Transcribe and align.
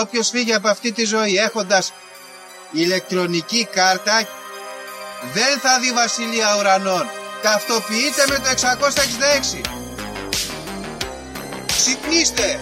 Όποιος 0.00 0.28
φύγει 0.28 0.54
από 0.54 0.68
αυτή 0.68 0.92
τη 0.92 1.04
ζωή 1.04 1.36
έχοντας 1.36 1.92
ηλεκτρονική 2.70 3.68
κάρτα 3.72 4.28
δεν 5.32 5.58
θα 5.60 5.78
δει 5.80 5.92
βασιλεία 5.92 6.56
ουρανών. 6.58 7.06
Ταυτοποιείτε 7.42 8.24
με 8.28 8.38
το 8.38 8.48
666. 8.48 9.60
Ξυπνήστε! 11.66 12.60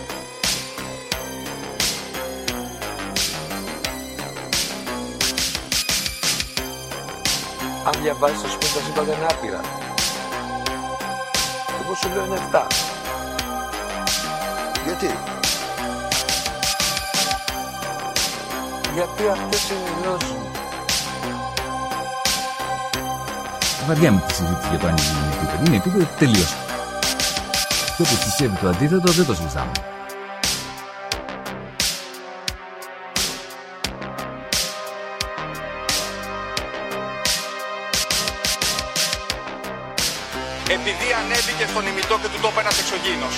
Αν 7.85 8.03
διαβάζεις 8.03 8.43
το 8.43 8.49
σπίτι 8.49 8.73
τα 8.73 8.81
σύμπαντα 8.85 9.13
είναι 9.17 9.27
άπειρα. 9.31 9.61
Εγώ 11.83 11.95
σου 11.95 12.09
λέω 12.09 12.25
είναι 12.25 12.49
7. 12.53 12.67
Γιατί; 14.85 15.34
Γιατί 18.95 19.29
αυτές 19.29 19.71
είναι 19.71 19.89
οι 19.89 20.03
γνώσεις 20.03 20.31
μου. 20.31 20.51
Βαριά 23.87 24.13
με 24.13 24.23
τη 24.27 24.35
συζήτηση 24.35 24.69
για 24.69 24.79
το 24.79 24.87
αν 24.87 24.97
είναι 24.97 25.35
επίπεδο. 25.37 25.65
Είναι 25.67 25.77
επίπεδο 25.77 26.07
τελείωσε. 26.19 26.57
Και 27.97 28.03
όποιος 28.03 28.25
πιστεύει 28.25 28.57
το 28.57 28.69
αντίθετο 28.69 29.13
δεν 29.13 29.27
το 29.27 29.35
συζητάμε. 29.35 29.73
επειδή 40.69 41.09
ανέβηκε 41.21 41.65
στον 41.71 41.87
ημιτό 41.87 42.15
και 42.23 42.29
του 42.33 42.41
τόπου 42.43 42.61
ένας 42.61 42.79
εξωγήινος. 42.83 43.35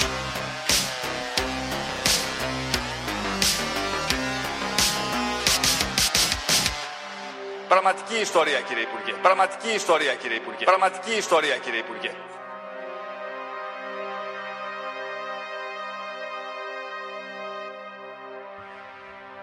Πραγματική 7.68 8.16
ιστορία 8.20 8.60
κύριε 8.68 8.82
Υπουργέ. 8.82 9.12
Πραγματική 9.22 9.70
ιστορία 9.74 10.14
κύριε 10.14 10.36
Υπουργέ. 10.36 10.64
Πραγματική 10.64 11.12
ιστορία 11.18 11.56
κύριε 11.64 11.78
Υπουργέ. 11.78 12.10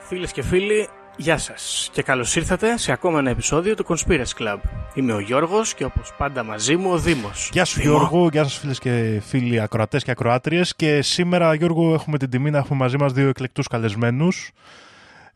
Φίλες 0.07 0.31
και 0.31 0.43
φίλοι, 0.43 0.89
γεια 1.15 1.37
σας 1.37 1.89
και 1.91 2.01
καλώς 2.01 2.35
ήρθατε 2.35 2.77
σε 2.77 2.91
ακόμα 2.91 3.19
ένα 3.19 3.29
επεισόδιο 3.29 3.75
του 3.75 3.85
Conspiracy 3.87 4.35
Club. 4.39 4.57
Είμαι 4.93 5.13
ο 5.13 5.19
Γιώργος 5.19 5.73
και 5.73 5.83
όπως 5.83 6.13
πάντα 6.17 6.43
μαζί 6.43 6.75
μου 6.75 6.91
ο 6.91 6.97
Δήμος. 6.97 7.49
Γεια 7.53 7.65
σου 7.65 7.81
Γιώργο, 7.81 8.29
γεια 8.31 8.43
σας 8.43 8.57
φίλες 8.57 8.79
και 8.79 9.21
φίλοι 9.25 9.61
ακροατές 9.61 10.03
και 10.03 10.11
ακροάτριες 10.11 10.75
και 10.75 11.01
σήμερα 11.01 11.53
Γιώργο 11.53 11.93
έχουμε 11.93 12.17
την 12.17 12.29
τιμή 12.29 12.49
να 12.49 12.57
έχουμε 12.57 12.79
μαζί 12.79 12.97
μας 12.97 13.13
δύο 13.13 13.29
εκλεκτούς 13.29 13.67
καλεσμένους 13.67 14.51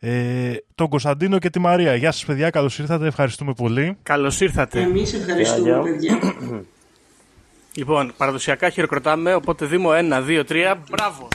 ε, 0.00 0.52
τον 0.74 0.88
Κωνσταντίνο 0.88 1.38
και 1.38 1.50
τη 1.50 1.58
Μαρία. 1.58 1.94
Γεια 1.94 2.12
σας 2.12 2.24
παιδιά, 2.24 2.50
καλώς 2.50 2.78
ήρθατε, 2.78 3.06
ευχαριστούμε 3.06 3.52
πολύ. 3.52 3.96
Καλώς 4.02 4.40
ήρθατε. 4.40 4.80
Εμείς 4.80 5.12
ευχαριστούμε, 5.12 5.82
παιδιά. 5.82 6.18
Λοιπόν, 7.74 8.12
παραδοσιακά 8.16 8.68
χειροκροτάμε, 8.70 9.34
οπότε 9.34 9.66
Δήμο 9.66 9.90
1, 9.92 10.22
2, 10.26 10.44
3. 10.44 10.74
Μπράβο. 10.90 11.28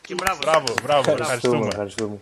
Και 0.00 0.14
μπράβο. 0.14 0.38
Μπράβο, 0.44 0.64
μπράβο, 0.82 1.10
Ευχαριστούμε. 1.10 1.26
ευχαριστούμε. 1.26 1.66
ευχαριστούμε. 1.66 2.18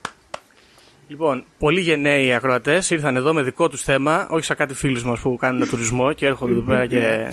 Λοιπόν, 1.09 1.45
πολύ 1.59 1.81
γενναίοι 1.81 2.34
ακροατές 2.34 2.91
ήρθαν 2.91 3.17
εδώ 3.17 3.33
με 3.33 3.43
δικό 3.43 3.69
τους 3.69 3.83
θέμα, 3.83 4.27
όχι 4.31 4.45
σαν 4.45 4.56
κάτι 4.56 4.75
φίλου 4.75 5.00
μα 5.05 5.15
που 5.23 5.37
κάνουν 5.37 5.69
τουρισμό 5.69 6.12
και 6.12 6.27
έρχονται 6.27 6.53
εδώ 6.53 6.61
πέρα 6.61 6.87
και 6.87 7.28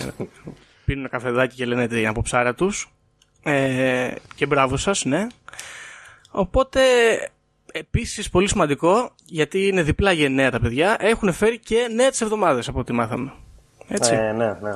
πίνουν 0.84 1.00
ένα 1.00 1.08
καφεδάκι 1.08 1.56
και 1.56 1.64
λένε 1.66 1.86
την 1.86 2.06
αποψάρα 2.06 2.54
τους. 2.54 2.92
Ε, 3.42 4.10
και 4.34 4.46
μπράβο 4.46 4.76
σας, 4.76 5.04
ναι. 5.04 5.26
Οπότε, 6.30 6.80
επίσης 7.78 8.30
πολύ 8.30 8.48
σημαντικό, 8.48 9.10
γιατί 9.24 9.66
είναι 9.66 9.82
διπλά 9.82 10.12
γενναία 10.12 10.50
τα 10.50 10.60
παιδιά, 10.60 10.96
έχουν 10.98 11.32
φέρει 11.32 11.58
και 11.58 11.88
νέα 11.94 12.10
της 12.10 12.20
εβδομάδας 12.20 12.68
από 12.68 12.78
ό,τι 12.78 12.92
μάθαμε. 12.92 13.32
Έτσι. 13.88 14.14
Ε, 14.14 14.32
ναι, 14.32 14.56
ναι. 14.60 14.72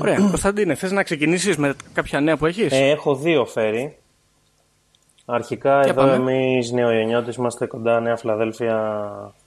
Ωραία. 0.00 0.16
Κωνσταντίνε, 0.30 0.74
θες 0.74 0.92
να 0.92 1.02
ξεκινήσεις 1.02 1.56
με 1.56 1.74
κάποια 1.92 2.20
νέα 2.20 2.36
που 2.36 2.46
έχεις; 2.46 2.72
Ε, 2.72 2.90
έχω 2.90 3.14
δύο 3.14 3.44
φέρει. 3.46 3.96
Αρχικά 5.24 5.80
Για 5.82 5.90
εδώ 5.90 6.00
πάμε. 6.06 6.32
εμείς 6.32 6.70
νεοϊονιώτες 6.70 7.36
είμαστε 7.36 7.66
κοντά 7.66 8.00
Νέα 8.00 8.16
Φιλαδέλφια. 8.16 9.00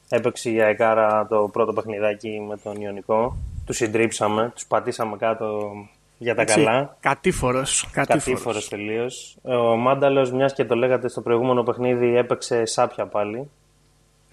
Έπαιξε 0.10 0.50
η 0.50 0.62
Αεκάρα 0.62 1.28
το 1.30 1.50
πρώτο 1.52 1.74
παιχνιδάκι 1.74 2.46
με 2.48 2.58
τον 2.58 2.82
Ιωνικό. 2.82 3.38
Τους 3.66 3.78
συντρίψαμε, 3.78 4.52
τους 4.54 4.66
πατήσαμε 4.66 5.18
κάτω 5.18 5.72
για 6.18 6.36
τα 6.36 6.46
καλά. 6.46 6.98
Κατήφορος. 7.00 7.90
Κατήφορος 7.92 8.70
τελείως. 8.70 9.38
Ο 9.42 9.76
Μάνταλος, 9.76 10.32
μιας 10.32 10.54
και 10.54 10.66
το 10.66 10.76
λέγατε 10.76 11.10
στο 11.10 11.22
προηγούμενο 11.22 11.64
παιχνίδι, 11.64 12.18
έπαιξε 12.18 12.66
σάπια 12.66 13.06
πάλι. 13.06 13.50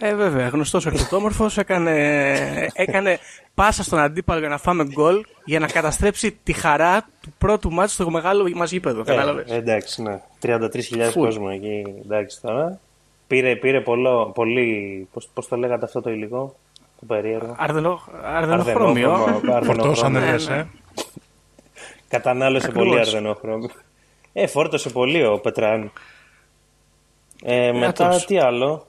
Ε, 0.03 0.15
βέβαια, 0.15 0.49
γνωστός 0.49 0.87
ο 0.87 0.89
εκπτώμορφο 0.89 1.47
έκανε, 1.57 2.71
έκανε 2.73 3.19
πάσα 3.55 3.83
στον 3.83 3.99
αντίπαλο 3.99 4.41
για 4.41 4.49
να 4.49 4.59
φάμε 4.59 4.85
γκολ 4.85 5.25
για 5.45 5.59
να 5.59 5.67
καταστρέψει 5.67 6.39
τη 6.43 6.53
χαρά 6.53 7.09
του 7.23 7.33
πρώτου 7.39 7.71
μάτσου 7.73 7.95
στο 7.95 8.11
μεγάλο 8.11 8.51
μας 8.55 8.71
γήπεδο. 8.71 9.03
Κατάλαβες. 9.05 9.51
Ε, 9.51 9.55
εντάξει, 9.55 10.03
ναι. 10.03 10.21
33.000 10.43 11.09
Φουλ. 11.11 11.25
κόσμο 11.25 11.49
εκεί, 11.53 11.85
εντάξει 12.05 12.41
τώρα. 12.41 12.79
Πήρε, 13.27 13.57
πήρε 13.57 13.81
πολλό, 13.81 14.31
πολύ, 14.35 15.09
πώς, 15.13 15.29
πώς 15.35 15.49
το 15.49 15.57
λέγατε 15.57 15.85
αυτό 15.85 16.01
το 16.01 16.11
υλικό, 16.11 16.57
το 17.01 17.07
περίεργο. 17.07 17.55
Αρδενο, 17.59 18.01
αρδενοχρώμιο. 18.25 19.13
Αρδενόχρωμο, 19.13 19.63
Φορτώσανε 19.67 20.19
αρδενόχρωμο. 20.19 20.21
λες, 20.33 20.49
ε. 20.49 20.67
Κατανάλωσε 22.11 22.67
Ακριβώς. 22.67 22.89
πολύ 22.89 23.01
αρδενόχρωμο. 23.01 23.71
Ε, 24.33 24.47
φόρτωσε 24.47 24.91
πολύ 24.91 25.25
ο 25.27 25.39
Πετράν. 25.41 25.93
Ε, 27.43 27.73
μετά 27.73 28.07
Άτος. 28.09 28.27
τι 28.27 28.39
άλλο; 28.39 28.87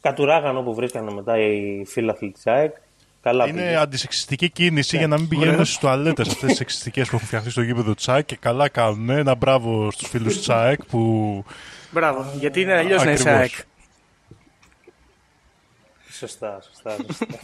Κατουράγανο 0.00 0.62
που 0.62 0.74
βρίσκανε 0.74 1.12
μετά 1.12 1.38
οι 1.38 1.84
φίλαθλοι 1.86 2.30
της 2.30 2.46
ΑΕΚ. 2.46 2.74
Καλά 3.22 3.46
Είναι 3.48 3.62
πήγε. 3.62 3.76
αντισεξιστική 3.76 4.50
κίνηση 4.50 4.96
για 4.96 5.06
να 5.06 5.18
μην 5.18 5.28
πηγαίνουν 5.28 5.64
στις 5.64 5.78
τουαλέτες 5.78 6.28
αυτές 6.28 6.48
τις 6.48 6.56
σεξιστικέ 6.56 7.02
που 7.02 7.10
έχουν 7.16 7.26
φτιαχτεί 7.26 7.50
στο 7.50 7.62
γήπεδο 7.62 7.94
Τσάκ 7.94 8.26
και 8.26 8.36
καλά 8.36 8.68
κάνουν. 8.68 9.10
Ένα 9.10 9.34
μπράβο 9.34 9.90
στους 9.90 10.08
φίλους 10.08 10.40
Τσάκ 10.40 10.84
που. 10.86 11.44
Μπράβο, 11.90 12.32
γιατί 12.38 12.60
είναι 12.60 12.74
αλλιώς 12.76 13.04
να 13.04 13.10
είσαι 13.10 13.30
Ακριβώς. 13.30 13.40
ΑΕΚ. 13.40 13.66
Σωστά, 16.10 16.60
σωστά. 16.62 16.96
σωστά. 17.06 17.26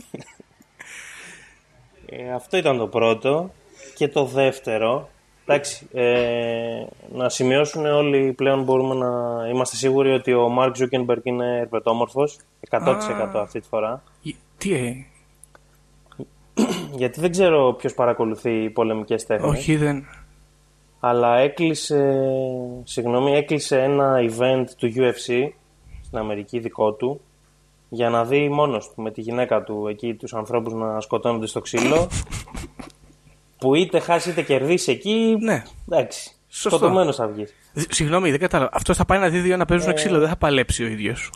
ε, 2.06 2.32
αυτό 2.32 2.56
ήταν 2.56 2.78
το 2.78 2.86
πρώτο. 2.86 3.52
Και 3.98 4.08
το 4.08 4.24
δεύτερο. 4.24 5.08
Εντάξει, 5.46 5.88
ε, 5.92 6.84
να 7.12 7.28
σημειώσουν 7.28 7.86
όλοι 7.86 8.32
πλέον 8.32 8.62
μπορούμε 8.62 8.94
να 8.94 9.08
είμαστε 9.48 9.76
σίγουροι 9.76 10.12
ότι 10.12 10.32
ο 10.32 10.48
Μάρκ 10.48 10.76
Ζούκερμπεργκ 10.76 11.20
είναι 11.24 11.58
ερπετόμορφος 11.58 12.38
100% 12.70 13.30
αυτή 13.34 13.60
τη 13.60 13.68
φορά. 13.68 14.02
Ε, 14.24 14.30
Τι, 14.58 14.74
ε, 14.74 14.94
Γιατί 16.96 17.20
δεν 17.20 17.30
ξέρω 17.30 17.72
ποιος 17.78 17.94
παρακολουθεί 17.94 18.62
πολεμικές 18.62 19.26
τέχνες. 19.26 19.50
όχι 19.50 19.76
δεν. 19.76 20.04
Αλλά 21.00 21.36
έκλεισε, 21.36 22.18
συγγνώμη, 22.84 23.32
έκλεισε 23.32 23.82
ένα 23.82 24.16
event 24.20 24.64
του 24.76 24.92
UFC 24.96 25.48
στην 26.02 26.18
Αμερική 26.18 26.58
δικό 26.58 26.92
του 26.92 27.20
για 27.88 28.10
να 28.10 28.24
δει 28.24 28.48
μόνος 28.48 28.88
του 28.88 29.02
με 29.02 29.10
τη 29.10 29.20
γυναίκα 29.20 29.62
του 29.62 29.86
εκεί 29.90 30.14
τους 30.14 30.34
ανθρώπους 30.34 30.72
να 30.72 31.00
σκοτώνονται 31.00 31.46
στο 31.46 31.60
ξύλο 31.60 32.08
που 33.58 33.74
είτε 33.74 33.98
χάσει 33.98 34.30
είτε 34.30 34.42
κερδίσει 34.42 34.90
εκεί, 34.92 35.36
Ναι. 35.40 35.62
εντάξει, 35.90 36.30
Σωστό. 36.48 36.68
σκοτωμένος 36.76 37.16
θα 37.16 37.26
βγεις. 37.26 37.54
Δ- 37.72 37.92
Συγγνώμη, 37.92 38.30
δεν 38.30 38.38
κατάλαβα. 38.40 38.70
Αυτό 38.72 38.94
θα 38.94 39.04
πάει 39.04 39.18
να 39.18 39.28
δει 39.28 39.38
δύο 39.38 39.56
να 39.56 39.64
παίζουν 39.64 39.94
ξύλο, 39.94 40.18
δεν 40.18 40.28
θα 40.28 40.36
παλέψει 40.36 40.84
ο 40.84 40.86
ίδιος. 40.86 41.30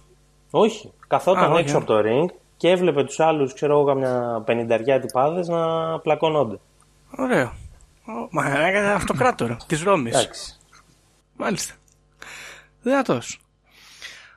Όχι, 0.51 0.93
καθόταν 1.07 1.45
Α, 1.45 1.49
όχι, 1.49 1.61
έξω 1.61 1.75
ε. 1.75 1.77
από 1.77 1.87
το 1.87 1.99
ring 1.99 2.35
και 2.57 2.69
έβλεπε 2.69 3.05
τους 3.05 3.21
άλλους, 3.21 3.55
ξέρω 3.55 3.73
εγώ, 3.73 3.85
καμιά 3.85 4.43
πενηνταριά 4.47 5.01
τυπάδες 5.01 5.49
να 5.49 5.99
πλακώνονται. 5.99 6.59
Ωραίο. 7.19 7.53
Ω, 8.07 8.29
Μα 8.31 8.59
έκανε 8.67 8.91
αυτοκράτορα 8.93 9.57
της 9.67 9.83
Ρώμης. 9.83 10.15
Εντάξει. 10.15 10.57
Μάλιστα. 11.37 11.75
Δυνατός. 12.83 13.41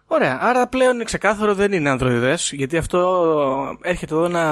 Ωραία. 0.07 0.37
Άρα 0.41 0.67
πλέον 0.67 0.93
είναι 0.93 1.03
ξεκάθαρο 1.03 1.53
δεν 1.55 1.71
είναι 1.71 1.89
ανδροειδές, 1.89 2.51
γιατί 2.53 2.77
αυτό 2.77 3.77
έρχεται 3.81 4.13
εδώ 4.13 4.27
να 4.27 4.43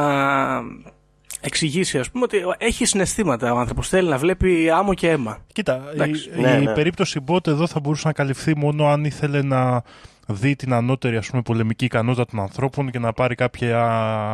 εξηγήσει, 1.46 2.00
ας 2.00 2.12
πούμε, 2.12 2.24
ότι 2.24 2.38
έχει 2.58 2.86
συναισθήματα 2.86 3.54
ο 3.54 3.58
άνθρωπος. 3.58 3.88
Θέλει 3.90 4.10
να 4.10 4.18
βλέπει 4.18 4.70
άμμο 4.70 4.94
και 4.94 5.10
αίμα. 5.10 5.38
Κοίτα, 5.54 5.90
Εντάξει. 5.94 6.30
η, 6.38 6.42
Ναι, 6.42 6.50
η 6.50 6.66
ναι. 6.66 6.74
περίπτωση 6.74 7.20
Μπότ 7.20 7.48
εδώ 7.48 7.68
θα 7.68 7.80
μπορούσε 7.80 8.08
να 8.08 8.14
καλυφθεί 8.14 8.58
μόνο 8.58 8.88
αν 8.88 9.06
ήθελε 9.06 9.42
να 9.42 9.84
δει 10.28 10.56
την 10.56 10.74
ανώτερη 10.74 11.18
ας 11.18 11.30
πούμε, 11.30 11.42
πολεμική 11.42 11.86
ικανότητα 11.86 12.26
των 12.26 12.40
ανθρώπων 12.40 12.92
και 12.92 13.00
να 13.00 13.14
πάρει 13.14 13.36
κάποια 13.36 13.84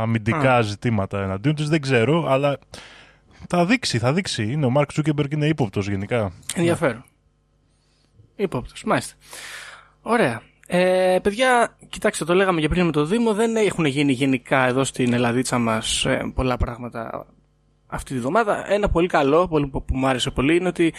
αμυντικά 0.01 0.61
ζητήματα 0.61 1.23
εναντίον 1.23 1.55
της. 1.55 1.69
Δεν 1.69 1.81
ξέρω, 1.81 2.25
αλλά 2.29 2.57
θα 3.47 3.65
δείξει, 3.65 3.97
θα 3.97 4.13
δείξει. 4.13 4.51
Είναι, 4.51 4.65
ο 4.65 4.69
Μάρκ 4.69 4.91
Ζούκερμπεργκ 4.91 5.31
είναι 5.31 5.47
ύποπτος 5.47 5.87
γενικά. 5.87 6.31
Ενδιαφέρον. 6.55 7.03
Ύποπτος, 8.35 8.83
μάλιστα. 8.83 9.13
Ωραία. 10.01 10.41
Ε, 10.71 11.19
παιδιά, 11.23 11.77
κοιτάξτε, 11.89 12.25
το 12.25 12.33
λέγαμε 12.33 12.61
και 12.61 12.67
πριν 12.67 12.85
με 12.85 12.91
το 12.91 13.05
Δήμο, 13.05 13.33
δεν 13.33 13.55
έχουν 13.55 13.85
γίνει 13.85 14.11
γενικά 14.11 14.67
εδώ 14.67 14.83
στην 14.83 15.13
Ελλαδίτσα 15.13 15.57
μας 15.57 16.05
ε, 16.05 16.31
πολλά 16.33 16.57
πράγματα 16.57 17.25
αυτή 17.87 18.13
τη 18.13 18.19
βδομάδα. 18.19 18.71
Ένα 18.71 18.89
πολύ 18.89 19.07
καλό, 19.07 19.47
πολύ, 19.47 19.67
που 19.67 19.85
μου 19.89 20.07
άρεσε 20.07 20.29
πολύ, 20.29 20.55
είναι 20.55 20.67
ότι 20.67 20.93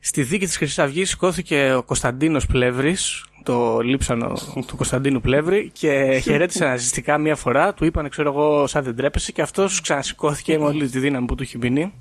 Στη 0.00 0.22
δίκη 0.22 0.46
της 0.46 0.56
Χρυσής 0.56 0.78
Αυγής 0.78 1.08
σηκώθηκε 1.08 1.74
ο 1.76 1.82
Κωνσταντίνος 1.82 2.46
Πλεύρης, 2.46 3.24
το 3.42 3.80
λείψανο 3.80 4.38
του 4.66 4.76
Κωνσταντίνου 4.76 5.20
Πλεύρη 5.20 5.70
και 5.72 5.90
χαιρέτησε 6.24 6.64
ναζιστικά 6.64 7.18
μία 7.18 7.36
φορά. 7.36 7.74
Του 7.74 7.84
είπαν, 7.84 8.08
ξέρω 8.08 8.30
εγώ, 8.30 8.66
σαν 8.66 8.84
δεν 8.84 8.96
τρέπεσε 8.96 9.32
και 9.32 9.42
αυτός 9.42 9.80
ξανασηκώθηκε 9.80 10.58
με 10.58 10.64
όλη 10.64 10.88
τη 10.88 10.98
δύναμη 10.98 11.26
που 11.26 11.34
του 11.34 11.42
είχε 11.42 11.58
μείνει. 11.58 11.92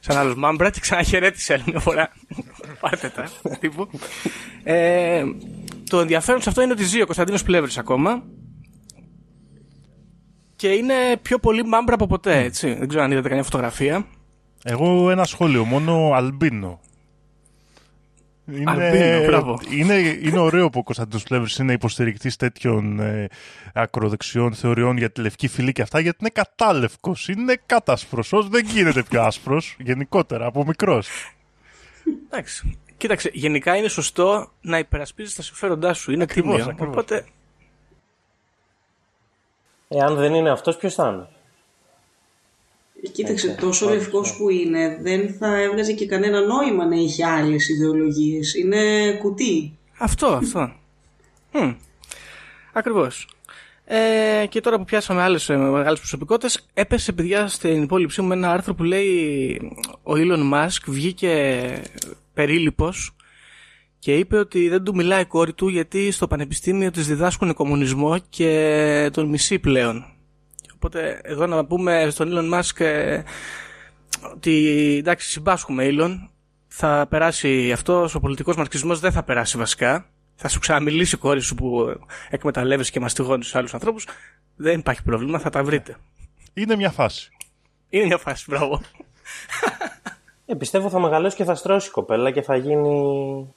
Σαν 0.00 0.16
άλλος 0.16 0.34
μάμπρα 0.34 0.70
και 0.70 0.80
ξαναχαιρέτησε 0.80 1.52
άλλη 1.52 1.62
μια 1.66 1.80
φορά. 1.80 2.12
Πάρτε 2.80 3.08
τα, 3.08 3.28
τύπου. 3.60 3.88
Ε, 4.64 5.24
το 5.88 6.00
ενδιαφέρον 6.00 6.42
σε 6.42 6.48
αυτό 6.48 6.62
είναι 6.62 6.72
ότι 6.72 6.84
ζει 6.84 7.00
ο 7.00 7.04
Κωνσταντίνος 7.04 7.42
Πλεύρης 7.42 7.78
ακόμα 7.78 8.22
και 10.56 10.68
είναι 10.68 10.94
πιο 11.22 11.38
πολύ 11.38 11.64
μάμπρα 11.64 11.94
από 11.94 12.06
ποτέ, 12.06 12.38
έτσι. 12.38 12.74
Δεν 12.74 12.88
ξέρω 12.88 13.04
αν 13.04 13.10
είδατε 13.10 13.28
καμιά 13.28 13.42
φωτογραφία. 13.42 14.06
Εγώ 14.64 15.10
ένα 15.10 15.24
σχόλιο, 15.24 15.64
μόνο 15.64 16.10
αλμπίνο. 16.14 16.80
Είναι, 18.52 18.70
Αλμπίνο, 18.70 19.24
μπράβο. 19.26 19.60
είναι, 19.70 19.94
είναι 20.22 20.38
ωραίο 20.38 20.70
που 20.70 20.78
ο 20.78 20.82
Κωνσταντίνος 20.82 21.22
Πλεύρης 21.22 21.56
είναι 21.56 21.72
υποστηρικτής 21.72 22.36
τέτοιων 22.36 23.00
ε, 23.00 23.28
ακροδεξιών 23.74 24.54
θεωριών 24.54 24.96
για 24.96 25.10
τη 25.10 25.20
λευκή 25.20 25.48
φυλή 25.48 25.72
και 25.72 25.82
αυτά, 25.82 26.00
γιατί 26.00 26.16
είναι 26.20 26.30
κατάλευκος, 26.30 27.28
είναι 27.28 27.60
κάτασπρος, 27.66 28.32
ως 28.32 28.48
δεν 28.48 28.64
γίνεται 28.66 29.02
πιο 29.02 29.22
άσπρος, 29.22 29.76
γενικότερα, 29.78 30.46
από 30.46 30.64
μικρός. 30.66 31.08
Εντάξει. 32.26 32.78
Κοίταξε, 32.98 33.30
γενικά 33.32 33.76
είναι 33.76 33.88
σωστό 33.88 34.52
να 34.60 34.78
υπερασπίζεις 34.78 35.34
τα 35.34 35.42
συμφέροντά 35.42 35.92
σου. 35.92 36.12
Είναι 36.12 36.22
Ακριβώς, 36.22 36.56
τίμιο. 36.56 36.70
ακριβώς. 36.70 36.94
Οπότε, 36.94 37.24
Εάν 39.88 40.14
δεν 40.14 40.34
είναι 40.34 40.50
αυτός, 40.50 40.76
ποιος 40.76 40.94
θα 40.94 41.08
είναι; 41.08 41.28
Κοίταξε, 43.12 43.46
Έτσι, 43.46 43.60
τόσο 43.60 43.86
όχι, 43.86 43.94
λευκός 43.94 44.30
ναι. 44.30 44.36
που 44.36 44.50
είναι, 44.50 44.98
δεν 45.00 45.34
θα 45.34 45.56
έβγαζε 45.60 45.92
και 45.92 46.06
κανένα 46.06 46.40
νόημα 46.40 46.86
να 46.86 46.96
είχε 46.96 47.26
άλλες 47.26 47.68
ιδεολογίες. 47.68 48.54
Είναι 48.54 49.12
κουτί. 49.12 49.78
αυτό, 49.98 50.26
αυτό. 50.26 50.72
Μμ. 51.52 51.72
Ακριβώς. 52.72 53.28
Ε, 53.84 54.46
και 54.48 54.60
τώρα 54.60 54.78
που 54.78 54.84
πιάσαμε 54.84 55.22
άλλες 55.22 55.48
ε, 55.48 55.56
μεγάλες 55.56 55.98
προσωπικότητες, 55.98 56.66
έπεσε 56.74 57.12
παιδιά 57.12 57.48
στην 57.48 57.82
υπόλοιψή 57.82 58.20
μου 58.20 58.28
με 58.28 58.34
ένα 58.34 58.52
άρθρο 58.52 58.74
που 58.74 58.82
λέει 58.82 59.60
ο 60.02 60.12
Elon 60.12 60.52
Musk 60.52 60.82
βγήκε 60.86 61.72
περίληπος 62.38 63.16
και 63.98 64.16
είπε 64.16 64.38
ότι 64.38 64.68
δεν 64.68 64.84
του 64.84 64.94
μιλάει 64.94 65.20
η 65.20 65.24
κόρη 65.24 65.52
του 65.52 65.68
γιατί 65.68 66.10
στο 66.10 66.26
πανεπιστήμιο 66.26 66.90
της 66.90 67.06
διδάσκουν 67.06 67.54
κομμουνισμό 67.54 68.18
και 68.18 69.10
τον 69.12 69.28
μισεί 69.28 69.58
πλέον. 69.58 70.04
Οπότε 70.74 71.20
εδώ 71.22 71.46
να 71.46 71.64
πούμε 71.64 72.08
στον 72.10 72.28
Elon 72.32 72.58
Musk 72.58 72.80
ε, 72.80 73.22
ότι 74.34 74.96
εντάξει 74.98 75.30
συμπάσχουμε 75.30 75.88
Elon, 75.90 76.28
θα 76.68 77.06
περάσει 77.10 77.72
αυτό, 77.72 78.08
ο 78.14 78.20
πολιτικός 78.20 78.56
μαρξισμός 78.56 79.00
δεν 79.00 79.12
θα 79.12 79.22
περάσει 79.22 79.56
βασικά. 79.58 80.06
Θα 80.34 80.48
σου 80.48 80.58
ξαναμιλήσει 80.58 81.14
η 81.14 81.18
κόρη 81.18 81.40
σου 81.40 81.54
που 81.54 81.96
εκμεταλλεύεσαι 82.30 82.90
και 82.90 83.00
μαστιγώνεις 83.00 83.44
τους 83.44 83.54
άλλους 83.54 83.74
ανθρώπους. 83.74 84.06
Δεν 84.56 84.78
υπάρχει 84.78 85.02
πρόβλημα, 85.02 85.38
θα 85.38 85.50
τα 85.50 85.64
βρείτε. 85.64 85.96
Είναι 86.54 86.76
μια 86.76 86.90
φάση. 86.90 87.30
Είναι 87.88 88.04
μια 88.04 88.18
φάση, 88.18 88.44
μπράβο. 88.48 88.80
Ε, 90.50 90.54
πιστεύω 90.54 90.88
θα 90.88 91.00
μεγαλώσει 91.00 91.36
και 91.36 91.44
θα 91.44 91.54
στρώσει 91.54 91.88
η 91.88 91.90
κοπέλα 91.90 92.30
και 92.30 92.42
θα 92.42 92.56
γίνει 92.56 93.54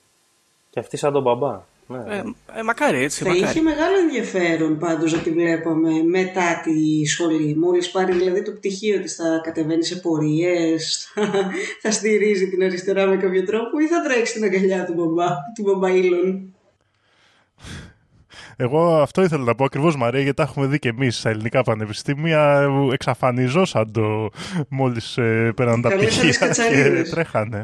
και 0.69 0.79
αυτή 0.79 0.97
σαν 0.97 1.13
τον 1.13 1.21
μπαμπά. 1.21 1.61
Ναι. 1.87 2.15
Ε, 2.15 2.23
ε, 2.59 2.63
μακάρι 2.63 3.03
έτσι, 3.03 3.23
Θα 3.23 3.29
μακάρι. 3.29 3.49
είχε 3.49 3.61
μεγάλο 3.61 3.97
ενδιαφέρον 3.97 4.77
πάντως 4.77 5.13
να 5.13 5.19
τη 5.19 5.31
βλέπαμε 5.31 6.03
μετά 6.03 6.61
τη 6.63 7.05
σχολή. 7.05 7.55
Μόλις 7.55 7.91
πάρει 7.91 8.13
δηλαδή 8.13 8.43
το 8.43 8.51
πτυχίο 8.51 8.99
της 8.99 9.15
θα 9.15 9.41
κατεβαίνει 9.43 9.83
σε 9.83 9.95
πορείες, 9.95 11.11
θα, 11.13 11.51
θα 11.81 11.91
στηρίζει 11.91 12.49
την 12.49 12.63
αριστερά 12.63 13.05
με 13.05 13.17
κάποιο 13.17 13.43
τρόπο 13.43 13.79
ή 13.79 13.87
θα 13.87 14.01
τρέξει 14.01 14.33
την 14.33 14.43
αγκαλιά 14.43 14.85
του 14.85 14.93
μπαμπά, 14.93 15.27
του 15.55 15.63
μπαμπά 15.63 15.89
Ήλον. 15.89 16.50
Εγώ 18.63 19.01
αυτό 19.01 19.21
ήθελα 19.23 19.43
να 19.43 19.55
πω 19.55 19.63
ακριβώς 19.63 19.95
Μαρία, 19.95 20.19
γιατί 20.21 20.35
τα 20.35 20.43
έχουμε 20.43 20.65
δει 20.65 20.79
και 20.79 20.89
εμείς 20.89 21.17
στα 21.17 21.29
ελληνικά 21.29 21.63
πανεπιστήμια. 21.63 22.69
Εξαφανιζόσαν 22.93 23.91
το 23.91 24.29
μόλις 24.69 25.17
ε, 25.17 25.51
πέραν 25.55 25.81
τα 25.81 25.89
Καλέσανε 25.89 26.09
πτυχία 26.11 26.29
και 26.29 26.33
σκατσαρίδες. 26.33 27.09
τρέχανε. 27.09 27.63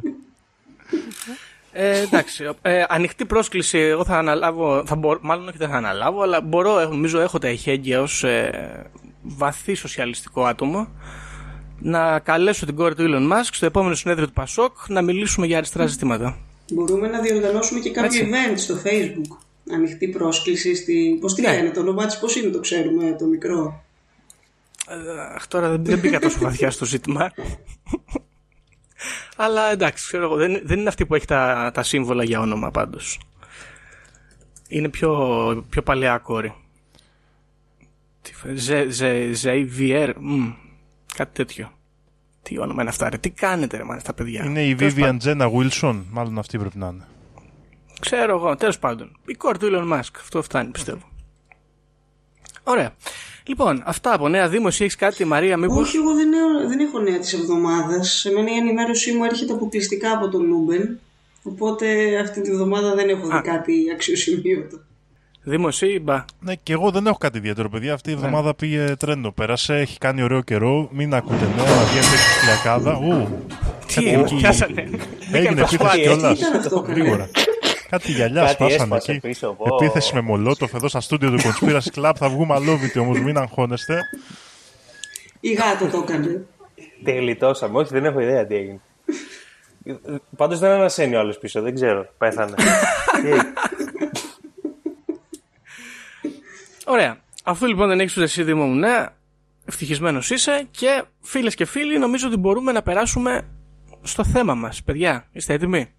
Ε, 1.72 2.00
εντάξει, 2.02 2.50
ε, 2.62 2.84
ανοιχτή 2.88 3.26
πρόσκληση 3.26 3.78
εγώ 3.78 4.04
θα 4.06 4.18
αναλάβω, 4.18 4.84
θα 4.86 4.96
μπορώ, 4.96 5.20
μάλλον 5.22 5.48
όχι 5.48 5.58
δεν 5.58 5.70
θα 5.70 5.76
αναλάβω, 5.76 6.22
αλλά 6.22 6.42
μπορώ, 6.42 6.80
έχω- 6.80 6.92
νομίζω 6.92 7.20
έχω 7.20 7.38
τα 7.38 7.50
ηχέγγυα 7.50 8.02
ως 8.02 8.24
ε, 8.24 8.86
βαθύ 9.22 9.74
σοσιαλιστικό 9.74 10.46
άτομο 10.46 10.88
να 11.80 12.20
καλέσω 12.20 12.66
την 12.66 12.76
κόρη 12.76 12.96
του 12.96 13.04
Elon 13.10 13.34
Musk 13.34 13.50
στο 13.52 13.66
επόμενο 13.66 13.96
συνέδριο 13.96 14.28
του 14.28 14.34
Πασόκ 14.34 14.74
να 14.88 15.02
μιλήσουμε 15.02 15.46
για 15.46 15.58
αριστερά 15.58 15.86
ζητήματα. 15.86 16.38
Μπορούμε 16.74 17.08
να 17.08 17.20
διοργανώσουμε 17.20 17.80
και 17.80 17.92
κάποιο 17.92 18.20
Έτσι. 18.20 18.30
event 18.32 18.58
στο 18.58 18.76
facebook. 18.84 19.38
Ανοιχτή 19.74 20.08
πρόσκληση 20.08 20.76
στη... 20.76 21.18
Πώς 21.22 21.34
τη 21.34 21.42
Ναι. 21.42 21.52
λένε, 21.52 21.70
το 21.70 21.80
όνομά 21.80 22.06
της 22.06 22.20
πώς 22.20 22.36
είναι 22.36 22.50
το 22.50 22.60
ξέρουμε 22.60 23.16
το 23.20 23.26
μικρό; 23.26 23.84
Αχ, 25.36 25.48
τώρα 25.48 25.70
δεν, 25.70 25.86
δεν 25.86 26.00
μπήκα 26.00 26.20
τόσο 26.20 26.40
βαθιά 26.40 26.72
στο 26.72 26.86
ζήτημα. 26.86 27.32
Αλλά 29.36 29.72
εντάξει, 29.72 30.08
ξέρω 30.08 30.24
εγώ, 30.24 30.36
δεν, 30.36 30.62
δεν 30.64 30.80
είναι 30.80 30.90
αυτή 30.90 31.06
που 31.06 31.16
έχει 31.16 31.26
τα, 31.26 31.72
τα 31.74 31.84
σύμβολα 31.84 32.24
για 32.24 32.40
όνομα 32.40 32.72
πάντως. 32.72 33.20
Είναι 34.68 34.90
πιο, 34.90 35.66
πιο 35.70 35.82
παλαιά 35.82 36.18
κόρη. 36.18 36.54
Τι 38.22 38.34
φε- 38.34 38.56
Ζε- 38.58 38.90
Ζε- 38.90 39.34
Ζέιβιερ, 39.34 40.20
μμ, 40.20 40.50
κάτι 41.16 41.34
τέτοιο. 41.34 41.72
Τι 42.42 42.60
όνομα 42.60 42.82
είναι 42.82 42.90
αυτά, 42.90 43.10
ρε. 43.10 43.18
Τι 43.18 43.30
κάνετε, 43.30 43.78
ρε, 43.78 43.84
μάνα, 43.84 44.02
τα 44.02 44.14
παιδιά. 44.14 44.44
Είναι 44.46 44.64
η 44.66 44.76
Τέλος 44.76 44.94
Vivian 44.94 45.00
πάντων. 45.00 45.20
Jenna 45.24 45.52
Wilson, 45.54 46.04
μάλλον 46.12 46.38
αυτή 46.40 46.58
πρέπει 46.58 46.78
να 46.78 46.88
είναι. 46.88 47.08
Ξέρω 48.00 48.36
εγώ, 48.38 48.56
τέλος 48.56 48.80
πάντων. 48.80 49.18
Η 49.26 49.34
κόρη 49.34 49.58
του 49.58 49.70
Elon 49.72 49.94
Musk. 49.94 50.12
Αυτό 50.22 50.42
φτάνει, 50.42 50.70
πιστεύω. 50.72 51.02
Ωραία. 52.64 52.92
Λοιπόν, 53.48 53.82
αυτά 53.86 54.14
από 54.14 54.28
νέα 54.28 54.48
Δήμο. 54.50 54.66
Εσύ 54.68 54.84
έχεις 54.84 54.96
κάτι, 54.96 55.26
Μαρία, 55.26 55.58
μήπως; 55.58 55.88
Όχι, 55.88 55.98
εγώ 55.98 56.14
δεν 56.14 56.32
έχω, 56.34 56.68
δεν 56.68 56.80
έχω 56.80 57.00
νέα 57.00 57.20
της 57.20 57.34
εβδομάδας. 57.34 58.10
Σε 58.20 58.32
μένα 58.32 58.52
η 58.52 58.58
ενημέρωσή 58.58 59.12
μου 59.14 59.24
έρχεται 59.24 59.54
αποκλειστικά 59.54 60.12
από 60.12 60.30
τον 60.30 60.46
Λούμπεν. 60.48 61.00
Οπότε 61.44 62.18
αυτή 62.20 62.42
τη 62.42 62.52
βδομάδα 62.52 62.96
δεν 62.96 63.10
έχω 63.10 63.28
Α. 63.34 63.42
δει 63.42 63.50
κάτι 63.50 63.74
αξιοσημείωτο. 63.94 64.80
Δήμο, 65.44 65.66
εσύ, 65.70 66.00
μπα. 66.04 66.26
Ναι, 66.40 66.56
και 66.56 66.74
εγώ 66.74 66.92
δεν 66.92 67.08
έχω 67.08 67.18
κάτι 67.18 67.38
ιδιαίτερο, 67.38 67.70
παιδιά. 67.70 67.94
Αυτή 67.94 68.10
η 68.10 68.14
εβδομάδα 68.14 68.54
πήγε 68.56 68.96
τρένο. 69.00 69.32
Πέρασε, 69.32 69.76
έχει 69.76 69.98
κάνει 69.98 70.24
ωραίο 70.24 70.42
καιρό. 70.42 70.90
Μην 70.92 71.14
ακούτε 71.14 71.48
νέα, 71.56 71.76
να 71.76 71.84
βγαίνετε 71.84 72.16
στη 72.18 72.40
φυλακάδα. 72.40 72.98
Ου, 72.98 73.28
Τι 73.88 73.94
Κάτι 73.94 74.08
έγινε, 74.08 74.22
εκεί. 74.22 74.36
πιάσανε. 74.36 74.82
έγινε 74.82 75.00
Μπήκαν 75.32 75.58
επίθεση 75.58 75.78
Πασχάλη, 75.78 76.02
κιόλας. 76.02 76.38
Τι 76.40 76.46
ήταν 76.46 76.60
αυτό, 76.60 76.82
καλέ; 76.82 77.00
Γρήγορα. 77.00 77.30
Κάτι 77.90 78.12
γυαλιά 78.12 78.42
Κάτι 78.42 78.54
σπάσανε 78.54 78.82
έσπασε 78.84 79.12
εκεί. 79.12 79.20
πίσω, 79.20 79.54
πω. 79.54 79.76
Επίθεση 79.76 80.14
με 80.16 80.22
μολότοφ 80.22 80.74
εδώ 80.74 80.88
στα 80.88 81.02
στούντιο 81.02 81.32
του 81.32 81.38
Conspiracy 81.42 82.00
Club. 82.00 82.12
Θα 82.16 82.30
βγούμε 82.30 82.54
αλόβητοι 82.54 83.00
όμως, 83.00 83.20
μην 83.20 83.38
αγχώνεστε. 83.38 84.02
Η 85.40 85.52
γάτα 85.54 85.90
το 85.90 85.98
έκανε. 85.98 86.46
Τι 87.04 87.12
γλιτώσαμε, 87.12 87.78
όχι 87.80 87.94
δεν 87.94 88.06
έχω 88.06 88.20
ιδέα 88.20 88.46
τι 88.48 88.56
έγινε. 88.56 88.80
Πάντως 90.36 90.60
δεν 90.60 90.72
ανασένει 90.72 91.16
ο 91.16 91.20
άλλος 91.20 91.38
πίσω, 91.38 91.62
δεν 91.62 91.76
ξέρω. 91.76 92.10
Πέθανε. 92.18 92.56
Τι 93.22 93.28
έγινε; 93.28 93.54
Ωραία. 96.86 97.18
Αφού 97.44 97.66
λοιπόν 97.66 97.88
δεν 97.88 98.00
έχεις 98.00 98.16
ούτε 98.16 98.26
εσύ 98.26 98.44
Δήμο 98.44 98.66
μου 98.66 98.76
νέα, 98.76 99.16
ευτυχισμένος 99.66 100.30
είσαι 100.30 100.68
και 100.72 101.04
φίλες 101.22 101.56
και 101.56 101.66
φίλοι, 101.66 101.98
νομίζω 102.00 102.28
ότι 102.28 102.38
μπορούμε 102.38 102.72
να 102.72 102.82
περάσουμε 102.82 103.48
στο 104.02 104.26
θέμα 104.26 104.54
μας. 104.54 104.84
Παιδιά, 104.84 105.28
είστε 105.32 105.54
έτοιμοι; 105.54 105.94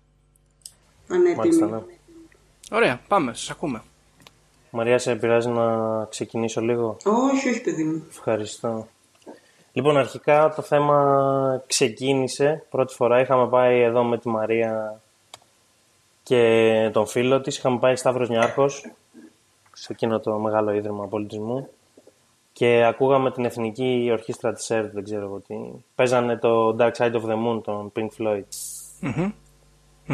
Μάλιστα, 1.08 1.64
Ανέτοιμη. 1.64 1.70
ναι. 1.70 2.76
Ωραία, 2.76 3.00
πάμε, 3.08 3.34
σας 3.34 3.50
ακούμε. 3.50 3.82
Μαρία, 4.70 4.98
σε 4.98 5.14
πειράζει 5.14 5.48
να 5.48 6.04
ξεκινήσω 6.04 6.60
λίγο; 6.60 6.96
Όχι, 7.04 7.48
όχι, 7.48 7.60
παιδί 7.60 7.84
μου. 7.84 8.04
Ευχαριστώ. 8.10 8.86
Λοιπόν, 9.72 9.96
αρχικά 9.96 10.52
το 10.56 10.62
θέμα 10.62 11.62
ξεκίνησε. 11.66 12.64
Πρώτη 12.70 12.94
φορά 12.94 13.20
είχαμε 13.20 13.48
πάει 13.48 13.80
εδώ 13.80 14.02
με 14.04 14.18
τη 14.18 14.28
Μαρία 14.28 15.00
και 16.22 16.90
τον 16.92 17.06
φίλο 17.06 17.40
της. 17.40 17.56
Είχαμε 17.56 17.78
πάει 17.78 17.96
Σταύρος 17.96 18.28
Νιάρχος, 18.28 18.90
σε 19.72 19.92
εκείνο 19.92 20.20
το 20.20 20.38
μεγάλο 20.38 20.72
ίδρυμα 20.72 21.06
πολιτισμού. 21.06 21.68
Και 22.52 22.84
ακούγαμε 22.84 23.30
την 23.30 23.44
εθνική 23.44 24.08
ορχήστρα 24.12 24.52
της 24.52 24.70
ΕΡΤ, 24.70 24.92
δεν 24.92 25.04
ξέρω 25.04 25.24
εγώ 25.24 25.38
τι. 25.46 25.54
Παίζανε 25.94 26.36
το 26.36 26.76
Dark 26.78 26.92
Side 26.92 27.12
of 27.12 27.22
the 27.22 27.34
Moon, 27.46 27.62
τον 27.64 27.92
Pink 27.96 28.08
Floyd. 28.18 28.42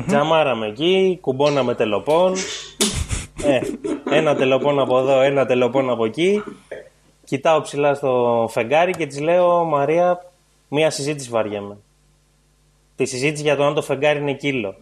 Τζαμάραμε 0.07 0.67
εκεί, 0.67 1.19
κουμπώναμε 1.21 1.75
τελοπών. 1.75 2.35
Ε, 3.45 3.61
ένα 4.11 4.35
τελοπών 4.35 4.79
από 4.79 4.99
εδώ, 4.99 5.21
ένα 5.21 5.47
τελοπών 5.47 5.91
από 5.91 6.05
εκεί. 6.05 6.43
Κοιτάω 7.25 7.61
ψηλά 7.61 7.95
στο 7.95 8.47
φεγγάρι 8.51 8.93
και 8.93 9.07
της 9.07 9.21
λέω 9.21 9.65
Μαρία, 9.65 10.31
μία 10.69 10.91
συζήτηση 10.91 11.31
βαριέμαι. 11.31 11.77
Τη 12.97 13.05
συζήτηση 13.05 13.43
για 13.43 13.57
το 13.57 13.65
αν 13.65 13.75
το 13.75 13.83
φεγγάρι 13.83 14.19
είναι 14.19 14.35
κύλο. 14.35 14.77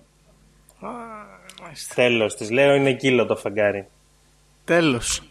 Τέλος, 1.95 2.35
της 2.35 2.50
λέω 2.50 2.75
είναι 2.75 2.92
κύλο 2.92 3.26
το 3.26 3.37
φεγγάρι. 3.37 3.87
Τέλος. 4.64 5.23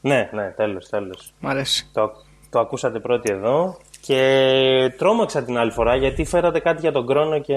Ναι, 0.00 0.30
ναι, 0.32 0.52
τέλος, 0.56 0.88
τέλος. 0.88 1.32
Μ' 1.40 1.46
αρέσει. 1.46 1.86
Το, 1.92 2.12
το 2.50 2.58
ακούσατε 2.58 2.98
πρώτοι 2.98 3.32
εδώ 3.32 3.76
και 4.00 4.94
τρόμαξα 4.98 5.42
την 5.42 5.58
άλλη 5.58 5.70
φορά 5.70 5.96
γιατί 5.96 6.24
φέρατε 6.24 6.60
κάτι 6.60 6.80
για 6.80 6.92
τον 6.92 7.06
χρόνο 7.06 7.38
και 7.38 7.54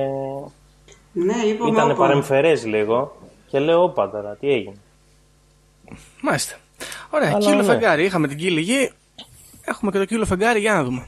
Ναι, 1.13 1.33
είπαμε 1.33 1.71
Ήταν 1.71 1.91
όπα. 1.91 1.99
παρεμφερές 1.99 2.65
λίγο 2.65 3.15
και 3.47 3.59
λέω 3.59 3.83
όπα 3.83 4.09
τώρα, 4.09 4.35
τι 4.35 4.49
έγινε. 4.51 4.75
Μάλιστα. 6.21 6.55
Ωραία, 7.09 7.29
Αλλά 7.29 7.39
κύλο 7.39 7.55
ναι. 7.55 7.63
φεγγάρι. 7.63 8.03
Είχαμε 8.03 8.27
την 8.27 8.37
κύλη 8.37 8.61
γη. 8.61 8.91
Έχουμε 9.65 9.91
και 9.91 9.97
το 9.97 10.05
κύλο 10.05 10.25
φεγγάρι, 10.25 10.59
για 10.59 10.73
να 10.73 10.83
δούμε. 10.83 11.07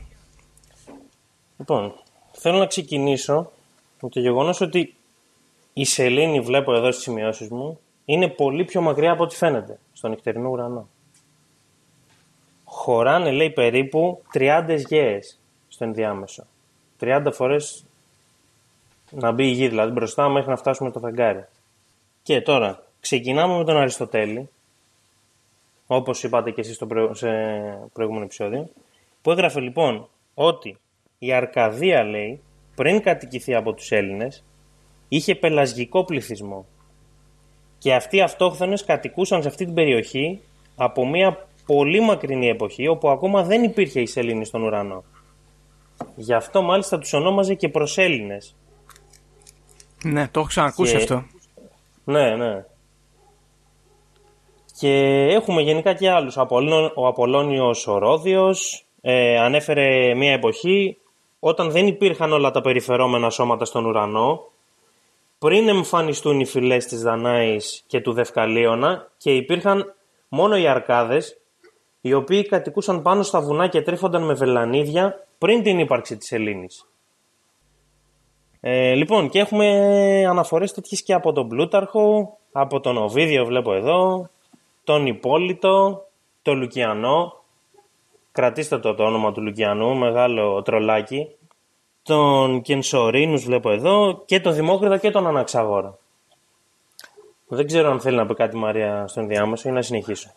Λοιπόν, 1.57 1.93
θέλω 2.31 2.57
να 2.57 2.65
ξεκινήσω 2.65 3.51
με 4.01 4.09
το 4.09 4.19
γεγονός 4.19 4.61
ότι 4.61 4.95
η 5.73 5.85
σελήνη, 5.85 6.39
βλέπω 6.39 6.73
εδώ 6.73 6.91
στις 6.91 7.03
σημειώσεις 7.03 7.49
μου, 7.49 7.79
είναι 8.05 8.27
πολύ 8.27 8.65
πιο 8.65 8.81
μακριά 8.81 9.11
από 9.11 9.23
ό,τι 9.23 9.35
φαίνεται 9.35 9.79
στον 9.93 10.09
νυχτερινό 10.09 10.49
ουρανό. 10.49 10.87
Χωράνε, 12.63 13.31
λέει, 13.31 13.49
περίπου 13.49 14.21
30 14.33 14.77
γέες 14.87 15.39
στο 15.67 15.83
ενδιάμεσο. 15.83 16.43
30 16.99 17.27
φορές 17.31 17.85
να 19.15 19.31
μπει 19.31 19.47
η 19.47 19.51
γη, 19.51 19.67
δηλαδή 19.67 19.91
μπροστά 19.91 20.29
μέχρι 20.29 20.49
να 20.49 20.55
φτάσουμε 20.55 20.89
στο 20.89 20.99
φεγγάρι. 20.99 21.45
Και 22.23 22.41
τώρα, 22.41 22.83
ξεκινάμε 22.99 23.57
με 23.57 23.63
τον 23.63 23.77
Αριστοτέλη, 23.77 24.49
όπως 25.87 26.23
είπατε 26.23 26.51
και 26.51 26.61
εσείς 26.61 26.75
στο 26.75 26.85
προηγου- 26.85 27.15
σε 27.15 27.29
προηγούμενο 27.93 28.25
επεισόδιο, 28.25 28.69
που 29.21 29.31
έγραφε 29.31 29.59
λοιπόν 29.59 30.07
ότι 30.33 30.77
η 31.19 31.33
Αρκαδία, 31.33 32.03
λέει, 32.03 32.41
πριν 32.75 33.01
κατοικηθεί 33.01 33.55
από 33.55 33.73
τους 33.73 33.91
Έλληνες, 33.91 34.43
είχε 35.07 35.35
πελασγικό 35.35 36.03
πληθυσμό. 36.03 36.65
Και 37.77 37.93
αυτοί 37.93 38.17
οι 38.17 38.21
αυτόχθονες 38.21 38.85
κατοικούσαν 38.85 39.41
σε 39.41 39.47
αυτή 39.47 39.65
την 39.65 39.73
περιοχή 39.73 40.41
από 40.75 41.07
μια 41.07 41.47
πολύ 41.65 41.99
μακρινή 41.99 42.47
εποχή, 42.47 42.87
όπου 42.87 43.09
ακόμα 43.09 43.43
δεν 43.43 43.63
υπήρχε 43.63 44.01
η 44.01 44.05
σελήνη 44.05 44.45
στον 44.45 44.63
ουρανό. 44.63 45.03
Γι' 46.15 46.33
αυτό 46.33 46.61
μάλιστα 46.61 46.99
τους 46.99 47.13
ονόμαζε 47.13 47.53
και 47.53 47.69
προσέλληνες. 47.69 48.55
Ναι, 50.03 50.27
το 50.27 50.39
έχω 50.39 50.47
ξανακούσει 50.49 50.91
Και- 50.91 50.97
αυτό. 50.97 51.23
Ναι, 52.03 52.35
ναι. 52.35 52.65
Και 54.79 54.91
έχουμε 55.31 55.61
γενικά 55.61 55.93
και 55.93 56.09
άλλους. 56.09 56.37
Απολλών- 56.37 56.91
Ο 56.95 57.07
Απολλώνιος 57.07 57.87
ο 57.87 57.97
Ρόδιος 57.97 58.85
ε, 59.01 59.39
ανέφερε 59.39 60.13
μια 60.15 60.31
εποχή 60.31 60.97
όταν 61.39 61.71
δεν 61.71 61.87
υπήρχαν 61.87 62.31
όλα 62.33 62.51
τα 62.51 62.61
περιφερόμενα 62.61 63.29
σώματα 63.29 63.65
στον 63.65 63.85
ουρανό, 63.85 64.47
πριν 65.39 65.67
εμφανιστούν 65.67 66.39
οι 66.39 66.45
φυλές 66.45 66.85
της 66.85 67.01
Δανάης 67.01 67.83
και 67.87 68.01
του 68.01 68.13
Δευκαλίωνα 68.13 69.11
και 69.17 69.35
υπήρχαν 69.35 69.93
μόνο 70.29 70.57
οι 70.57 70.67
Αρκάδες, 70.67 71.37
οι 72.01 72.13
οποίοι 72.13 72.45
κατοικούσαν 72.47 73.01
πάνω 73.01 73.23
στα 73.23 73.41
βουνά 73.41 73.67
και 73.67 73.81
τρέφονταν 73.81 74.23
με 74.25 74.33
βελανίδια 74.33 75.25
πριν 75.37 75.63
την 75.63 75.79
ύπαρξη 75.79 76.17
της 76.17 76.31
Ελλήνης. 76.31 76.85
Ε, 78.65 78.93
λοιπόν, 78.93 79.29
και 79.29 79.39
έχουμε 79.39 79.67
αναφορές 80.29 80.73
τέτοιες 80.73 81.03
και 81.03 81.13
από 81.13 81.31
τον 81.31 81.47
Πλούταρχο, 81.47 82.37
από 82.51 82.79
τον 82.79 82.97
Οβίδιο 82.97 83.45
βλέπω 83.45 83.73
εδώ, 83.73 84.29
τον 84.83 85.05
Υπόλυτο, 85.05 86.05
τον 86.41 86.57
Λουκιανό, 86.57 87.43
κρατήστε 88.31 88.79
το 88.79 88.93
το 88.95 89.03
όνομα 89.03 89.31
του 89.31 89.41
Λουκιανού, 89.41 89.95
μεγάλο 89.95 90.61
τρολάκι, 90.61 91.27
τον 92.03 92.61
Κενσορίνους 92.61 93.43
βλέπω 93.43 93.71
εδώ 93.71 94.23
και 94.25 94.39
τον 94.39 94.53
Δημόκριτα 94.53 94.97
και 94.97 95.11
τον 95.11 95.27
Αναξαγόρα. 95.27 95.97
Δεν 97.47 97.65
ξέρω 97.65 97.91
αν 97.91 97.99
θέλει 97.99 98.17
να 98.17 98.25
πει 98.25 98.33
κάτι 98.33 98.55
η 98.55 98.59
Μαρία 98.59 99.07
στον 99.07 99.27
διάμεσο 99.27 99.69
ή 99.69 99.71
να 99.71 99.81
συνεχίσω. 99.81 100.29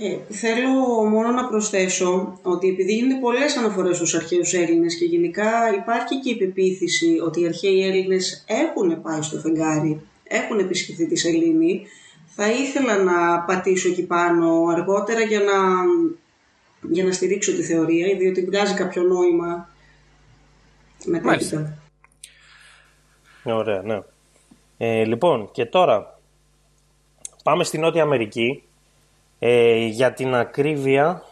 Ε, 0.00 0.32
θέλω 0.34 0.70
μόνο 1.04 1.30
να 1.30 1.48
προσθέσω 1.48 2.38
ότι 2.42 2.68
επειδή 2.68 2.94
γίνονται 2.94 3.20
πολλές 3.20 3.56
αναφορές 3.56 3.96
στους 3.96 4.14
αρχαίους 4.14 4.52
Έλληνες 4.52 4.98
και 4.98 5.04
γενικά 5.04 5.74
υπάρχει 5.74 6.20
και 6.20 6.30
η 6.30 6.36
πεποίθηση 6.36 7.18
ότι 7.26 7.40
οι 7.40 7.46
αρχαίοι 7.46 7.86
Έλληνες 7.88 8.44
έχουν 8.46 9.02
πάει 9.02 9.22
στο 9.22 9.38
φεγγάρι, 9.38 10.00
έχουν 10.22 10.58
επισκεφθεί 10.58 11.06
τη 11.06 11.16
Σελήνη, 11.16 11.86
θα 12.26 12.50
ήθελα 12.50 13.02
να 13.02 13.40
πατήσω 13.40 13.88
εκεί 13.88 14.06
πάνω 14.06 14.66
αργότερα 14.70 15.20
για 15.20 15.40
να, 15.40 15.52
για 16.90 17.04
να 17.04 17.12
στηρίξω 17.12 17.52
τη 17.52 17.62
θεωρία, 17.62 18.16
διότι 18.16 18.44
βγάζει 18.44 18.74
κάποιο 18.74 19.02
νόημα 19.02 19.68
μετέπειτα. 21.04 21.78
Ναι, 23.42 23.52
Ωραία, 23.52 23.82
ναι. 23.82 23.98
Ε, 24.78 25.04
λοιπόν, 25.04 25.50
και 25.52 25.64
τώρα 25.64 26.20
πάμε 27.42 27.64
στη 27.64 27.78
Νότια 27.78 28.02
Αμερική. 28.02 28.62
Ε, 29.38 29.76
για 29.86 30.12
την 30.12 30.34
ακρίβεια, 30.34 31.22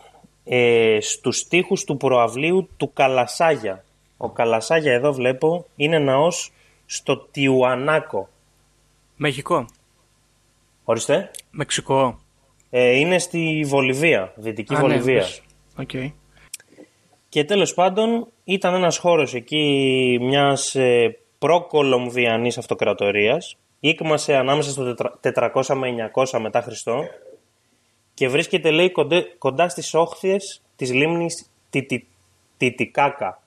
ε, 0.44 0.98
στους 1.00 1.48
τοίχους 1.48 1.84
του 1.84 1.96
προαυλίου 1.96 2.68
του 2.76 2.92
Καλασάγια. 2.92 3.84
Ο 4.16 4.30
Καλασάγια 4.30 4.92
εδώ 4.92 5.12
βλέπω 5.12 5.66
είναι 5.76 5.98
ναός 5.98 6.52
στο 6.86 7.16
Τιουανάκο. 7.18 8.28
Μεχικό. 9.16 9.66
Ορίστε. 10.84 11.30
Μεξικό. 11.50 12.18
Ε, 12.70 12.90
είναι 12.98 13.18
στη 13.18 13.64
Βολιβία, 13.66 14.32
Δυτική 14.36 14.74
Α, 14.74 14.76
ναι, 14.76 14.82
Βολιβία. 14.82 15.20
πες. 15.20 15.42
Οκ. 15.78 15.90
Και 17.28 17.44
τέλος 17.44 17.74
πάντων 17.74 18.26
ήταν 18.44 18.74
ένας 18.74 18.98
χώρος 18.98 19.34
εκεί 19.34 20.18
μιας 20.20 20.74
ε, 20.74 21.18
προ-κολομβιανής 21.38 22.58
αυτοκρατορίας. 22.58 23.56
Ήκμασε 23.80 24.36
ανάμεσα 24.36 24.70
στο 24.70 24.84
τετρα- 24.84 25.18
400 25.20 25.74
με 25.74 25.88
900 25.88 26.38
μετά 26.40 26.60
Χριστό 26.62 27.04
και 28.16 28.28
βρίσκεται 28.28 28.70
λέει 28.70 28.90
κοντά, 28.90 29.24
κοντά 29.38 29.68
στις 29.68 29.94
όχθιες 29.94 30.62
της 30.76 30.92
λίμνης 30.92 31.50
Τιτι- 31.70 32.06
Τιτικάκα. 32.56 33.42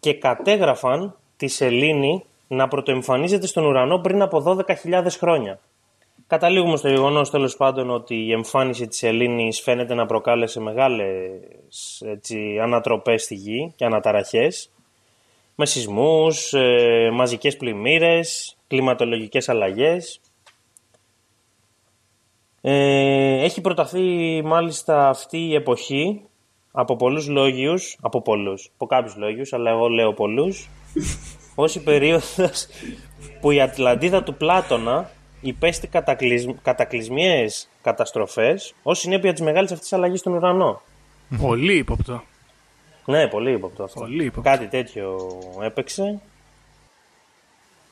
Και 0.00 0.14
κατέγραφαν 0.14 1.16
τη 1.36 1.48
σελήνη 1.48 2.24
να 2.48 2.68
πρωτοεμφανίζεται 2.68 3.46
στον 3.46 3.64
ουρανό 3.64 3.98
πριν 3.98 4.22
από 4.22 4.40
12.000 4.40 5.18
χρόνια. 5.18 5.60
Καταλήγουμε 6.26 6.76
στο 6.76 6.88
γεγονός 6.88 7.30
τέλος 7.30 7.56
πάντων 7.56 7.90
ότι 7.90 8.14
η 8.14 8.32
εμφάνιση 8.32 8.86
της 8.88 9.02
Ελλήνης 9.02 9.60
φαίνεται 9.60 9.94
να 9.94 10.06
προκάλεσε 10.06 10.60
μεγάλες 10.60 11.40
έτσι, 12.04 12.58
ανατροπές 12.58 13.22
στη 13.22 13.34
γη 13.34 13.72
και 13.76 13.84
αναταραχές 13.84 14.70
με 15.54 15.66
σεισμούς, 15.66 16.52
ε, 16.52 17.10
μαζικές 17.12 17.56
πλημμύρες, 17.56 18.56
κλιματολογικές 18.66 19.48
αλλαγές. 19.48 20.20
Ε, 22.60 23.44
έχει 23.44 23.60
προταθεί 23.60 24.42
μάλιστα 24.44 25.08
αυτή 25.08 25.38
η 25.38 25.54
εποχή 25.54 26.20
από 26.72 26.96
πολλούς 26.96 27.28
λόγιους, 27.28 27.96
από 28.00 28.22
πολλούς, 28.22 28.70
από 28.74 28.86
κάποιους 28.86 29.16
λόγιους, 29.16 29.52
αλλά 29.52 29.70
εγώ 29.70 29.88
λέω 29.88 30.12
πολλούς, 30.12 30.68
ως 31.54 31.74
η 31.74 31.82
περίοδος 31.82 32.66
που 33.40 33.50
η 33.50 33.60
Ατλαντίδα 33.60 34.22
του 34.22 34.34
Πλάτωνα 34.34 35.10
υπέστη 35.40 35.86
κατακλυσμ, 35.86 36.50
κατακλυσμιαίες 36.62 37.68
καταστροφές 37.82 38.74
ως 38.82 38.98
συνέπεια 38.98 39.32
της 39.32 39.40
μεγάλης 39.40 39.72
αυτής 39.72 39.92
αλλαγής 39.92 40.20
στον 40.20 40.32
ουρανό. 40.32 40.82
Πολύ 41.40 41.76
ύποπτο. 41.76 42.22
Ναι, 43.04 43.26
πολύ 43.26 43.52
ύποπτο 43.52 43.82
αυτό. 43.82 44.00
Πολύ 44.00 44.24
ύποπτο. 44.24 44.50
Κάτι 44.50 44.66
τέτοιο 44.66 45.38
έπαιξε. 45.62 46.20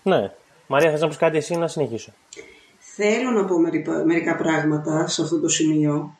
Ναι. 0.02 0.32
Μαρία, 0.66 0.90
θες 0.90 1.00
να 1.00 1.08
πεις 1.08 1.16
κάτι 1.16 1.36
εσύ 1.36 1.54
ή 1.54 1.56
να 1.56 1.68
συνεχίσω; 1.68 2.12
Θέλω 2.98 3.30
να 3.30 3.44
πω 3.44 3.58
μερικά- 3.58 4.04
μερικά 4.04 4.36
πράγματα 4.36 5.06
σε 5.06 5.22
αυτό 5.22 5.40
το 5.40 5.48
σημείο. 5.48 6.16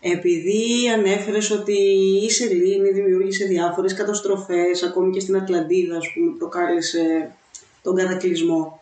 Επειδή 0.00 0.88
ανέφερες 0.94 1.50
ότι 1.50 1.76
η 2.24 2.30
Σελήνη 2.30 2.90
δημιούργησε 2.90 3.44
διάφορες 3.44 3.94
καταστροφές, 3.94 4.82
ακόμη 4.82 5.12
και 5.12 5.20
στην 5.20 5.36
Ατλαντίδα, 5.36 5.96
ας 5.96 6.12
πούμε, 6.14 6.36
προκάλεσε 6.38 7.34
τον 7.82 7.94
κατακλυσμό. 7.94 8.80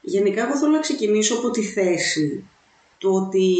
Γενικά, 0.00 0.46
εγώ 0.46 0.56
θέλω 0.56 0.70
να 0.70 0.78
ξεκινήσω 0.78 1.34
από 1.34 1.50
τη 1.50 1.62
θέση 1.62 2.44
το 2.98 3.10
ότι 3.10 3.54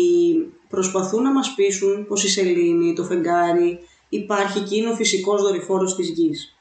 προσπαθούν 0.69 1.23
να 1.23 1.33
μας 1.33 1.55
πείσουν 1.55 2.07
πως 2.07 2.25
η 2.25 2.29
Σελήνη, 2.29 2.93
το 2.93 3.05
φεγγάρι, 3.05 3.79
υπάρχει 4.09 4.59
εκεί, 4.59 4.77
είναι 4.77 4.91
ο 4.91 4.95
φυσικός 4.95 5.43
δορυφόρος 5.43 5.97
της 5.97 6.09
γης. 6.09 6.57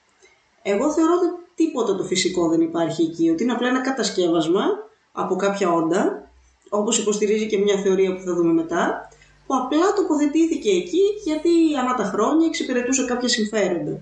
Εγώ 0.62 0.94
θεωρώ 0.94 1.12
ότι 1.14 1.44
τίποτα 1.56 1.96
το 1.96 2.04
φυσικό 2.04 2.50
δεν 2.50 2.62
υπάρχει 2.62 3.02
εκεί, 3.02 3.30
ότι 3.30 3.44
είναι 3.44 3.52
απλά 3.52 3.68
ένα 3.68 3.82
κατασκεύασμα 3.82 4.64
από 5.12 5.36
κάποια 5.36 5.72
όντα, 5.72 6.25
όπως 6.76 7.00
υποστηρίζει 7.00 7.48
και 7.48 7.58
μια 7.58 7.78
θεωρία 7.78 8.16
που 8.16 8.22
θα 8.26 8.34
δούμε 8.34 8.54
μετά, 8.54 9.10
που 9.46 9.56
απλά 9.56 9.94
τοποθετήθηκε 9.96 10.70
εκεί 10.70 11.02
γιατί 11.24 11.50
ανά 11.80 11.94
τα 11.94 12.04
χρόνια 12.04 12.48
εξυπηρετούσε 12.48 13.06
κάποια 13.06 13.28
συμφέροντα. 13.28 14.02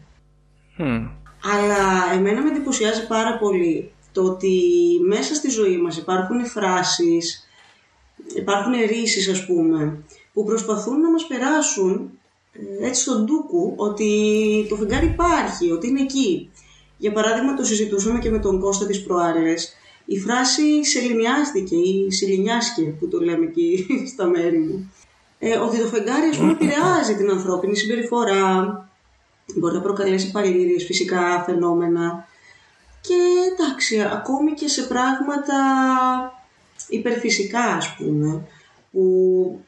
Μμ. 0.77 1.07
Αλλά 1.53 2.13
εμένα 2.13 2.41
με 2.41 2.49
εντυπωσιάζει 2.49 3.07
πάρα 3.07 3.37
πολύ 3.37 3.91
το 4.11 4.23
ότι 4.23 4.59
μέσα 5.07 5.35
στη 5.35 5.49
ζωή 5.49 5.77
μας 5.77 5.97
υπάρχουν 5.97 6.45
φράσεις, 6.45 7.47
υπάρχουν 8.35 8.73
ρίσεις 8.87 9.29
ας 9.29 9.45
πούμε, 9.45 10.03
που 10.33 10.43
προσπαθούν 10.43 10.99
να 10.99 11.11
μας 11.11 11.27
περάσουν 11.27 12.09
ε, 12.53 12.87
έτσι 12.87 13.01
στον 13.01 13.25
ντούκου 13.25 13.73
ότι 13.75 14.09
το 14.69 14.75
φεγγάρι 14.75 15.05
υπάρχει, 15.05 15.71
ότι 15.71 15.87
είναι 15.87 16.01
εκεί. 16.01 16.51
Για 16.97 17.11
παράδειγμα 17.11 17.53
το 17.53 17.63
συζητούσαμε 17.63 18.19
και 18.19 18.29
με 18.29 18.39
τον 18.39 18.59
Κώστα 18.59 18.85
τις 18.85 19.03
προάλλες, 19.03 19.73
η 20.05 20.19
φράση 20.19 20.85
«σεληνιάστηκε» 20.85 21.75
ή 21.75 22.11
«σιλινιάσκε» 22.11 22.81
που 22.81 23.07
το 23.07 23.19
λέμε 23.19 23.45
εκεί 23.45 23.87
στα 24.13 24.25
μέρη 24.25 24.59
μου. 24.59 24.93
Ε, 25.39 25.57
ότι 25.57 25.77
το 25.77 25.87
φεγγάρι 25.87 26.27
ας 26.27 26.37
πούμε 26.37 26.51
επηρεάζει 26.61 27.15
την 27.17 27.29
ανθρώπινη 27.29 27.75
συμπεριφορά, 27.75 28.89
μπορεί 29.55 29.75
να 29.75 29.81
προκαλέσει 29.81 30.31
παλήριες, 30.31 30.85
φυσικά 30.85 31.43
φαινόμενα. 31.45 32.27
και 33.01 33.15
εντάξει, 33.53 34.01
ακόμη 34.01 34.51
και 34.51 34.67
σε 34.67 34.83
πράγματα 34.83 35.53
υπερφυσικά 36.89 37.63
ας 37.63 37.95
πούμε, 37.95 38.47
που 38.91 39.59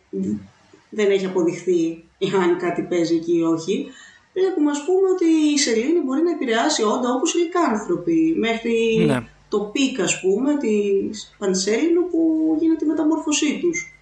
δεν 0.89 1.12
έχει 1.12 1.25
αποδειχθεί 1.25 2.04
αν 2.44 2.58
κάτι 2.58 2.82
παίζει 2.82 3.15
εκεί 3.15 3.38
ή 3.38 3.42
όχι, 3.42 3.88
βλέπουμε 4.34 4.72
ας 4.72 4.84
πούμε 4.86 5.10
ότι 5.10 5.25
η 5.54 5.58
σελήνη 5.58 6.00
μπορεί 6.06 6.22
να 6.22 6.32
επηρεάσει 6.32 6.84
όντα 6.84 7.13
όπως 7.13 7.34
οι 7.34 7.38
λυκάνθρωποι 7.38 8.36
μέχρι 8.38 9.06
Ναι. 9.06 9.24
Το 9.50 9.60
peak 9.60 10.00
ας 10.00 10.20
πούμε 10.22 10.58
της 10.58 11.36
πανσέλινου 11.38 12.10
που 12.10 12.20
γίνεται 12.60 12.86
η 12.86 12.88
μεταμόρφωσή 12.88 13.60
τους. 13.62 13.94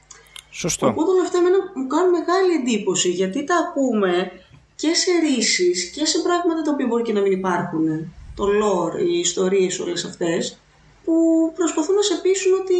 Σωστό. 0.50 0.88
Οπότε 0.88 1.12
όλα 1.12 1.22
αυτά 1.22 1.38
εμένα 1.38 1.58
μου 1.76 1.88
κάνουν 1.88 2.10
μεγάλη 2.12 2.54
εντύπωση 2.62 3.10
γιατί 3.10 3.44
τα 3.44 3.56
ακούμε 3.58 4.32
και 4.76 4.94
σε 4.94 5.12
ρίσεις 5.26 5.90
και 5.90 6.06
σε 6.06 6.20
πράγματα 6.22 6.62
τα 6.62 6.72
οποία 6.72 6.88
μπορεί 6.88 7.04
και 7.04 7.14
να 7.14 7.22
μην 7.22 7.32
υπάρχουν. 7.32 8.14
Το 8.36 8.44
lore, 8.46 9.00
οι 9.08 9.20
ιστορίες 9.20 9.80
όλες 9.80 10.06
αυτές 10.06 10.58
που 11.04 11.14
προσπαθούν 11.56 11.96
να 11.96 12.02
σε 12.02 12.16
πείσουν 12.22 12.54
ότι 12.54 12.76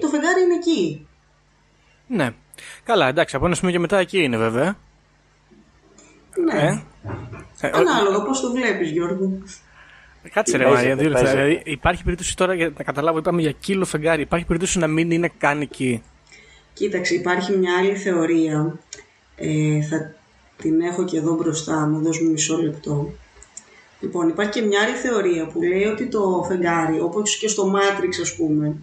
το 0.00 0.08
φεγγάρι 0.08 0.42
είναι 0.42 0.54
εκεί. 0.54 1.06
Ναι. 2.06 2.30
Καλά, 2.84 3.08
εντάξει, 3.08 3.36
από 3.36 3.46
ένα 3.46 3.54
σημείο 3.54 3.72
και 3.72 3.78
μετά 3.78 3.98
εκεί 3.98 4.22
είναι 4.22 4.36
βέβαια. 4.36 4.76
Ναι. 6.44 6.60
Ε. 6.60 6.82
Ε, 7.60 7.66
ο- 7.66 7.76
Ανάλογα 7.78 8.22
πώς 8.22 8.40
το 8.40 8.50
βλέπεις 8.52 8.90
Γιώργο. 8.90 9.32
Κάτσε 10.32 10.56
ρε 10.56 10.62
Παίζει, 10.62 10.76
Μαρία, 10.78 10.96
δύο 10.96 11.08
λεπτά. 11.08 11.22
παίζει. 11.22 11.36
Δηλαδή, 11.36 11.62
υπάρχει 11.64 12.04
περίπτωση 12.04 12.36
τώρα, 12.36 12.54
για 12.54 12.72
να 12.76 12.84
καταλάβω, 12.84 13.18
είπαμε 13.18 13.40
για 13.40 13.52
κύλο 13.52 13.84
φεγγάρι, 13.84 14.22
υπάρχει 14.22 14.46
περίπτωση 14.46 14.78
να 14.78 14.86
μην 14.86 15.10
είναι 15.10 15.30
καν 15.38 15.60
εκεί; 15.60 16.02
Κοίταξε, 16.72 17.14
υπάρχει 17.14 17.56
μια 17.56 17.76
άλλη 17.78 17.96
θεωρία. 17.96 18.78
Ε, 19.36 19.82
θα 19.82 20.14
την 20.56 20.80
έχω 20.80 21.04
και 21.04 21.16
εδώ 21.16 21.34
μπροστά 21.34 21.86
μου, 21.86 22.02
δώσ' 22.02 22.20
μου 22.20 22.30
μισό 22.30 22.56
λεπτό. 22.56 23.12
Λοιπόν, 24.00 24.28
υπάρχει 24.28 24.52
και 24.52 24.62
μια 24.62 24.80
άλλη 24.80 24.96
θεωρία 24.96 25.46
που 25.46 25.62
λέει 25.62 25.84
ότι 25.84 26.06
το 26.06 26.44
φεγγάρι, 26.48 27.00
όπως 27.00 27.36
και 27.36 27.48
στο 27.48 27.72
Matrix 27.74 28.20
ας 28.22 28.36
πούμε, 28.36 28.76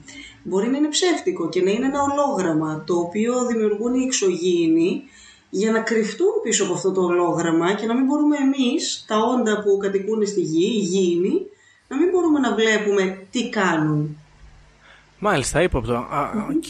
μπορεί 0.44 0.68
να 0.68 0.78
είναι 0.78 0.88
ψεύτικο 0.88 1.50
και 1.50 1.62
να 1.62 1.72
είναι 1.72 1.86
ένα 1.86 2.02
ολόγραμμα, 2.02 2.84
το 2.86 2.96
οποίο 2.96 3.46
δημιουργούν 3.46 3.94
οι 3.94 4.04
εξωγήινοι 4.04 5.04
για 5.50 5.72
να 5.72 5.80
κρυφτούν 5.80 6.42
πίσω 6.44 6.64
από 6.64 6.74
αυτό 6.74 6.92
το 6.92 7.02
ολόγραμμα 7.02 7.74
και 7.74 7.86
να 7.86 7.94
μην 7.96 8.06
μπορούμε 8.06 8.36
εμείς, 8.38 9.06
τα 9.08 9.18
όντα 9.18 9.62
που 9.62 9.78
κατοικούν 9.78 10.28
στη 10.28 10.42
γη, 10.42 10.66
οι 10.66 10.80
γήινοι, 10.80 11.46
να 11.88 11.98
μην 11.98 12.10
μπορούμε 12.10 12.40
να 12.40 12.56
βλέπουμε 12.56 13.28
τι 13.32 13.50
κάνουν. 13.50 14.18
Μάλιστα, 15.20 15.62
ύποπτο. 15.62 15.94
Α, 15.94 16.32
Οκ. 16.56 16.64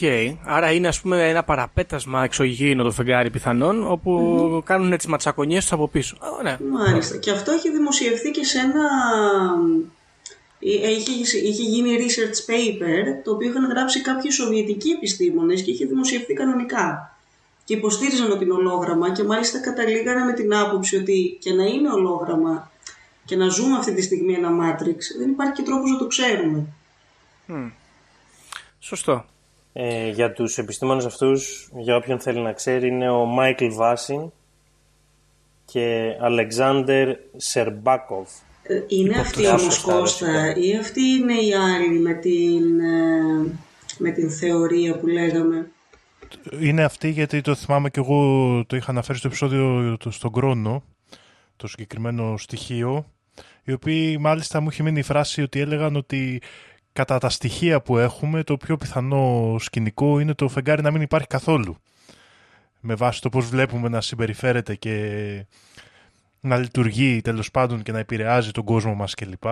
Άρα 0.44 0.72
είναι 0.72 0.88
ας 0.88 1.00
πούμε 1.00 1.28
ένα 1.28 1.42
παραπέτασμα 1.44 2.24
εξωγήινο 2.24 2.82
το 2.82 2.90
φεγγάρι 2.90 3.30
πιθανόν, 3.30 3.90
όπου 3.90 4.62
κάνουν 4.64 4.96
τις 4.96 5.06
ματσακωνιές 5.06 5.62
τους 5.62 5.72
από 5.72 5.88
πίσω. 5.88 6.16
Α, 6.20 6.42
ναι. 6.42 6.56
Μάλιστα. 6.70 7.16
Και 7.16 7.30
αυτό 7.30 7.52
έχει 7.52 7.70
δημοσιευθεί 7.70 8.30
και 8.30 8.44
σε 8.44 8.58
ένα... 8.58 8.84
ε, 10.58 10.90
Είχε, 10.90 11.38
είχε 11.38 11.62
γίνει 11.62 11.96
research 11.98 12.50
paper, 12.50 13.20
το 13.24 13.30
οποίο 13.30 13.48
είχαν 13.48 13.68
γράψει 13.68 14.00
κάποιοι 14.00 14.30
σοβιετικοί 14.30 14.90
επιστήμονες 14.90 15.62
και 15.62 15.70
είχε 15.70 15.86
δημοσιευθεί 15.86 16.32
κανονικά. 16.32 17.09
Και 17.70 17.76
υποστήριζαν 17.76 18.30
ότι 18.30 18.44
είναι 18.44 18.52
ολόγραμμα 18.52 19.12
και 19.12 19.24
μάλιστα 19.24 19.60
καταλήγανε 19.60 20.24
με 20.24 20.32
την 20.32 20.54
άποψη 20.54 20.96
ότι 20.96 21.36
και 21.40 21.52
να 21.52 21.64
είναι 21.64 21.92
ολόγραμμα 21.92 22.70
και 23.24 23.36
να 23.36 23.48
ζούμε 23.48 23.76
αυτή 23.76 23.94
τη 23.94 24.02
στιγμή 24.02 24.32
ένα 24.32 24.48
Matrix, 24.48 24.96
δεν 25.18 25.30
υπάρχει 25.30 25.52
και 25.52 25.62
τρόπος 25.62 25.90
να 25.90 25.98
το 25.98 26.06
ξέρουμε. 26.06 26.66
Σωστό. 28.78 29.24
Ε, 29.72 30.08
για 30.08 30.32
τους 30.32 30.58
επιστήμονες 30.58 31.04
αυτούς, 31.04 31.70
για 31.78 31.96
όποιον 31.96 32.20
θέλει 32.20 32.40
να 32.40 32.52
ξέρει, 32.52 32.88
είναι 32.88 33.10
ο 33.10 33.24
Μάικλ 33.24 33.68
Βάσιν 33.70 34.30
και 35.64 36.16
Αλεξάνδερ 36.20 37.16
Σερμπάκοφ. 37.36 38.30
Ε, 38.62 38.82
Είναι 38.88 39.18
αυτή 39.18 39.40
Υποπτώσιο 39.40 39.62
όμως 39.62 39.74
στα 39.74 39.92
Κώστα 39.92 40.26
ρωσικά. 40.26 40.56
ή 40.56 40.76
αυτή 40.76 41.00
είναι 41.02 41.34
η 41.34 41.54
άλλη 41.54 41.98
με 41.98 42.14
την, 42.14 42.80
ε, 42.80 43.58
με 43.98 44.10
την 44.10 44.30
θεωρία 44.30 44.98
που 44.98 45.06
λέγαμε; 45.06 45.70
Είναι 46.60 46.84
αυτή 46.84 47.10
γιατί 47.10 47.40
το 47.40 47.54
θυμάμαι 47.54 47.90
και 47.90 48.00
εγώ 48.00 48.64
το 48.66 48.76
είχα 48.76 48.90
αναφέρει 48.90 49.18
στο 49.18 49.26
επεισόδιο 49.26 49.96
το- 49.96 50.10
στον 50.10 50.32
Κρόνο, 50.32 50.82
το 51.56 51.66
συγκεκριμένο 51.66 52.36
στοιχείο, 52.36 53.06
οι 53.64 53.72
οποίοι 53.72 54.16
μάλιστα 54.20 54.60
μου 54.60 54.68
είχε 54.70 54.82
μείνει 54.82 54.98
η 54.98 55.02
φράση 55.02 55.42
ότι 55.42 55.60
έλεγαν 55.60 55.96
ότι 55.96 56.42
κατά 56.92 57.18
τα 57.18 57.28
στοιχεία 57.28 57.80
που 57.82 57.98
έχουμε 57.98 58.42
το 58.42 58.56
πιο 58.56 58.76
πιθανό 58.76 59.56
σκηνικό 59.58 60.20
είναι 60.20 60.34
το 60.34 60.48
φεγγάρι 60.48 60.82
να 60.82 60.90
μην 60.90 61.02
υπάρχει 61.02 61.26
καθόλου. 61.26 61.76
Με 62.80 62.94
βάση 62.94 63.20
το 63.20 63.28
πώς 63.28 63.46
βλέπουμε 63.46 63.88
να 63.88 64.00
συμπεριφέρεται 64.00 64.74
και 64.74 65.46
να 66.40 66.56
λειτουργεί 66.56 67.20
τέλος 67.20 67.50
πάντων 67.50 67.82
και 67.82 67.92
να 67.92 67.98
επηρεάζει 67.98 68.50
τον 68.50 68.64
κόσμο 68.64 68.94
μας 68.94 69.14
κλπ. 69.14 69.42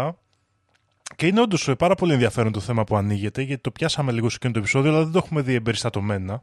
Και 1.16 1.26
είναι 1.26 1.40
όντως 1.40 1.70
πάρα 1.78 1.94
πολύ 1.94 2.12
ενδιαφέρον 2.12 2.52
το 2.52 2.60
θέμα 2.60 2.84
που 2.84 2.96
ανοίγεται, 2.96 3.42
γιατί 3.42 3.62
το 3.62 3.70
πιάσαμε 3.70 4.12
λίγο 4.12 4.28
σε 4.28 4.36
εκείνο 4.36 4.52
το 4.52 4.58
επεισόδιο, 4.58 4.90
αλλά 4.90 5.02
δεν 5.02 5.12
το 5.12 5.18
έχουμε 5.24 5.40
δει 5.40 5.54
εμπεριστατωμένα. 5.54 6.42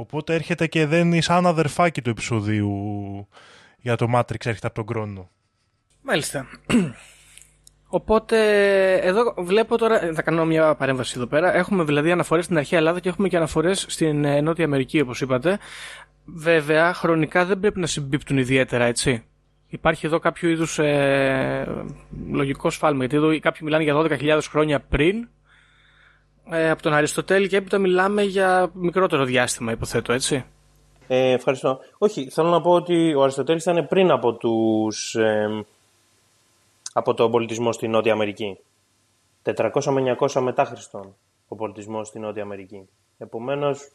Οπότε 0.00 0.34
έρχεται 0.34 0.66
και 0.66 0.86
δένει 0.86 1.20
σαν 1.20 1.46
αδερφάκι 1.46 2.02
του 2.02 2.10
επεισοδίου 2.10 3.28
για 3.78 3.96
το 3.96 4.06
Matrix 4.14 4.46
έρχεται 4.46 4.66
από 4.66 4.74
τον 4.74 4.86
χρόνο. 4.88 5.30
Μάλιστα. 6.02 6.46
Οπότε, 7.98 8.38
εδώ 8.94 9.34
βλέπω 9.38 9.78
τώρα, 9.78 10.12
θα 10.14 10.22
κάνω 10.22 10.44
μια 10.44 10.74
παρέμβαση 10.74 11.14
εδώ 11.16 11.26
πέρα. 11.26 11.54
Έχουμε 11.54 11.84
δηλαδή 11.84 12.10
αναφορές 12.10 12.44
στην 12.44 12.56
αρχαία 12.56 12.78
Ελλάδα 12.78 13.00
και 13.00 13.08
έχουμε 13.08 13.28
και 13.28 13.36
αναφορές 13.36 13.86
στην 13.88 14.24
ε, 14.24 14.40
Νότια 14.40 14.64
Αμερική, 14.64 15.00
όπως 15.00 15.20
είπατε. 15.20 15.58
Βέβαια, 16.24 16.94
χρονικά 16.94 17.44
δεν 17.44 17.60
πρέπει 17.60 17.80
να 17.80 17.86
συμπίπτουν 17.86 18.38
ιδιαίτερα, 18.38 18.84
έτσι. 18.84 19.24
Υπάρχει 19.68 20.06
εδώ 20.06 20.18
κάποιο 20.18 20.48
είδους 20.48 20.78
ε, 20.78 21.86
λογικό 22.30 22.70
σφάλμα, 22.70 22.98
γιατί 22.98 23.16
εδώ 23.16 23.38
κάποιοι 23.40 23.60
μιλάνε 23.62 23.82
για 23.82 23.94
12.000 23.96 24.40
χρόνια 24.50 24.80
πριν, 24.80 25.28
ε, 26.50 26.70
από 26.70 26.82
τον 26.82 26.92
Αριστοτέλη 26.92 27.48
και 27.48 27.56
έπειτα 27.56 27.78
μιλάμε 27.78 28.22
για 28.22 28.70
μικρότερο 28.72 29.24
διάστημα, 29.24 29.72
υποθέτω, 29.72 30.12
έτσι. 30.12 30.44
Ε, 31.08 31.32
ευχαριστώ. 31.32 31.78
Όχι, 31.98 32.30
θέλω 32.30 32.48
να 32.48 32.60
πω 32.60 32.70
ότι 32.70 33.14
ο 33.14 33.22
Αριστοτέλης 33.22 33.62
ήταν 33.62 33.86
πριν 33.88 34.10
από, 34.10 34.32
τους, 34.32 35.14
ε, 35.14 35.64
από 36.92 37.14
τον 37.14 37.30
πολιτισμό 37.30 37.72
στη 37.72 37.88
Νότια 37.88 38.12
Αμερική. 38.12 38.58
400 39.42 39.70
με 39.84 40.16
900 40.20 40.40
μετά 40.40 40.64
Χριστόν 40.64 41.14
ο 41.48 41.56
πολιτισμός 41.56 42.08
στη 42.08 42.18
Νότια 42.18 42.42
Αμερική. 42.42 42.88
Επομένως, 43.18 43.88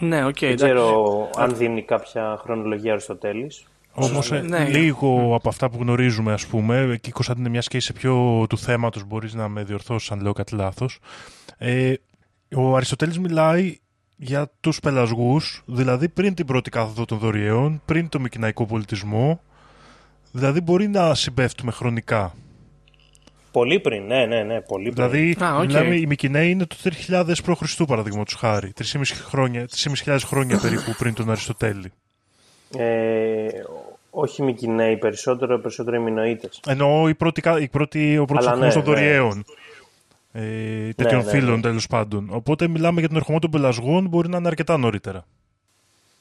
Ναι, 0.00 0.24
οκ, 0.24 0.38
δεν 0.38 0.50
εντάξει. 0.50 0.64
ξέρω 0.64 1.28
αν 1.36 1.56
δίνει 1.56 1.82
κάποια 1.82 2.36
χρονολογία 2.40 2.90
ο 2.90 2.92
Αριστοτέλης. 2.92 3.66
Όμως 3.92 4.32
ε, 4.32 4.40
Ναι. 4.40 4.68
λίγο 4.68 5.34
από 5.34 5.48
αυτά 5.48 5.70
που 5.70 5.78
γνωρίζουμε 5.80 6.32
ας 6.32 6.46
πούμε, 6.46 6.98
και 7.00 7.10
Κωνσταντίνε 7.10 7.48
μιας 7.48 7.68
και 7.68 7.76
είσαι 7.76 7.92
πιο 7.92 8.46
του 8.48 8.58
θέματος 8.58 9.04
μπορείς 9.04 9.34
να 9.34 9.48
με 9.48 9.64
διορθώσεις 9.64 10.10
αν 10.10 10.20
λέω 10.20 10.32
κάτι 10.32 10.54
λάθος. 10.54 10.98
Ε, 11.58 11.92
ο 12.54 12.76
Αριστοτέλης 12.76 13.18
μιλάει 13.18 13.78
για 14.16 14.50
τους 14.60 14.80
πελασγούς, 14.80 15.62
δηλαδή 15.66 16.08
πριν 16.08 16.34
την 16.34 16.46
πρώτη 16.46 16.70
κάθοδο 16.70 17.04
των 17.04 17.18
δωριαίων, 17.18 17.82
πριν 17.84 18.08
το 18.08 18.20
μυκηναϊκό 18.20 18.66
πολιτισμό, 18.66 19.40
δηλαδή 20.32 20.60
μπορεί 20.60 20.88
να 20.88 21.14
συμπέφτουνε 21.14 21.70
χρονικά. 21.72 22.34
Πολύ 23.52 23.80
πριν, 23.80 24.02
ναι, 24.06 24.26
ναι, 24.26 24.42
ναι, 24.42 24.60
πολύ 24.60 24.92
πριν. 24.92 24.94
Δηλαδή, 25.10 25.36
Α, 25.44 25.56
οκ. 25.56 25.64
μιλάμε, 25.66 25.94
οι 25.94 26.06
Μυκηναίοι 26.06 26.50
είναι 26.50 26.66
το 26.66 26.76
3000 27.08 27.32
π.Χ. 27.44 27.82
παραδείγματος 27.86 28.34
χάρη. 28.34 28.72
3.500 28.78 29.02
χρόνια, 29.24 29.68
3.500 30.04 30.18
χρόνια 30.24 30.58
περίπου 30.58 30.94
πριν 30.98 31.14
τον 31.14 31.30
Αριστοτέλη. 31.30 31.92
Ε, 32.76 33.48
όχι 34.10 34.42
Μυκηναίοι 34.42 34.96
περισσότερο, 34.96 35.58
περισσότερο 35.58 35.96
οι 35.96 36.00
Μινωίτες. 36.00 36.60
Εννοώ 36.66 37.08
η 37.08 37.14
πρώτη, 37.14 37.40
κα- 37.40 37.60
η 37.60 37.68
πρώτη, 37.68 38.18
ο 38.18 38.24
πρώτος 38.24 38.46
Αλλά 38.46 38.62
αριθμό 38.62 38.80
ναι, 38.80 38.86
των 38.86 38.94
ναι. 38.94 39.00
δωριαίων. 39.00 39.44
Ε, 40.32 40.92
τέτοιων 40.92 41.24
ναι, 41.24 41.30
φίλων 41.30 41.54
ναι. 41.54 41.60
τέλος 41.60 41.86
πάντων. 41.86 42.28
Οπότε 42.32 42.68
μιλάμε 42.68 43.00
για 43.00 43.08
τον 43.08 43.16
ερχομό 43.16 43.38
των 43.38 43.50
πελασγών, 43.50 44.06
μπορεί 44.08 44.28
να 44.28 44.36
είναι 44.36 44.48
αρκετά 44.48 44.76
νωρίτερα. 44.76 45.24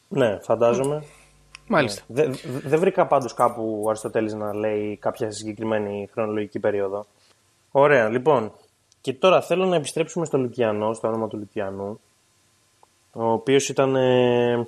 Ναι, 0.08 0.40
φαντάζομαι. 0.42 1.04
Μάλιστα. 1.68 2.02
Δεν 2.08 2.36
δε 2.44 2.78
βρήκα 2.78 3.06
πάντως 3.08 3.34
κάπου 3.34 3.82
ο 3.86 3.90
Αριστοτέλης 3.90 4.34
να 4.34 4.54
λέει 4.56 4.98
κάποια 5.02 5.32
συγκεκριμένη 5.32 6.10
χρονολογική 6.12 6.60
περίοδο. 6.60 7.06
Ωραία, 7.72 8.10
λοιπόν. 8.10 8.52
Και 9.02 9.14
τώρα 9.14 9.42
θέλω 9.42 9.66
να 9.66 9.76
επιστρέψουμε 9.76 10.26
στο 10.26 10.38
Λουκιανό, 10.38 10.94
στο 10.94 11.08
όνομα 11.08 11.28
του 11.28 11.38
Λουκιανού, 11.38 12.00
ο 13.12 13.32
οποίος 13.32 13.70
ήταν... 13.70 13.96
Ε, 13.96 14.68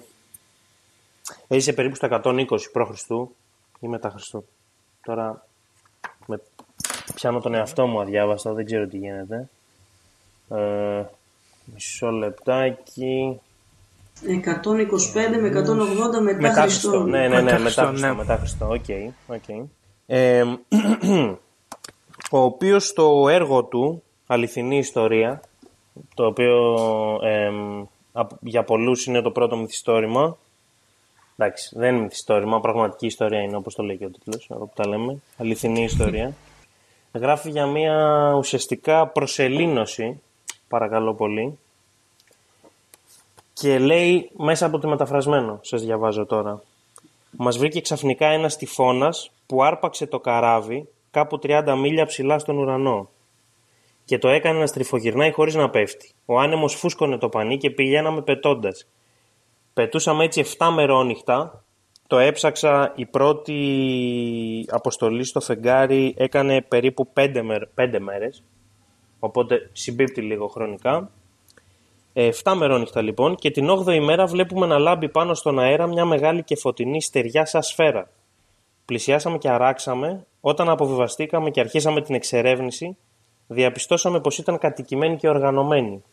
έζησε 1.47 1.73
περίπου 1.73 1.95
στα 1.95 2.21
120 2.23 2.45
π.Χ. 2.47 3.09
ή 3.79 3.87
μετά 3.87 4.09
Χριστού. 4.09 4.45
Τώρα 5.03 5.45
με, 6.25 6.41
πιάνω 7.15 7.39
τον 7.39 7.53
εαυτό 7.53 7.87
μου 7.87 8.01
αδιάβαστο, 8.01 8.53
δεν 8.53 8.65
ξέρω 8.65 8.87
τι 8.87 8.97
γίνεται. 8.97 9.49
Ε, 10.49 11.03
μισό 11.65 12.11
λεπτάκι. 12.11 13.39
125 14.25 14.25
με 15.41 15.47
180 15.49 16.21
μετά, 16.21 16.41
Μετά 16.41 16.61
Χριστό. 16.61 16.89
Χριστό. 16.89 17.03
Ναι, 17.03 17.27
ναι, 17.27 17.27
ναι, 17.27 17.41
Μετά 17.41 17.43
μετά 17.43 17.57
Χριστό, 17.57 17.85
Χριστό. 17.85 18.07
ναι. 18.07 18.13
Μετά 18.13 18.37
Χριστό. 18.37 18.67
Οκ, 18.69 18.85
οκ. 19.27 19.67
Ε, 20.07 20.41
ο 22.31 22.37
οποίος 22.39 22.87
στο 22.87 23.27
έργο 23.29 23.63
του, 23.63 24.03
Αληθινή 24.27 24.77
Ιστορία, 24.77 25.41
το 26.13 26.25
οποίο 26.25 26.75
εμ, 27.23 27.83
απ- 28.11 28.31
για 28.41 28.63
πολλούς 28.63 29.05
είναι 29.05 29.21
το 29.21 29.31
πρώτο 29.31 29.57
μυθιστόρημα. 29.57 30.37
Εντάξει, 31.43 31.75
δεν 31.77 31.95
είναι 31.95 32.03
μυθιστόρημα, 32.03 32.59
πραγματική 32.59 33.05
ιστορία 33.05 33.41
είναι 33.41 33.55
όπως 33.55 33.75
το 33.75 33.83
λέει 33.83 33.97
και 33.97 34.05
ο 34.05 34.09
τίτλος, 34.09 34.49
εδώ 34.51 34.65
που 34.65 34.73
τα 34.75 34.87
λέμε. 34.87 35.21
Αληθινή 35.37 35.83
Ιστορία. 35.83 36.33
γράφει 37.13 37.49
για 37.49 37.65
μια 37.65 38.33
ουσιαστικά 38.37 39.07
προσελήνωση, 39.07 40.21
παρακαλώ 40.67 41.13
πολύ, 41.13 41.57
και 43.53 43.79
λέει 43.79 44.29
μέσα 44.37 44.65
από 44.65 44.79
το 44.79 44.87
μεταφρασμένο, 44.87 45.59
σας 45.61 45.83
διαβάζω 45.83 46.25
τώρα. 46.25 46.61
Μας 47.31 47.57
βρήκε 47.57 47.81
ξαφνικά 47.81 48.27
ένας 48.27 48.57
τυφώνας 48.57 49.31
που 49.45 49.63
άρπαξε 49.63 50.05
το 50.05 50.19
καράβι 50.19 50.87
κάπου 51.11 51.39
30 51.43 51.75
μίλια 51.77 52.05
ψηλά 52.05 52.39
στον 52.39 52.57
ουρανό 52.57 53.09
και 54.05 54.17
το 54.17 54.27
έκανε 54.27 54.59
να 54.59 54.65
στριφογυρνάει 54.65 55.31
χωρίς 55.31 55.55
να 55.55 55.69
πέφτει. 55.69 56.11
Ο 56.25 56.39
άνεμος 56.39 56.75
φούσκωνε 56.75 57.17
το 57.17 57.29
πανί 57.29 57.57
και 57.57 57.69
πηγαίναμε 57.69 58.21
πετώντας. 58.21 58.85
Πετούσαμε 59.73 60.23
έτσι 60.23 60.43
7 60.57 60.69
μερόνυχτα. 60.73 61.63
Το 62.07 62.17
έψαξα, 62.17 62.93
η 62.95 63.05
πρώτη 63.05 64.65
αποστολή 64.69 65.23
στο 65.23 65.39
φεγγάρι 65.39 66.13
έκανε 66.17 66.61
περίπου 66.61 67.07
5, 67.13 67.41
μερ, 67.43 67.61
5 67.75 67.99
μέρες, 67.99 68.43
οπότε 69.19 69.69
συμπίπτει 69.71 70.21
λίγο 70.21 70.47
χρονικά. 70.47 71.11
Ε, 72.13 72.29
7 72.43 72.53
μερόνυχτα 72.55 73.01
λοιπόν 73.01 73.35
και 73.35 73.51
την 73.51 73.69
8η 73.69 73.99
μέρα 73.99 74.25
βλέπουμε 74.25 74.65
να 74.65 74.77
λάμπει 74.77 75.09
πάνω 75.09 75.33
στον 75.33 75.59
αέρα 75.59 75.87
μια 75.87 76.05
μεγάλη 76.05 76.43
και 76.43 76.55
φωτεινή 76.55 77.01
στεριά 77.01 77.45
σαν 77.45 77.61
σφαίρα. 77.61 78.09
Πλησιάσαμε 78.85 79.37
και 79.37 79.49
αράξαμε, 79.49 80.25
όταν 80.41 80.69
αποβιβαστήκαμε 80.69 81.49
και 81.49 81.59
αρχίσαμε 81.59 82.01
την 82.01 82.15
εξερεύνηση, 82.15 82.97
διαπιστώσαμε 83.47 84.21
πως 84.21 84.37
ήταν 84.37 84.57
κατοικημένη 84.57 85.15
και 85.15 85.29
οργανωμένη. 85.29 86.03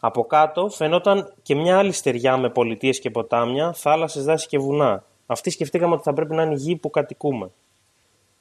Από 0.00 0.24
κάτω 0.24 0.68
φαινόταν 0.68 1.32
και 1.42 1.54
μια 1.54 1.78
άλλη 1.78 1.92
στεριά 1.92 2.36
με 2.36 2.50
πολιτείες 2.50 2.98
και 2.98 3.10
ποτάμια, 3.10 3.72
θάλασσες, 3.72 4.24
δάση 4.24 4.46
και 4.46 4.58
βουνά. 4.58 5.04
Αυτή 5.26 5.50
σκεφτήκαμε 5.50 5.94
ότι 5.94 6.02
θα 6.02 6.12
πρέπει 6.12 6.34
να 6.34 6.42
είναι 6.42 6.54
η 6.54 6.56
γη 6.56 6.76
που 6.76 6.90
κατοικούμε. 6.90 7.50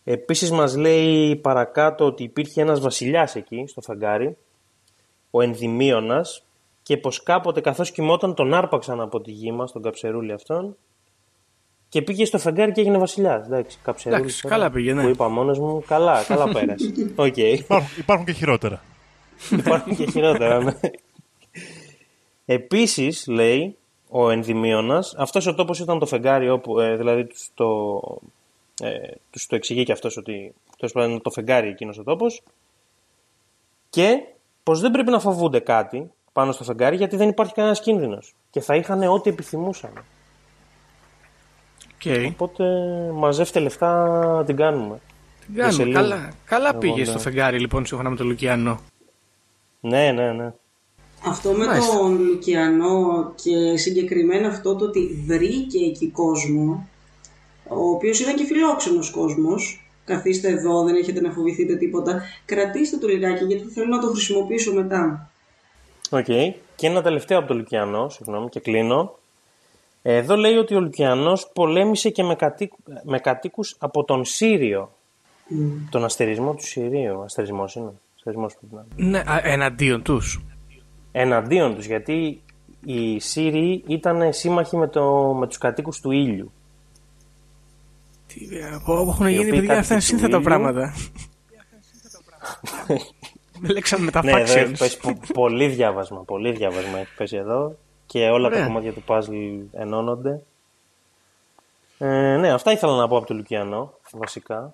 Επίσης 0.03 0.51
μας 0.51 0.75
λέει 0.75 1.35
παρακάτω 1.35 2.05
ότι 2.05 2.23
υπήρχε 2.23 2.61
ένας 2.61 2.79
βασιλιάς 2.79 3.35
εκεί, 3.35 3.65
στο 3.67 3.81
φεγγάρι, 3.81 4.37
ο 5.31 5.41
Ενδημίωνας, 5.41 6.43
και 6.83 6.97
πως 6.97 7.23
κάποτε 7.23 7.61
καθώς 7.61 7.91
κοιμόταν 7.91 8.33
τον 8.33 8.53
άρπαξαν 8.53 9.01
από 9.01 9.21
τη 9.21 9.31
γη 9.31 9.51
μας, 9.51 9.71
τον 9.71 9.81
καψερούλι 9.81 10.31
αυτόν, 10.31 10.77
και 11.89 12.01
πήγε 12.01 12.25
στο 12.25 12.37
φεγγάρι 12.37 12.71
και 12.71 12.81
έγινε 12.81 12.97
βασιλιάς. 12.97 13.45
Εντάξει, 13.45 13.77
καψερούλι. 13.83 14.21
Εντάξει, 14.21 14.41
τώρα, 14.41 14.55
καλά 14.55 14.71
πήγε, 14.71 14.93
ναι. 14.93 15.03
Που 15.03 15.09
είπα 15.09 15.27
μόνος 15.27 15.59
μου, 15.59 15.83
καλά, 15.87 16.23
καλά 16.23 16.51
πέρασε. 16.53 16.93
Οκ. 17.15 17.37
Υπάρχουν, 17.37 17.89
υπάρχουν 17.97 18.25
και 18.25 18.31
χειρότερα. 18.31 18.81
Υπάρχουν 19.51 19.95
και 19.95 20.05
χειρότερα, 20.05 20.63
ναι. 20.63 20.73
Επίσης, 22.51 23.27
λέει 23.27 23.77
ο 24.09 24.29
Ενδημίωνας, 24.29 25.15
αυτός 25.17 25.47
ο 25.47 25.55
τόπος 25.55 25.79
ήταν 25.79 25.99
το 25.99 26.05
φεγγάρι 26.05 26.49
όπου, 26.49 26.79
ε, 26.79 26.95
δηλαδή 26.95 27.25
τους 27.25 27.49
το, 27.53 28.01
ε, 28.81 29.11
τους 29.29 29.47
το 29.47 29.55
εξηγεί 29.55 29.83
και 29.83 29.91
αυτός 29.91 30.17
ότι 30.17 30.53
τέλος 30.77 30.93
πάντων 30.93 31.09
είναι 31.09 31.19
το 31.19 31.29
φεγγάρι 31.29 31.67
εκείνος 31.67 31.97
ο 31.97 32.03
τόπος 32.03 32.43
και 33.89 34.23
πως 34.63 34.79
δεν 34.79 34.91
πρέπει 34.91 35.09
να 35.09 35.19
φοβούνται 35.19 35.59
κάτι 35.59 36.11
πάνω 36.33 36.51
στο 36.51 36.63
φεγγάρι 36.63 36.95
γιατί 36.95 37.15
δεν 37.15 37.29
υπάρχει 37.29 37.53
κανένας 37.53 37.79
κίνδυνος 37.79 38.35
και 38.49 38.61
θα 38.61 38.75
είχαν 38.75 39.03
ό,τι 39.03 39.29
επιθυμούσαν. 39.29 40.03
Okay. 42.03 42.29
Οπότε 42.31 42.63
μαζεύτε 43.13 43.59
λεφτά, 43.59 44.43
την 44.45 44.55
κάνουμε. 44.55 44.99
Την 45.45 45.55
κάνουμε. 45.55 45.71
Βεσελίνη. 45.71 45.93
Καλά, 45.93 46.33
καλά 46.45 46.75
πήγε 46.75 46.93
Εγώ, 46.93 46.99
ναι. 46.99 47.05
στο 47.05 47.19
φεγγάρι 47.19 47.59
λοιπόν 47.59 47.85
σύμφωνα 47.85 48.09
με 48.09 48.15
τον 48.15 48.27
Λουκιανό. 48.27 48.79
Ναι, 49.79 50.11
ναι, 50.11 50.31
ναι. 50.31 50.53
Αυτό 51.25 51.51
με 51.51 51.65
Μάλιστα. 51.65 51.97
τον 51.97 52.21
Λουκιανό 52.21 53.33
και 53.35 53.77
συγκεκριμένα 53.77 54.47
αυτό 54.47 54.75
το 54.75 54.85
ότι 54.85 55.23
βρήκε 55.25 55.85
εκεί 55.85 56.07
κόσμο, 56.07 56.87
ο 57.67 57.89
οποίος 57.89 58.19
ήταν 58.19 58.35
και 58.35 58.43
φιλόξενος 58.43 59.09
κόσμος, 59.09 59.89
καθίστε 60.05 60.47
εδώ, 60.47 60.83
δεν 60.83 60.95
έχετε 60.95 61.21
να 61.21 61.31
φοβηθείτε 61.31 61.75
τίποτα, 61.75 62.21
κρατήστε 62.45 62.97
το 62.97 63.07
λιγάκι 63.07 63.45
γιατί 63.45 63.63
θέλω 63.63 63.87
να 63.87 63.99
το 63.99 64.07
χρησιμοποιήσω 64.07 64.73
μετά. 64.73 65.29
Οκ. 66.09 66.25
Και 66.75 66.87
ένα 66.87 67.01
τελευταίο 67.01 67.37
από 67.37 67.47
τον 67.47 67.57
Λουκιανό, 67.57 68.09
συγγνώμη, 68.09 68.49
και 68.49 68.59
κλείνω. 68.59 69.17
Εδώ 70.01 70.35
λέει 70.35 70.55
ότι 70.55 70.75
ο 70.75 70.79
Λουκιανός 70.79 71.49
πολέμησε 71.53 72.09
και 72.09 72.23
με, 72.23 72.35
κατοίκ, 72.35 72.71
με 73.03 73.19
κατοίκους 73.19 73.75
από 73.79 74.03
τον 74.03 74.25
Σύριο. 74.25 74.93
Τον 75.89 76.03
αστερισμό 76.03 76.53
του 76.53 76.65
Συρίου. 76.65 77.21
Αστερισμός 77.21 77.75
είναι. 77.75 77.91
Αστερισμός 78.15 78.55
πρέπει 78.55 78.75
να 78.75 78.85
είναι. 78.97 79.09
Ναι, 79.09 79.31
α, 79.31 79.41
εναντίον 79.43 80.03
τους. 80.03 80.41
Εναντίον 81.11 81.75
τους, 81.75 81.85
γιατί 81.85 82.41
οι 82.85 83.19
Σύριοι 83.19 83.83
ήταν 83.87 84.33
σύμμαχοι 84.33 84.77
με, 84.77 84.87
το, 84.87 85.33
με 85.33 85.47
τους 85.47 85.57
κατοίκους 85.57 85.99
του 85.99 86.11
ήλιου. 86.11 86.51
Έχουν 88.87 89.27
Οι 89.27 89.31
γίνει 89.31 89.47
οποίοι 89.47 89.59
παιδιά 89.59 89.77
αυτά 89.79 89.93
είναι 89.93 89.99
κάτοικοι 89.99 89.99
του 89.99 90.01
σύνθετα 90.01 90.27
ήλιου. 90.37 90.41
πράγματα. 90.41 90.93
Με 93.61 93.69
λέξαμε 93.69 94.05
με 94.05 94.11
τα 94.11 94.23
ναι, 94.23 94.31
εδώ 94.31 94.39
έχει 94.41 94.71
factions. 94.71 94.75
πέσει 94.77 94.99
πο- 94.99 95.19
πολύ 95.33 95.67
διάβασμα. 95.67 96.23
Πολύ 96.23 96.51
διάβασμα 96.51 96.97
έχει 96.99 97.15
πέσει 97.17 97.35
εδώ. 97.35 97.75
Και 98.05 98.29
όλα 98.29 98.47
Ωραία. 98.47 98.59
τα 98.59 98.65
κομμάτια 98.65 98.93
του 98.93 99.03
puzzle 99.07 99.59
ενώνονται. 99.71 100.41
Ε, 101.97 102.37
ναι, 102.37 102.51
αυτά 102.51 102.71
ήθελα 102.71 102.95
να 102.95 103.07
πω 103.07 103.17
από 103.17 103.25
τον 103.25 103.37
Λουκιανό, 103.37 103.93
βασικά. 104.11 104.73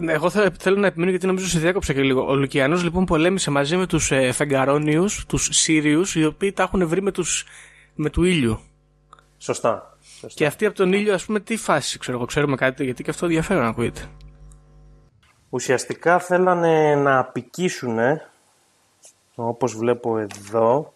Ναι, 0.00 0.12
Εγώ 0.12 0.30
θέλω, 0.30 0.50
θέλω 0.58 0.76
να 0.76 0.86
επιμείνω 0.86 1.10
γιατί 1.10 1.26
νομίζω 1.26 1.46
σε 1.46 1.58
διάκοψα 1.58 1.92
και 1.92 2.02
λίγο. 2.02 2.26
Ο 2.26 2.34
Λουκιανός 2.34 2.82
λοιπόν 2.82 3.04
πολέμησε 3.04 3.50
μαζί 3.50 3.76
με 3.76 3.86
τους 3.86 4.10
ε, 4.10 4.32
Φεγγαρόνιους, 4.32 5.26
τους 5.26 5.48
Σύριους, 5.52 6.14
οι 6.14 6.24
οποίοι 6.24 6.52
τα 6.52 6.62
έχουν 6.62 6.88
βρει 6.88 7.02
με, 7.02 7.10
τους, 7.10 7.46
με 7.94 8.10
του 8.10 8.24
ήλιου. 8.24 8.60
Σωστά. 9.38 9.98
Σωστά. 10.20 10.28
Και 10.34 10.46
αυτοί 10.46 10.66
από 10.66 10.76
τον 10.76 10.92
ήλιο, 10.92 11.14
ας 11.14 11.24
πούμε, 11.24 11.40
τι 11.40 11.56
φάση, 11.56 11.98
ξέρω 11.98 12.16
εγώ, 12.16 12.26
ξέρουμε 12.26 12.56
κάτι, 12.56 12.84
γιατί 12.84 13.02
και 13.02 13.10
αυτό 13.10 13.24
ενδιαφέρον 13.24 13.64
ακούγεται. 13.64 14.00
Ουσιαστικά 15.50 16.18
θέλανε 16.18 16.94
να 16.94 17.18
απικήσουν, 17.18 17.98
όπως 19.34 19.76
βλέπω 19.76 20.18
εδώ, 20.18 20.94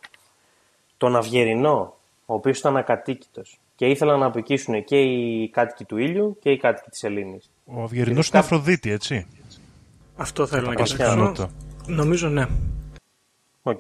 τον 0.97 1.17
Αυγερινό, 1.17 1.97
ο 2.27 2.35
οποίος 2.35 2.59
ήταν 2.59 2.77
ακατοίκητος. 2.77 3.59
Και 3.77 3.87
ήθελαν 3.87 4.19
να 4.19 4.27
αποικήσουν 4.27 4.85
και 4.85 5.01
οι 5.01 5.49
κάτοικοι 5.49 5.85
του 5.85 5.97
ήλιου 5.97 6.39
και 6.41 6.51
οι 6.51 6.59
κάτοικοι 6.59 6.91
της 6.91 7.05
Σελήνης. 7.05 7.51
Ο 7.75 7.83
Αυγερινός 7.83 8.21
είναι 8.27 8.39
Αφροδίτη, 8.39 8.91
έτσι. 8.91 9.27
Αυτό 10.17 10.47
θέλω 10.47 10.69
να 10.69 10.75
Πας 10.75 10.91
κοιτάξω. 10.93 11.13
πιθανότητα. 11.15 11.51
Νομίζω 11.87 12.29
ναι. 12.29 12.47
Οκ. 13.63 13.79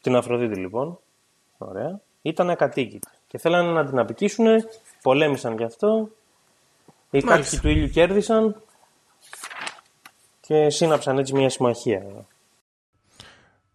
Την 0.00 0.16
Αφροδίτη 0.16 0.60
λοιπόν. 0.60 0.98
Ωραία. 1.58 2.00
Ήταν 2.22 2.50
ακατοίκητη. 2.50 3.08
Και 3.26 3.38
θέλανε 3.38 3.70
να 3.70 3.86
την 3.86 3.98
αποικήσουν, 3.98 4.46
πολέμησαν 5.02 5.56
γι' 5.56 5.64
αυτό. 5.64 6.08
Οι 7.10 7.20
Μάλιστα. 7.24 7.36
κάτοικοι 7.36 7.58
του 7.60 7.68
ήλιου 7.68 7.88
κέρδισαν 7.88 8.62
και 10.40 10.70
σύναψαν 10.70 11.18
έτσι 11.18 11.34
μια 11.34 11.48
συμμαχία. 11.48 12.02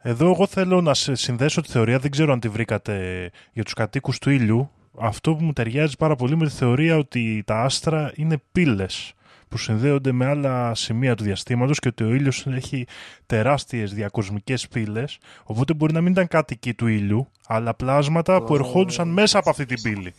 Εδώ 0.01 0.25
εγώ 0.31 0.47
θέλω 0.47 0.81
να 0.81 0.93
σε 0.93 1.15
συνδέσω 1.15 1.61
τη 1.61 1.71
θεωρία, 1.71 1.99
δεν 1.99 2.11
ξέρω 2.11 2.33
αν 2.33 2.39
τη 2.39 2.49
βρήκατε 2.49 3.29
για 3.53 3.63
τους 3.63 3.73
κατοίκους 3.73 4.19
του 4.19 4.29
ήλιου. 4.29 4.71
Αυτό 4.99 5.35
που 5.35 5.43
μου 5.43 5.53
ταιριάζει 5.53 5.95
πάρα 5.97 6.15
πολύ 6.15 6.35
με 6.37 6.45
τη 6.45 6.51
θεωρία 6.51 6.97
ότι 6.97 7.43
τα 7.45 7.61
άστρα 7.61 8.11
είναι 8.15 8.41
πύλες 8.51 9.13
που 9.55 9.61
συνδέονται 9.61 10.11
με 10.11 10.25
άλλα 10.25 10.75
σημεία 10.75 11.15
του 11.15 11.23
διαστήματος 11.23 11.79
και 11.79 11.87
ότι 11.87 12.03
ο 12.03 12.13
ήλιος 12.13 12.45
έχει 12.47 12.85
τεράστιες 13.25 13.93
διακοσμικές 13.93 14.67
πύλες, 14.67 15.17
οπότε 15.43 15.73
μπορεί 15.73 15.93
να 15.93 16.01
μην 16.01 16.11
ήταν 16.11 16.27
κάτοικοι 16.27 16.73
του 16.73 16.87
ήλιου, 16.87 17.27
αλλά 17.47 17.73
πλάσματα 17.73 18.41
που 18.43 18.55
ερχόντουσαν 18.55 19.07
μέσα 19.07 19.39
από 19.39 19.49
αυτή 19.49 19.65
την 19.65 19.81
πύλη. 19.81 20.13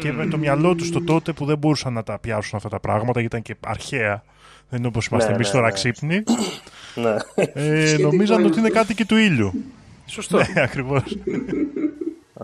Και 0.00 0.12
με 0.12 0.26
το 0.26 0.38
μυαλό 0.38 0.74
τους 0.74 0.90
το 0.90 1.02
τότε 1.04 1.32
που 1.32 1.44
δεν 1.44 1.58
μπορούσαν 1.58 1.92
να 1.92 2.02
τα 2.02 2.18
πιάσουν 2.18 2.56
αυτά 2.56 2.68
τα 2.68 2.80
πράγματα, 2.80 3.20
γιατί 3.20 3.36
ήταν 3.36 3.42
και 3.42 3.68
αρχαία, 3.70 4.22
δεν 4.68 4.78
είναι 4.78 4.88
όπως 4.88 5.06
είμαστε 5.06 5.28
Ναι, 5.28 5.34
εμείς 5.34 5.46
ναι, 5.46 5.52
τώρα 5.52 5.66
ναι. 5.66 5.72
ξύπνοι, 5.72 6.22
Ναι. 6.94 7.16
ε, 7.52 7.86
Σχετικό 7.86 8.08
νομίζαν 8.10 8.38
είναι 8.38 8.48
ότι 8.48 8.58
είναι 8.58 8.66
αυτό. 8.68 8.78
κάτοικοι 8.80 9.04
του 9.04 9.16
ήλιου. 9.16 9.52
Σωστό. 10.06 10.36
Ναι, 10.36 10.62
ακριβώς. 10.62 11.02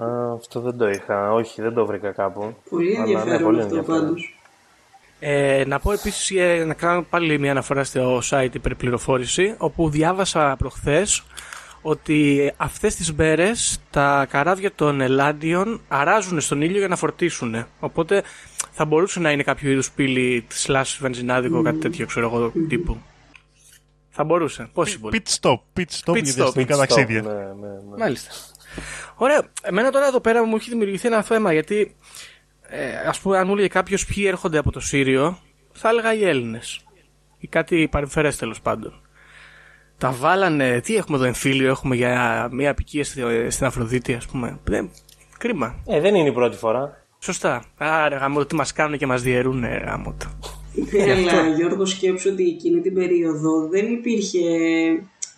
Α, 0.00 0.32
αυτό 0.32 0.60
δεν 0.60 0.76
το 0.76 0.88
είχα. 0.88 1.32
Όχι, 1.32 1.62
δεν 1.62 1.74
το 1.74 1.86
βρήκα 1.86 2.10
κάπου. 2.10 2.54
Πολύ 2.70 2.96
Αλλά, 2.96 3.04
ναι, 3.06 3.10
ενδιαφέρον 3.12 3.42
πολύ 3.42 3.60
αυτό 3.62 3.76
ενδιαφέρον. 3.76 4.06
πάντως. 4.06 4.38
Ε, 5.26 5.64
να 5.66 5.78
πω 5.78 5.92
επίσης, 5.92 6.30
ε, 6.30 6.64
να 6.64 6.74
κάνω 6.74 7.02
πάλι 7.02 7.38
μια 7.38 7.50
αναφορά 7.50 7.84
στο 7.84 8.20
site 8.30 8.50
υπερπληροφόρηση, 8.52 9.54
όπου 9.58 9.90
διάβασα 9.90 10.56
προχθές 10.58 11.22
ότι 11.82 12.52
αυτές 12.56 12.94
τις 12.94 13.12
μέρες 13.12 13.78
τα 13.90 14.26
καράβια 14.30 14.72
των 14.74 15.00
Ελλάντιων 15.00 15.80
αράζουν 15.88 16.40
στον 16.40 16.62
ήλιο 16.62 16.78
για 16.78 16.88
να 16.88 16.96
φορτίσουν. 16.96 17.66
Οπότε 17.80 18.22
θα 18.70 18.84
μπορούσε 18.84 19.20
να 19.20 19.30
είναι 19.30 19.42
κάποιο 19.42 19.70
είδους 19.70 19.90
πύλη 19.90 20.46
slash 20.66 20.96
βενζινάδικο, 21.00 21.62
κάτι 21.62 21.78
τέτοιο 21.78 22.06
ξέρω 22.06 22.26
εγώ 22.26 22.52
τύπου. 22.68 22.98
Θα 24.10 24.24
μπορούσε. 24.24 24.68
Possible. 24.74 25.12
Pit 25.12 25.40
stop, 25.40 25.58
pit 25.76 25.84
stop 26.04 26.12
Pit 26.12 26.22
για 26.22 26.32
stop. 26.32 26.36
διαστημικά 26.36 26.74
Stop, 26.74 26.78
ταξίδια. 26.78 27.22
Ναι, 27.22 27.32
ναι, 27.32 27.68
ναι. 27.90 27.96
Μάλιστα. 27.98 28.30
Ωραία. 29.14 29.42
Εμένα 29.62 29.90
τώρα 29.90 30.06
εδώ 30.06 30.20
πέρα 30.20 30.44
μου 30.44 30.56
έχει 30.56 30.70
δημιουργηθεί 30.70 31.06
ένα 31.06 31.22
θέμα 31.22 31.52
γιατί 31.52 31.96
ε, 32.68 32.96
ας 33.08 33.20
πούμε 33.20 33.38
αν 33.38 33.46
μου 33.46 33.52
έλεγε 33.52 33.68
κάποιος 33.68 34.06
ποιοι 34.06 34.24
έρχονται 34.26 34.58
από 34.58 34.70
το 34.72 34.80
Σύριο 34.80 35.38
θα 35.72 35.88
έλεγα 35.88 36.14
οι 36.14 36.24
Έλληνες 36.24 36.80
ή 37.38 37.46
κάτι 37.46 37.88
παρεμφερές 37.90 38.36
τέλος 38.36 38.60
πάντων. 38.60 39.00
Τα 39.98 40.10
βάλανε, 40.12 40.80
τι 40.80 40.96
έχουμε 40.96 41.16
εδώ 41.16 41.26
εμφύλιο, 41.26 41.68
έχουμε 41.68 41.94
για 41.96 42.48
μια 42.52 42.70
απικία 42.70 43.04
στη- 43.04 43.22
στην 43.50 43.66
Αφροδίτη 43.66 44.14
ας 44.14 44.26
πούμε. 44.26 44.58
Δεν, 44.64 44.90
κρίμα. 45.38 45.82
Ε, 45.86 46.00
δεν 46.00 46.14
είναι 46.14 46.28
η 46.28 46.32
πρώτη 46.32 46.56
φορά. 46.56 47.06
Σωστά. 47.18 47.64
Άρα 47.76 48.16
γάμο 48.16 48.44
τι 48.44 48.54
μας 48.54 48.72
κάνουν 48.72 48.98
και 48.98 49.06
μας 49.06 49.22
διαιρούν 49.22 49.64
γάμο 49.64 50.14
το. 50.18 50.26
Ναι, 50.92 51.12
αλλά 51.12 51.48
Γιώργο 51.48 51.84
σκέψου 51.86 52.30
ότι 52.32 52.44
εκείνη 52.48 52.80
την 52.80 52.94
περίοδο 52.94 53.68
δεν 53.68 53.92
υπήρχε 53.92 54.38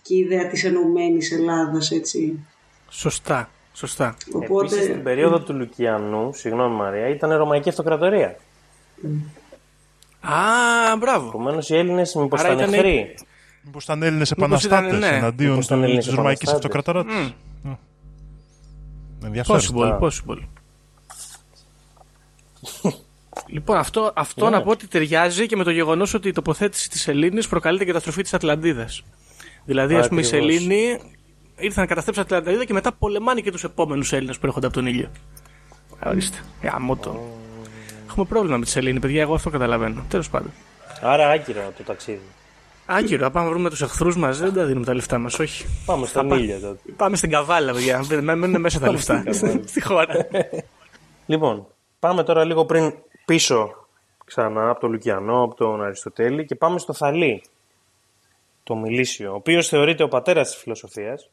και 0.03 0.15
η 0.15 0.19
ιδέα 0.19 0.47
της 0.47 0.65
ενωμένης 0.65 1.33
Ελλάδας, 1.33 1.91
έτσι. 1.91 2.47
Σωστά. 2.89 3.51
Σωστά. 3.77 4.17
Οπότε, 4.33 4.65
Επίσης, 4.67 4.85
στην 4.91 5.03
περίοδο 5.03 5.41
του 5.41 5.55
Λουκιανού, 5.55 6.31
συγγνώμη 6.35 6.75
Μαρία, 6.77 7.09
ήταν 7.09 7.33
Ρωμαϊκή 7.37 7.69
Αυτοκρατορία. 7.69 8.37
Α, 10.21 10.97
μπράβο. 10.99 11.29
Επομένως 11.29 11.69
οι 11.71 11.77
Έλληνες 11.77 12.15
μήπως 12.15 12.41
Άρα 12.41 12.53
ήταν 12.53 12.59
ήταν- 12.69 12.75
εχθροί. 12.75 13.15
Μήπως 13.63 13.85
ήταν 13.85 14.03
Έλληνες 14.03 14.31
ήταν, 14.31 14.45
επαναστάτες 14.45 14.99
ναι. 14.99 15.07
εναντίον 15.17 15.51
Μήπως 15.51 15.65
ήταν 15.65 15.79
του- 15.79 15.85
Έλληνες 15.85 16.05
της 16.07 16.15
Ρωμαϊκής 16.15 16.49
επαναστάτες. 16.49 16.77
Αυτοκρατοράτης. 16.77 17.35
Μμ. 17.63 17.73
Ενδιαφέρον. 19.25 19.61
Possible, 19.61 19.99
possible. 19.99 20.43
λοιπόν, 23.47 23.77
αυτό, 23.77 24.13
αυτό 24.17 24.45
Ναι. 24.45 24.51
να 24.57 24.63
πω 24.63 24.71
ότι 24.71 24.87
ταιριάζει 24.87 25.47
και 25.47 25.57
με 25.57 25.65
το 25.65 25.71
γεγονός 25.71 26.15
ότι 26.15 26.29
η 26.29 26.33
τοποθέτηση 26.33 26.91
της 26.91 27.09
Ελλήνης 27.09 27.49
προκαλεί 27.49 27.79
την 27.79 27.87
καταστροφή 27.87 28.23
της 28.23 28.35
Ατλαντίδας. 28.35 29.03
Δηλαδή, 29.65 29.95
ας 29.97 30.09
πούμε, 30.09 30.21
οι 30.21 30.25
Ακριβώς. 30.27 30.51
Σελήνοι 31.57 31.67
ήρθαν 31.67 31.83
να 31.83 31.87
καταστρέψουν 31.89 32.27
την 32.27 32.37
Ατλαντίδα 32.37 32.65
και 32.65 32.73
μετά 32.73 32.93
πολεμάνε 32.93 33.41
και 33.41 33.51
τους 33.51 33.65
επόμενους 33.65 34.13
Έλληνες 34.13 34.39
που 34.39 34.47
έρχονται 34.47 34.67
από 34.67 34.75
τον 34.75 34.87
ήλιο. 34.87 35.11
Ορίστε. 36.07 36.39
Γαμώ 36.63 36.97
το. 36.97 37.21
Έχουμε 38.09 38.25
πρόβλημα 38.27 38.57
με 38.57 38.65
τη 38.65 38.71
Σελήνη, 38.71 39.01
παιδιά, 39.01 39.21
εγώ 39.23 39.35
αυτό 39.35 39.51
καταλαβαίνω. 39.51 40.05
Τέλος 40.09 40.31
πάντων. 40.31 40.51
Άρα 41.03 41.29
άκυρα 41.29 41.73
το 41.77 41.83
ταξίδι. 41.83 42.21
Άγκυρο, 42.87 43.23
να 43.23 43.31
πάμε 43.31 43.47
να 43.47 43.53
βρούμε 43.53 43.71
τους 43.71 43.83
εχθρούς 43.83 44.17
μας, 44.17 44.39
δεν 44.39 44.53
τα 44.55 44.65
δίνουμε 44.65 44.85
τα 44.87 44.95
λεφτά 44.95 45.19
μας, 45.19 45.39
όχι. 45.39 45.67
Πάμε 45.87 46.07
στον 46.07 46.29
πά- 46.29 46.39
ήλιο 46.39 46.61
τότε. 46.61 46.93
Πάμε 46.97 47.17
στην 47.17 47.31
καβάλα, 47.31 47.73
παιδιά. 47.73 48.05
Μένουν 48.09 48.39
μένουν 48.39 48.61
μέσα 48.61 48.79
τα 48.81 48.91
λεφτά. 48.91 49.25
Στη 49.65 49.83
χώρα. 49.83 50.27
Λοιπόν, 51.27 51.67
πάμε 51.99 52.23
τώρα 52.23 52.45
λίγο 52.45 52.65
πριν 52.65 52.95
πίσω 53.25 53.87
ξανά 54.25 54.71
από 54.71 54.81
τον 54.81 54.91
Λουκιανό, 54.91 55.43
από 55.43 55.55
τον 55.55 55.83
Αριστοτέλη 55.85 56.45
και 56.45 56.55
πάμε 56.55 56.79
στο 56.79 56.93
Θαλή, 56.93 57.43
το 58.63 58.77
Μιλήσιο, 58.77 59.33
ο 59.33 59.35
οποίος 59.35 59.69
θεωρείται 59.69 60.03
ο 60.03 60.09
πατέρας 60.09 60.49
της 60.51 60.57
φιλοσοφίας, 60.57 61.31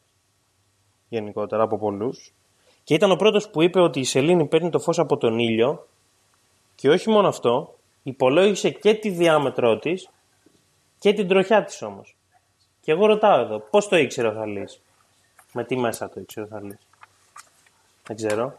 γενικότερα 1.14 1.62
από 1.62 1.78
πολλούς, 1.78 2.32
και 2.84 2.94
ήταν 2.94 3.10
ο 3.10 3.16
πρώτος 3.16 3.50
που 3.50 3.62
είπε 3.62 3.80
ότι 3.80 4.00
η 4.00 4.04
σελήνη 4.04 4.46
παίρνει 4.46 4.70
το 4.70 4.78
φως 4.78 4.98
από 4.98 5.16
τον 5.16 5.38
ήλιο 5.38 5.86
και 6.74 6.88
όχι 6.90 7.10
μόνο 7.10 7.28
αυτό, 7.28 7.78
υπολόγισε 8.02 8.70
και 8.70 8.94
τη 8.94 9.10
διάμετρό 9.10 9.78
της 9.78 10.08
και 10.98 11.12
την 11.12 11.28
τροχιά 11.28 11.64
της 11.64 11.82
όμως. 11.82 12.16
Και 12.80 12.92
εγώ 12.92 13.06
ρωτάω 13.06 13.40
εδώ, 13.40 13.58
πώς 13.70 13.88
το 13.88 13.96
ήξερε 13.96 14.28
ο 14.28 14.32
Θαλής, 14.32 14.80
με 15.52 15.64
τι 15.64 15.76
μέσα 15.76 16.08
το 16.08 16.20
ήξερε 16.20 16.46
ο 16.46 16.48
Θαλής; 16.48 16.78
Δεν 18.06 18.16
ξέρω. 18.16 18.58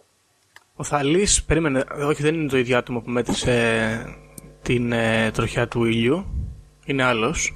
Ο 0.75 0.83
Θαλής, 0.83 1.43
περίμενε, 1.43 1.83
όχι 2.07 2.21
δεν 2.21 2.33
είναι 2.35 2.49
το 2.49 2.57
ίδιο 2.57 2.77
άτομο 2.77 3.01
που 3.01 3.09
μέτρησε 3.09 4.17
την 4.61 4.91
ε, 4.91 5.31
τροχιά 5.31 5.67
του 5.67 5.85
ήλιου. 5.85 6.25
Είναι 6.85 7.03
άλλος. 7.03 7.53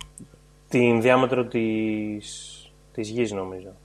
την 0.69 1.01
διάμετρο 1.01 1.45
της, 1.45 2.55
της 2.93 3.09
γης 3.09 3.31
νομίζω. 3.31 3.75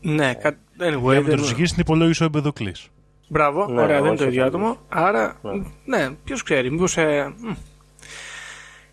Ναι, 0.00 0.34
κα... 0.34 0.50
anyway, 0.50 0.56
Διάμετρο 0.78 1.22
δεν... 1.22 1.36
της 1.36 1.52
γης 1.52 1.70
την 1.70 1.80
υπολόγισε 1.80 2.22
ο 2.22 2.26
Εμπεδοκλής. 2.26 2.88
Μπράβο, 3.28 3.66
Ναι, 3.66 3.82
ωραία, 3.82 3.86
δεν 3.86 3.98
είναι 3.98 4.08
όχι 4.08 4.18
το 4.18 4.24
ίδιο 4.24 4.42
ο 4.42 4.46
άτομο. 4.46 4.76
Άρα, 4.88 5.40
ναι, 5.84 6.10
ποιος 6.24 6.42
ξέρει, 6.42 6.70
μήπως. 6.70 6.96
Ε, 6.96 7.34
μ. 7.38 7.52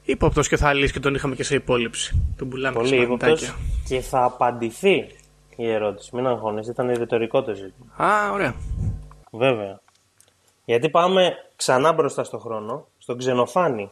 Υπόπτο 0.03 0.41
και 0.41 0.55
ο 0.55 0.57
Θαλή 0.57 0.91
και 0.91 0.99
τον 0.99 1.15
είχαμε 1.15 1.35
και 1.35 1.43
σε 1.43 1.55
υπόλοιψη. 1.55 2.23
Τον 2.37 2.49
πουλάμε 2.49 2.79
και 2.79 2.85
σε 2.85 2.89
Πολύ 2.89 3.01
μαγνητάκια. 3.01 3.33
ύποπτος 3.47 3.55
και 3.87 3.99
θα 3.99 4.23
απαντηθεί 4.23 5.07
η 5.55 5.69
ερώτηση. 5.71 6.15
Μην 6.15 6.27
αγχώνεσαι, 6.27 6.71
ήταν 6.71 6.91
ρητορικό 6.91 7.43
το 7.43 7.53
ζήτημα. 7.53 8.05
Α, 8.05 8.31
ωραία. 8.31 8.55
Βέβαια. 9.31 9.79
Γιατί 10.65 10.89
πάμε 10.89 11.33
ξανά 11.55 11.93
μπροστά 11.93 12.23
στο 12.23 12.37
χρόνο, 12.37 12.87
στον 12.97 13.17
Ξενοφάνη. 13.17 13.91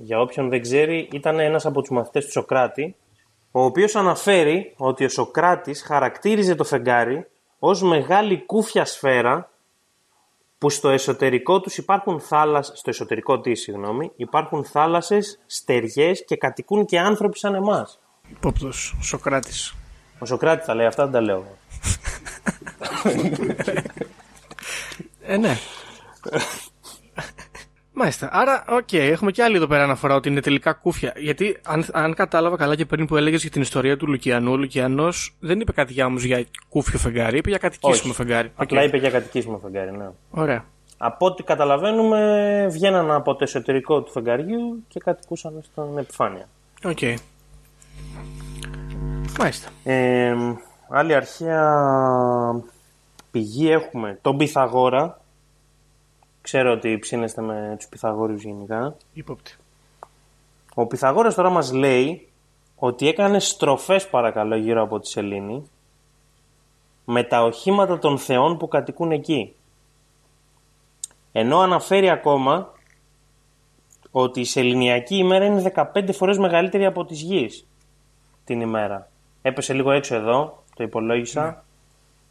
Για 0.00 0.20
όποιον 0.20 0.48
δεν 0.48 0.60
ξέρει, 0.62 1.08
ήταν 1.12 1.38
ένας 1.38 1.66
από 1.66 1.80
τους 1.80 1.90
μαθητές 1.90 2.24
του 2.24 2.30
Σοκράτη, 2.30 2.96
ο 3.56 3.64
οποίος 3.64 3.96
αναφέρει 3.96 4.74
ότι 4.76 5.04
ο 5.04 5.08
Σοκράτης 5.08 5.82
χαρακτήριζε 5.82 6.54
το 6.54 6.64
φεγγάρι 6.64 7.26
ως 7.58 7.82
μεγάλη 7.82 8.44
κούφια 8.46 8.84
σφαίρα 8.84 9.50
που 10.58 10.70
στο 10.70 10.88
εσωτερικό 10.88 11.60
τους 11.60 11.76
υπάρχουν 11.76 12.20
θάλασσες, 12.20 12.78
στο 12.78 12.90
εσωτερικό 12.90 13.40
της, 13.40 13.60
συγγνώμη, 13.60 14.12
υπάρχουν 14.16 14.64
θάλασσες, 14.64 15.38
στεριές 15.46 16.24
και 16.24 16.36
κατοικούν 16.36 16.84
και 16.84 16.98
άνθρωποι 16.98 17.38
σαν 17.38 17.54
εμάς. 17.54 18.00
Ύποπτο, 18.30 18.72
Σοκράτης. 19.00 19.74
Ο 20.18 20.24
Σοκράτης 20.24 20.66
τα 20.66 20.74
λέει 20.74 20.86
αυτά, 20.86 21.02
δεν 21.06 21.12
τα 21.12 21.20
λέω. 21.20 21.36
εγώ. 21.36 21.56
Ε, 25.22 25.36
ναι. 25.36 25.56
Μάλιστα. 27.96 28.28
Άρα, 28.32 28.64
οκ, 28.68 28.92
έχουμε 28.92 29.30
και 29.30 29.42
άλλη 29.42 29.56
εδώ 29.56 29.66
πέρα 29.66 29.82
αναφορά 29.82 30.14
ότι 30.14 30.28
είναι 30.28 30.40
τελικά 30.40 30.72
κούφια. 30.72 31.12
Γιατί, 31.16 31.58
αν, 31.64 31.86
αν 31.92 32.14
κατάλαβα 32.14 32.56
καλά 32.56 32.74
και 32.74 32.84
πριν 32.84 33.06
που 33.06 33.16
έλεγες 33.16 33.40
για 33.40 33.50
την 33.50 33.62
ιστορία 33.62 33.96
του 33.96 34.06
Λουκιανού, 34.06 34.52
ο 34.52 34.56
Λουκιανός 34.56 35.36
δεν 35.40 35.60
είπε 35.60 35.72
κάτι 35.72 35.92
για 35.92 36.06
όμω 36.06 36.18
για 36.18 36.46
κούφιο 36.68 36.98
φεγγάρι, 36.98 37.38
είπε 37.38 37.48
για 37.48 37.58
κατοικήσιμο 37.58 38.12
Όχι. 38.12 38.22
φεγγάρι. 38.22 38.48
Οκ. 38.48 38.62
Απλά 38.62 38.82
είπε 38.82 38.96
για 38.96 39.10
κατοικήσιμο 39.10 39.58
φεγγάρι, 39.62 39.96
ναι. 39.96 40.08
Ωραία. 40.30 40.64
Από 40.98 41.26
ό,τι 41.26 41.42
καταλαβαίνουμε, 41.42 42.20
βγαίναν 42.70 43.10
από 43.10 43.32
το 43.32 43.44
εσωτερικό 43.44 44.02
του 44.02 44.10
φεγγαριού 44.12 44.84
και 44.88 45.00
κατοικούσαν 45.00 45.52
στην 45.62 45.98
επιφάνεια. 45.98 46.48
Οκ. 46.84 46.98
Μάλιστα. 49.38 49.68
Ε, 49.84 50.34
άλλη 50.88 51.14
αρχαία 51.14 51.72
πηγή 53.30 53.70
έχουμε 53.70 54.18
τον 54.22 54.36
Πυθαγόρα. 54.36 55.18
Ξέρω 56.44 56.72
ότι 56.72 56.98
ψήνεστε 56.98 57.42
με 57.42 57.74
τους 57.78 57.86
Πυθαγόρειους 57.86 58.42
γενικά. 58.42 58.96
Ύποπτοι. 59.12 59.56
Ο 60.74 60.86
Πυθαγόρας 60.86 61.34
τώρα 61.34 61.50
μας 61.50 61.72
λέει 61.72 62.28
ότι 62.76 63.08
έκανε 63.08 63.38
στροφές 63.38 64.08
παρακαλώ 64.08 64.56
γύρω 64.56 64.82
από 64.82 65.00
τη 65.00 65.08
Σελήνη 65.08 65.70
με 67.04 67.22
τα 67.22 67.42
οχήματα 67.42 67.98
των 67.98 68.18
θεών 68.18 68.56
που 68.58 68.68
κατοικούν 68.68 69.10
εκεί. 69.12 69.54
Ενώ 71.32 71.58
αναφέρει 71.58 72.10
ακόμα 72.10 72.72
ότι 74.10 74.40
η 74.40 74.44
σεληνιακή 74.44 75.16
ημέρα 75.16 75.44
είναι 75.44 75.72
15 75.74 76.12
φορές 76.12 76.38
μεγαλύτερη 76.38 76.84
από 76.84 77.04
της 77.04 77.20
γης 77.20 77.66
την 78.44 78.60
ημέρα. 78.60 79.10
Έπεσε 79.42 79.72
λίγο 79.72 79.90
έξω 79.90 80.14
εδώ, 80.14 80.64
το 80.74 80.82
υπολόγισα, 80.82 81.64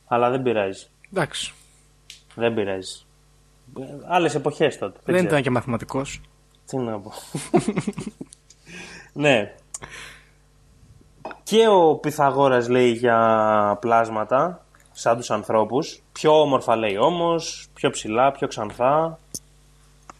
αλλά 0.08 0.30
δεν 0.30 0.42
πειράζει. 0.42 0.88
Εντάξει. 1.12 1.54
Δεν 2.36 2.54
πειράζει. 2.54 3.06
Άλλες 4.08 4.36
εποχές 4.36 4.78
τότε. 4.78 5.00
Δεν, 5.04 5.16
ξέρω. 5.16 5.30
ήταν 5.30 5.42
και 5.42 5.50
μαθηματικός. 5.50 6.22
Τι 6.66 6.78
να 6.78 7.00
πω. 7.00 7.12
ναι. 9.14 9.56
Και 11.44 11.68
ο 11.68 11.96
Πυθαγόρας 11.96 12.70
λέει 12.70 12.92
για 12.92 13.78
πλάσματα, 13.82 14.66
σαν 14.92 15.18
τους 15.18 15.32
ανθρώπους. 15.32 16.02
Πιο 16.12 16.40
όμορφα 16.42 16.76
λέει 16.76 16.98
όμως, 16.98 17.68
πιο 17.74 17.90
ψηλά, 17.90 18.32
πιο 18.32 18.48
ξανθά. 18.48 19.20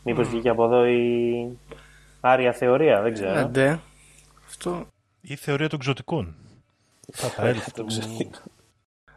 Μήπως 0.04 0.28
βγήκε 0.28 0.50
από 0.50 0.66
εδώ 0.66 0.86
η 0.86 1.58
άρια 2.22 2.54
θεωρία, 2.54 3.02
δεν 3.02 3.14
ξέρω. 3.14 3.40
Αντέ. 3.40 3.80
Αυτό, 4.48 4.86
Η 5.22 5.36
θεωρία 5.36 5.70
των 5.70 5.80
ξωτικών. 5.80 6.36
Θα 7.12 7.30
τα 7.30 7.48
έλθει. 7.48 7.72
Το 7.72 7.86
ξέρω. 7.86 8.08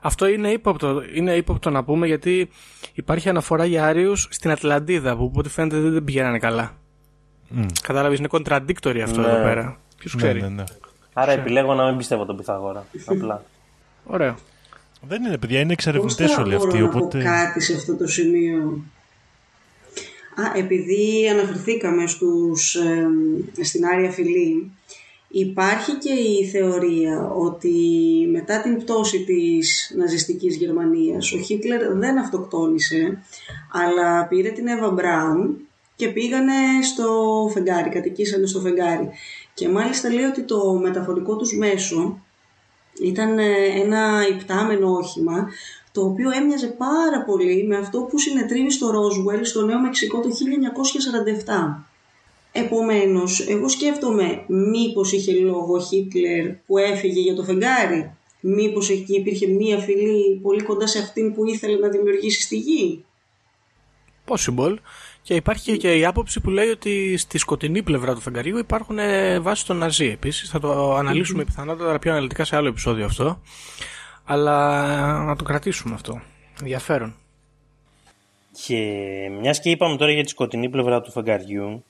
Αυτό 0.06 0.26
είναι, 0.26 0.48
ύποπτο, 0.50 1.02
είναι 1.14 1.32
ύποπτο 1.34 1.70
να 1.70 1.84
πούμε 1.84 2.06
γιατί 2.06 2.48
υπάρχει 2.94 3.28
αναφορά 3.28 3.64
για 3.64 3.86
Άριους 3.86 4.28
στην 4.30 4.50
Ατλαντίδα 4.50 5.16
που 5.16 5.24
από 5.24 5.38
ό,τι 5.38 5.48
φαίνεται 5.48 5.78
δεν 5.80 6.04
πηγαίνανε 6.04 6.38
καλά. 6.38 6.76
Μμ. 7.48 7.66
Κατάλαβες, 7.82 8.18
είναι 8.18 8.28
contradictory 8.30 8.98
αυτό 9.04 9.20
Ναι. 9.20 9.26
εδώ 9.28 9.42
πέρα. 9.42 9.78
Ποιος 9.98 10.14
Ναι, 10.14 10.20
ξέρει. 10.22 10.40
ναι, 10.40 10.48
ναι. 10.48 10.64
Άρα 11.12 11.32
επιλέγω 11.32 11.74
να 11.74 11.86
μην 11.88 11.96
πιστεύω 11.96 12.24
τον 12.24 12.36
Πυθαγόρα. 12.36 12.86
Απλά. 13.06 13.44
Ωραίο. 14.04 14.34
Δεν 15.08 15.24
είναι 15.24 15.38
παιδιά, 15.38 15.58
είναι 15.60 15.66
Πώς 15.66 15.72
εξερευνητές 15.74 16.32
θα 16.32 16.42
όλοι 16.42 16.56
μπορώ 16.56 16.68
αυτοί. 16.68 16.82
να 16.82 16.88
πω 16.88 16.98
Οπότε... 16.98 17.22
κάτι 17.22 17.60
σε 17.60 17.74
αυτό 17.74 17.96
το 17.96 18.06
σημείο; 18.06 18.84
Α, 20.34 20.58
επειδή 20.58 21.28
αναφερθήκαμε 21.32 22.06
στους, 22.06 22.74
εμ, 22.74 23.12
στην 23.62 23.84
Άρια 23.86 24.10
Φυλή, 24.10 24.70
υπάρχει 25.28 25.92
και 25.98 26.12
η 26.12 26.46
θεωρία 26.46 27.30
ότι 27.30 27.74
μετά 28.32 28.60
την 28.60 28.78
πτώση 28.78 29.24
της 29.24 29.92
ναζιστικής 29.96 30.56
Γερμανίας, 30.56 31.32
ο 31.32 31.38
Χίτλερ 31.38 31.92
δεν 31.92 32.18
αυτοκτόνησε, 32.18 33.22
αλλά 33.72 34.26
πήρε 34.26 34.50
την 34.50 34.66
Εύα 34.66 34.90
Μπράουν 34.90 35.66
και 35.96 36.08
πήγανε 36.08 36.52
στο 36.82 37.48
φεγγάρι, 37.52 37.90
κατοικήσανε 37.90 38.46
στο 38.46 38.60
φεγγάρι. 38.60 39.10
Και 39.54 39.68
μάλιστα 39.68 40.12
λέει 40.12 40.24
ότι 40.24 40.42
το 40.42 40.78
μεταφορικό 40.82 41.36
τους 41.36 41.56
μέσο 41.56 42.20
ήταν 43.02 43.38
ε, 43.38 43.52
ένα 43.84 44.28
υπτάμενο 44.28 44.92
όχημα 44.92 45.48
το 45.92 46.04
οποίο 46.04 46.30
έμοιαζε 46.30 46.66
πάρα 46.66 47.22
πολύ 47.22 47.66
με 47.66 47.76
αυτό 47.76 48.00
που 48.00 48.18
συνετρίβει 48.18 48.70
στο 48.70 48.90
Ρόσουελ 48.90 49.44
στο 49.44 49.64
Νέο 49.64 49.80
Μεξικό 49.80 50.20
το 50.20 50.28
1947. 50.28 51.95
Επομένως, 52.64 53.46
εγώ 53.48 53.68
σκέφτομαι 53.68 54.44
μήπως 54.46 55.12
είχε 55.12 55.32
λόγο 55.32 55.74
ο 55.74 55.80
Χίτλερ 55.80 56.52
που 56.52 56.78
έφυγε 56.78 57.20
για 57.20 57.34
το 57.34 57.42
φεγγάρι; 57.42 58.10
Μήπως 58.40 58.90
εκεί 58.90 59.14
υπήρχε 59.14 59.46
μία 59.46 59.78
φυλή 59.78 60.40
πολύ 60.42 60.62
κοντά 60.62 60.86
σε 60.86 60.98
αυτήν 60.98 61.34
που 61.34 61.46
ήθελε 61.46 61.76
να 61.76 61.88
δημιουργήσει 61.88 62.42
στη 62.42 62.56
γη; 62.56 63.04
Possible. 64.26 64.74
Και 65.22 65.34
υπάρχει 65.34 65.76
και 65.76 65.98
η 65.98 66.04
άποψη 66.04 66.40
που 66.40 66.50
λέει 66.50 66.68
ότι 66.68 67.16
στη 67.16 67.38
σκοτεινή 67.38 67.82
πλευρά 67.82 68.14
του 68.14 68.20
φεγγαριού 68.20 68.58
υπάρχουν 68.58 68.98
ε, 68.98 69.40
βάσεις 69.40 69.64
των 69.64 69.76
Ναζί 69.76 70.06
επίσης. 70.06 70.48
Θα 70.48 70.60
το 70.60 70.94
αναλύσουμε 70.94 71.44
πιθανότατα 71.44 71.98
πιο 71.98 72.12
αναλυτικά 72.12 72.44
σε 72.44 72.56
άλλο 72.56 72.68
επεισόδιο 72.68 73.04
αυτό. 73.04 73.40
Αλλά 74.24 75.24
να 75.24 75.36
το 75.36 75.44
κρατήσουμε 75.44 75.94
αυτό. 75.94 76.20
Ενδιαφέρον. 76.60 77.14
Και 78.64 78.76
μιας 79.40 79.60
και 79.60 79.70
είπαμε 79.70 79.96
τώρα 79.96 80.12
για 80.12 80.22
τη 80.22 80.30
σκοτεινή 80.30 80.68
πλευρά 80.68 81.00
του 81.00 81.10
φεγγαριού, 81.10 81.84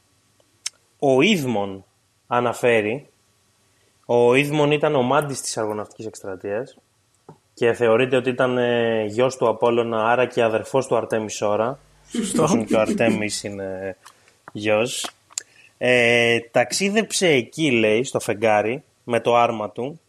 ο 1.15 1.21
Ίδμον 1.21 1.85
αναφέρει, 2.27 3.07
ο 4.07 4.35
Ίδμον 4.35 4.71
ήταν 4.71 4.95
ο 4.95 5.03
μάντης 5.03 5.41
της 5.41 5.57
αργοναυτικής 5.57 6.07
εκστρατείας 6.07 6.77
και 7.55 7.73
θεωρείται 7.73 8.17
ότι 8.17 8.31
ήταν 8.31 8.59
ε, 8.59 9.05
γιος 9.05 9.37
του 9.37 9.49
Απόλλωνα, 9.49 10.11
άρα 10.11 10.27
και 10.27 10.43
αδερφός 10.43 10.87
του 10.87 10.97
Αρτέμις 10.97 11.35
Σόρα. 11.35 11.79
Σωστό. 12.09 12.65
και 12.67 12.75
ο 12.75 12.81
Αρτέμις 12.81 13.45
είναι 13.45 13.97
γιος. 14.53 15.11
Ε, 15.79 16.41
ταξίδεψε 16.41 17.29
εκεί, 17.29 17.71
λέει, 17.71 18.05
στο 18.05 18.21
φεγγάρι, 18.21 18.83
με 19.05 19.21
το 19.21 19.37
άρμα 19.37 19.71
του, 19.71 20.01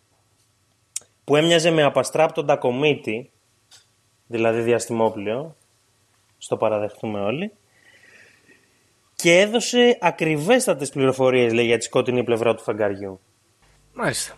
που 1.23 1.35
έμοιαζε 1.35 1.71
με 1.71 1.83
απαστράπτοντα 1.83 2.57
κομίτη, 2.57 3.29
δηλαδή 4.27 4.61
διαστημόπλαιο, 4.61 5.55
στο 6.37 6.57
παραδεχτούμε 6.57 7.19
όλοι, 7.19 7.51
και 9.23 9.39
έδωσε 9.39 9.97
ακριβέστατες 10.01 10.89
πληροφορίες, 10.89 11.53
λέει, 11.53 11.65
για 11.65 11.77
τη 11.77 11.83
σκότεινη 11.83 12.23
πλευρά 12.23 12.55
του 12.55 12.63
φεγγαριού. 12.63 13.19
Μάλιστα. 13.93 14.33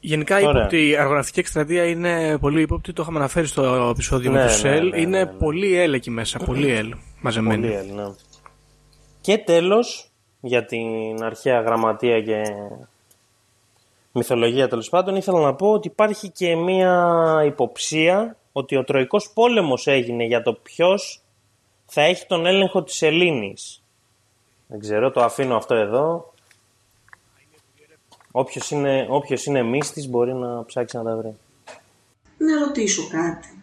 Γενικά 0.00 0.40
η 0.40 0.42
ύποπτη, 0.42 0.88
η 0.88 0.96
αργοναυτική 0.96 1.40
εκστρατεία 1.40 1.84
είναι 1.84 2.38
πολύ 2.38 2.60
ύποπτη, 2.60 2.92
το 2.92 3.02
είχαμε 3.02 3.18
αναφέρει 3.18 3.46
στο 3.46 3.88
επεισόδιο 3.90 4.30
Ναι, 4.30 4.36
με 4.36 4.44
το 4.44 4.50
ναι, 4.50 4.56
ΣΕΛ. 4.58 4.88
ναι, 4.88 5.00
είναι 5.00 5.18
ναι, 5.18 5.24
ναι. 5.24 5.38
πολύ 5.38 5.76
έλ 5.76 5.92
εκεί 5.92 6.10
μέσα, 6.10 6.38
πολύ 6.38 6.70
έλ 6.70 6.94
μαζεμένη. 7.20 7.60
Πολύ 7.60 7.74
Έλλη, 7.74 7.92
ναι. 7.92 8.04
Και 9.20 9.38
τέλος, 9.38 10.10
για 10.40 10.64
την 10.64 11.22
αρχαία 11.22 11.60
γραμματεία 11.60 12.22
και 12.22 12.42
μυθολογία 14.12 14.68
τέλος 14.68 14.88
πάντων, 14.88 15.16
ήθελα 15.16 15.40
να 15.40 15.54
πω 15.54 15.72
ότι 15.72 15.88
υπάρχει 15.88 16.30
και 16.30 16.56
μία 16.56 17.42
υποψία 17.46 18.36
ότι 18.52 18.76
ο 18.76 18.84
Τροϊκός 18.84 19.30
πόλεμος 19.34 19.86
έγινε 19.86 20.24
για 20.24 20.42
το 20.42 20.52
ποιος 20.52 21.22
θα 21.86 22.02
έχει 22.02 22.26
τον 22.26 22.46
έλεγχο 22.46 22.82
της 22.82 23.02
Ελλήνης. 23.02 23.83
Δεν 24.66 24.80
ξέρω, 24.80 25.10
το 25.10 25.22
αφήνω 25.22 25.56
αυτό 25.56 25.74
εδώ. 25.74 26.32
Όποιος 28.30 28.70
είναι, 28.70 29.06
όποιος 29.10 29.46
είναι 29.46 29.62
μύστης 29.62 30.08
μπορεί 30.08 30.34
να 30.34 30.64
ψάξει 30.64 30.96
να 30.96 31.02
τα 31.02 31.16
βρει. 31.16 31.36
Να 32.38 32.58
ρωτήσω 32.58 33.08
κάτι. 33.08 33.62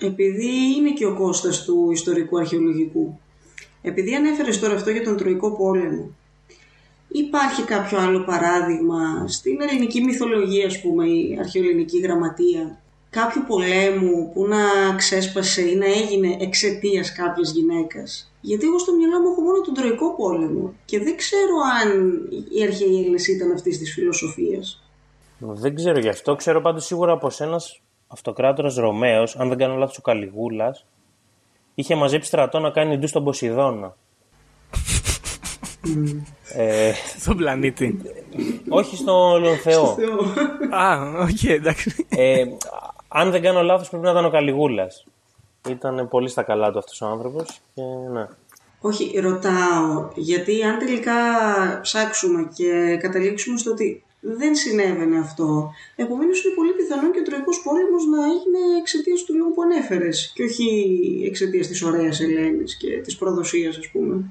Επειδή 0.00 0.74
είναι 0.76 0.90
και 0.90 1.06
ο 1.06 1.14
Κώστας 1.14 1.64
του 1.64 1.90
ιστορικού 1.90 2.38
αρχαιολογικού, 2.38 3.20
επειδή 3.82 4.14
ανέφερες 4.14 4.60
τώρα 4.60 4.74
αυτό 4.74 4.90
για 4.90 5.04
τον 5.04 5.16
Τροϊκό 5.16 5.56
πόλεμο, 5.56 6.10
υπάρχει 7.08 7.62
κάποιο 7.62 7.98
άλλο 7.98 8.24
παράδειγμα 8.24 9.28
στην 9.28 9.60
ελληνική 9.60 10.00
μυθολογία, 10.00 10.66
ας 10.66 10.80
πούμε, 10.80 11.08
η 11.08 11.36
αρχαιοελληνική 11.38 11.98
γραμματεία, 11.98 12.80
κάποιου 13.10 13.44
πολέμου 13.46 14.30
που 14.32 14.46
να 14.46 14.94
ξέσπασε 14.96 15.62
ή 15.62 15.76
να 15.76 15.86
έγινε 15.86 16.36
εξαιτίας 16.40 17.12
κάποιας 17.12 17.50
γυναίκας; 17.50 18.27
Γιατί 18.40 18.66
εγώ 18.66 18.78
στο 18.78 18.92
μυαλό 18.94 19.20
μου 19.20 19.28
έχω 19.30 19.40
μόνο 19.40 19.60
τον 19.60 19.74
Τροϊκό 19.74 20.14
πόλεμο 20.16 20.72
και 20.84 20.98
δεν 20.98 21.16
ξέρω 21.16 21.54
αν 21.82 22.12
οι 22.54 22.62
αρχαίοι 22.62 22.96
Έλληνες 22.96 23.28
ήταν 23.28 23.52
αυτής 23.52 23.78
της 23.78 23.92
φιλοσοφίας. 23.92 24.82
Δεν 25.38 25.74
ξέρω 25.74 25.98
γι' 25.98 26.08
αυτό. 26.08 26.34
Ξέρω 26.34 26.60
πάντως 26.60 26.84
σίγουρα 26.84 27.18
πως 27.18 27.40
ένας 27.40 27.80
αυτοκράτορας 28.08 28.74
Ρωμαίος, 28.74 29.36
αν 29.36 29.48
δεν 29.48 29.58
κάνω 29.58 29.74
λάθος 29.76 29.98
ο 29.98 30.02
Καλιγούλας, 30.02 30.84
είχε 31.74 31.94
μαζέψει 31.94 32.28
στρατό 32.28 32.58
να 32.58 32.70
κάνει 32.70 32.96
ντου 32.98 33.06
στον 33.08 33.24
Ποσειδώνα. 33.24 33.96
ε, 36.54 36.92
Στον 37.18 37.36
πλανήτη. 37.36 38.00
όχι 38.68 38.96
στον 38.96 39.42
Θεό. 39.62 39.96
Α, 40.70 40.98
οκ, 41.20 41.42
εντάξει. 41.44 42.06
ε, 42.08 42.44
αν 43.08 43.30
δεν 43.30 43.42
κάνω 43.42 43.62
λάθος 43.62 43.88
πρέπει 43.88 44.04
να 44.04 44.10
ήταν 44.10 44.24
ο 44.24 44.30
Καλιγούλας. 44.30 45.06
Ήταν 45.68 46.08
πολύ 46.08 46.28
στα 46.28 46.42
καλά 46.42 46.70
του 46.72 46.78
αυτός 46.78 47.00
ο 47.00 47.06
άνθρωπος 47.06 47.60
και 47.74 47.82
ναι. 48.12 48.26
Όχι, 48.80 49.18
ρωτάω, 49.20 50.08
γιατί 50.14 50.62
αν 50.62 50.78
τελικά 50.78 51.14
ψάξουμε 51.82 52.48
και 52.54 52.96
καταλήξουμε 53.00 53.58
στο 53.58 53.70
ότι 53.70 54.02
δεν 54.20 54.54
συνέβαινε 54.54 55.18
αυτό, 55.18 55.72
επομένως 55.96 56.44
είναι 56.44 56.54
πολύ 56.54 56.72
πιθανό 56.72 57.10
και 57.10 57.18
ο 57.18 57.22
Τροϊκό 57.22 57.50
Πόλεμος 57.64 58.06
να 58.06 58.24
έγινε 58.24 58.78
εξαιτίας 58.80 59.22
του 59.22 59.36
λόγου 59.36 59.54
που 59.54 59.62
ανέφερες 59.62 60.32
και 60.34 60.42
όχι 60.42 60.66
εξαιτίας 61.26 61.66
της 61.66 61.82
ωραίας 61.82 62.20
Ελένης 62.20 62.76
και 62.76 62.88
της 63.00 63.16
προδοσίας, 63.16 63.76
ας 63.76 63.88
πούμε. 63.88 64.24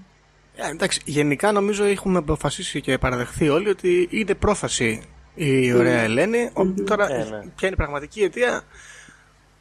Ε, 0.56 0.70
εντάξει, 0.70 1.02
γενικά 1.06 1.52
νομίζω 1.52 1.84
έχουμε 1.84 2.18
αποφασίσει 2.18 2.82
και 2.82 2.98
παραδεχθεί 2.98 3.50
όλοι 3.50 3.70
ότι 3.70 4.08
είναι 4.12 4.34
πρόφαση 4.36 5.02
η 5.36 5.74
ωραία 5.74 6.00
Ελένη. 6.02 6.50
Ο- 6.54 6.84
Τώρα, 6.86 7.12
Ε, 7.12 7.18
ναι. 7.18 7.24
ποια 7.30 7.68
είναι 7.68 7.72
η 7.72 7.76
πραγματική 7.76 8.22
αιτία, 8.24 8.64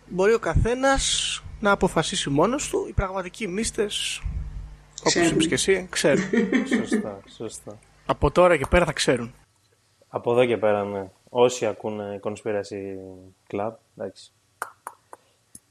μπορεί 0.09 0.33
ο 0.33 0.38
καθένας 0.38 1.40
να 1.60 1.70
αποφασίσει 1.70 2.30
μόνος 2.30 2.68
του. 2.68 2.86
Οι 2.88 2.92
πραγματικοί 2.92 3.48
μίστε, 3.48 3.82
όπως 5.00 5.12
Ξέρουν. 5.12 5.30
είπες 5.30 5.46
και 5.46 5.54
εσύ, 5.54 5.86
ξέρουν. 5.90 6.24
Σωστά, 6.78 7.20
σωστά. 7.36 7.78
Από 8.06 8.30
τώρα 8.30 8.56
και 8.56 8.66
πέρα 8.70 8.84
θα 8.84 8.92
ξέρουν. 8.92 9.34
Από 10.08 10.32
εδώ 10.32 10.46
και 10.46 10.56
πέρα, 10.56 10.84
ναι. 10.84 11.08
Όσοι 11.28 11.66
ακούνε 11.66 12.20
Conspiracy 12.22 12.96
Club, 13.52 13.72
εντάξει. 13.96 14.30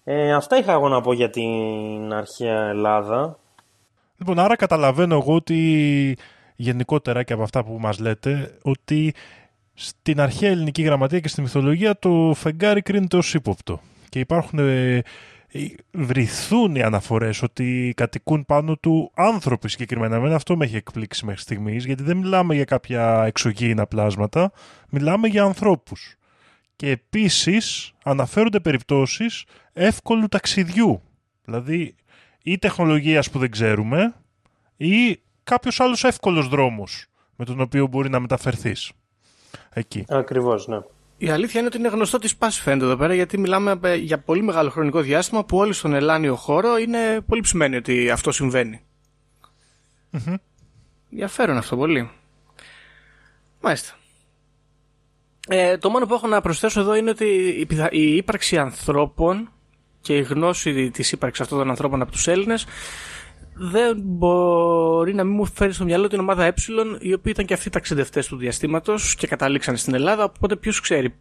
Ε, 0.04 0.34
αυτά 0.34 0.58
είχα 0.58 0.72
εγώ 0.72 0.90
να 0.90 1.02
πω 1.02 1.14
για 1.14 1.30
την 1.30 2.14
αρχαία 2.14 2.68
Ελλάδα. 2.68 3.40
Λοιπόν, 4.18 4.40
άρα 4.40 4.56
καταλαβαίνω 4.56 5.16
εγώ 5.16 5.36
ότι 5.36 6.18
γενικότερα 6.56 7.24
και 7.24 7.34
από 7.34 7.44
αυτά 7.44 7.64
που 7.64 7.78
μας 7.80 8.00
λέτε, 8.00 8.58
ότι 8.62 9.14
στην 9.74 10.20
αρχαία 10.20 10.50
ελληνική 10.50 10.82
γραμματεία 10.82 11.20
και 11.20 11.28
στη 11.28 11.42
μυθολογία 11.42 12.00
το 12.00 12.34
φεγγάρι 12.36 12.82
κρίνεται 12.82 13.18
ως 13.18 13.34
ύποπτο. 13.34 13.80
Και 14.10 14.20
υπάρχουν, 14.20 14.60
ε, 14.60 14.96
ε, 14.96 15.02
βρηθούν 15.92 16.76
οι 16.76 16.82
αναφορές 16.82 17.42
ότι 17.42 17.94
κατοικούν 17.96 18.46
πάνω 18.46 18.78
του 18.78 19.12
άνθρωποι 19.16 19.70
συγκεκριμένα. 19.70 20.16
Εμένα 20.16 20.36
αυτό 20.36 20.58
με 20.58 20.66
έχει 20.66 20.76
εκπλήξει 20.76 21.26
μέχρι 21.26 21.42
στιγμής, 21.42 21.86
γιατί 21.86 22.04
δεν 22.04 22.18
μιλάμε 22.18 22.56
για 22.56 22.66
κάποια 22.66 23.24
εξωγήινα 23.26 23.88
πλάσματα, 23.88 24.52
μιλάμε 24.90 25.28
για 25.28 25.44
ανθρώπους. 25.44 26.16
Και 26.76 26.90
επίσης 26.90 27.94
αναφέρονται 28.04 28.60
περιπτώσεις 28.60 29.44
εύκολου 29.74 30.28
ταξιδιού. 30.28 31.02
Δηλαδή 31.44 31.96
ή 32.44 32.58
τεχνολογίας 32.58 33.30
που 33.30 33.40
δεν 33.40 33.52
ξέρουμε 33.52 34.14
ή 34.78 35.20
κάποιος 35.44 35.80
άλλος 35.80 36.04
εύκολος 36.04 36.48
δρόμος 36.48 37.06
με 37.36 37.46
τον 37.46 37.62
οποίο 37.62 37.88
μπορεί 37.88 38.10
να 38.10 38.20
μεταφερθείς 38.20 38.92
εκεί. 39.74 40.06
Ακριβώς, 40.10 40.68
ναι. 40.68 40.78
Η 41.18 41.30
αλήθεια 41.30 41.60
είναι 41.60 41.68
ότι 41.68 41.78
είναι 41.78 41.88
γνωστό 41.88 42.18
τη 42.18 42.34
πάση 42.38 42.62
φαίνεται 42.62 42.86
εδώ 42.86 42.96
πέρα, 42.96 43.14
γιατί 43.14 43.38
μιλάμε 43.38 43.80
ε, 43.84 43.96
για 43.96 44.20
πολύ 44.20 44.42
μεγάλο 44.44 44.70
χρονικό 44.70 45.02
διάστημα 45.02 45.46
που 45.46 45.58
όλοι 45.58 45.74
στον 45.74 45.94
Ελλάνιο 45.94 46.36
χώρο 46.36 46.78
είναι 46.78 47.22
πολύ 47.28 47.42
ψημένοι 47.42 47.76
ότι 47.76 48.10
αυτό 48.10 48.32
συμβαίνει. 48.32 48.82
Ενδιαφέρον 51.12 51.58
αυτό 51.58 51.76
πολύ. 51.78 52.10
Μάλιστα. 53.62 53.94
Ε, 55.48 55.78
το 55.78 55.90
μόνο 55.90 56.06
που 56.06 56.14
έχω 56.14 56.28
να 56.28 56.42
προσθέσω 56.42 56.80
εδώ 56.80 56.96
είναι 56.96 57.10
ότι 57.10 57.26
η, 57.60 57.66
πιθα- 57.66 57.92
η 57.92 58.16
ύπαρξη 58.16 58.58
ανθρώπων 58.58 59.50
και 60.02 60.18
η 60.18 60.22
γνώση 60.22 60.92
της 60.92 61.12
ύπαρξης 61.12 61.44
αυτών 61.44 61.58
των 61.58 61.70
ανθρώπων 61.70 62.02
από 62.02 62.12
τους 62.12 62.28
Έλληνες 62.28 62.66
δεν 63.58 63.98
μπορεί 64.04 65.14
να 65.14 65.24
μην 65.24 65.36
μου 65.36 65.46
φέρει 65.46 65.74
στο 65.74 65.84
μυαλό 65.84 66.08
την 66.08 66.20
ομάδα 66.20 66.44
Ε, 66.46 66.54
οι 67.00 67.14
οποίοι 67.14 67.32
ήταν 67.36 67.46
και 67.46 67.54
αυτοί 67.54 67.70
ταξιδευτές 67.70 68.28
του 68.28 68.38
διαστήματος 68.38 69.16
και 69.16 69.28
καταλήξαν 69.28 69.78
στην 69.78 69.94
Ελλάδα. 69.94 70.24
Οπότε 70.24 70.56
ποιος 70.56 70.80
ξέρει. 70.80 71.16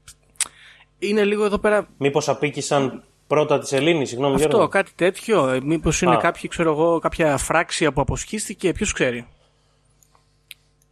Είναι 0.98 1.24
λίγο 1.24 1.44
εδώ 1.44 1.58
πέρα 1.58 1.88
Μήπως 1.96 2.28
απίκησαν 2.28 3.02
πρώτα 3.26 3.58
της 3.58 3.72
Ελλήνης, 3.72 4.08
συγγνώμη 4.08 4.34
αυτό, 4.34 4.48
Γιώργο. 4.48 4.68
κάτι 4.68 4.92
τέτοιο. 4.94 5.60
Μήπως 5.64 6.02
είναι 6.02 6.14
Α. 6.14 6.16
κάποιοι, 6.16 6.48
ξέρω 6.48 6.70
εγώ, 6.70 6.98
κάποια 6.98 7.36
φράξια 7.36 7.92
που 7.92 8.00
αποσχίστηκε, 8.00 8.72
ποιος 8.72 8.92
ξέρει. 8.92 9.26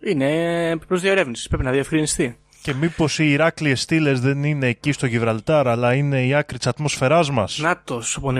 Είναι 0.04 0.76
προς 0.88 1.00
διαρεύνηση, 1.00 1.48
πρέπει 1.48 1.64
να 1.64 1.70
διευκρινιστεί. 1.70 2.36
Και 2.62 2.74
μήπως 2.74 3.18
οι 3.18 3.30
Ηράκλειες 3.30 3.80
στήλες 3.80 4.20
δεν 4.20 4.44
είναι 4.44 4.66
εκεί 4.66 4.92
στο 4.92 5.06
Γιβραλτάρ, 5.06 5.68
αλλά 5.68 5.94
είναι 5.94 6.26
η 6.26 6.34
άκρη 6.34 6.58
της 6.58 6.66
ατμόσφαιράς 6.66 7.30
μας; 7.30 7.58
Να 7.58 7.82
ο 8.20 8.32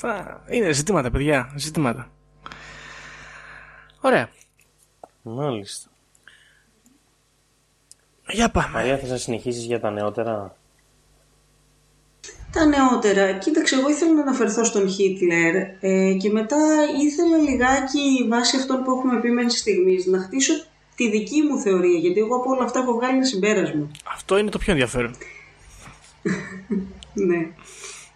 πονηρό. 0.00 0.40
Είναι 0.48 0.72
ζητήματα, 0.72 1.10
παιδιά. 1.10 1.52
Ζητήματα. 1.56 2.10
Ωραία. 4.00 4.28
Μάλιστα. 5.22 5.88
Για 8.30 8.50
πάμε. 8.50 8.68
Μαρία, 8.72 8.98
θες 8.98 9.10
να 9.10 9.16
συνεχίσεις 9.16 9.64
για 9.64 9.80
τα 9.80 9.90
νεότερα; 9.90 10.56
Τα 12.52 12.64
νεότερα. 12.64 13.32
Κοίταξε, 13.32 13.74
εγώ 13.74 13.88
ήθελα 13.88 14.12
να 14.12 14.20
αναφερθώ 14.20 14.64
στον 14.64 14.88
Χίτλερ 14.88 15.54
ε, 15.80 16.12
και 16.12 16.30
μετά 16.30 16.56
ήθελα 17.00 17.36
λιγάκι 17.36 18.26
βάσει 18.28 18.56
αυτών 18.56 18.82
που 18.84 18.90
έχουμε 18.90 19.20
πει 19.20 19.30
μέχρι 19.30 19.50
στιγμής 19.50 20.06
να 20.06 20.18
χτίσω 20.18 20.52
τη 20.94 21.10
δική 21.10 21.42
μου 21.42 21.58
θεωρία. 21.58 21.98
Γιατί 21.98 22.20
εγώ 22.20 22.36
από 22.36 22.50
όλα 22.50 22.64
αυτά 22.64 22.78
έχω 22.78 22.92
βγάλει 22.92 23.16
ένα 23.16 23.24
συμπέρασμα. 23.24 23.90
Αυτό 24.14 24.38
είναι 24.38 24.50
το 24.50 24.58
πιο 24.58 24.72
ενδιαφέρον. 24.72 25.16
Ναι. 27.14 27.50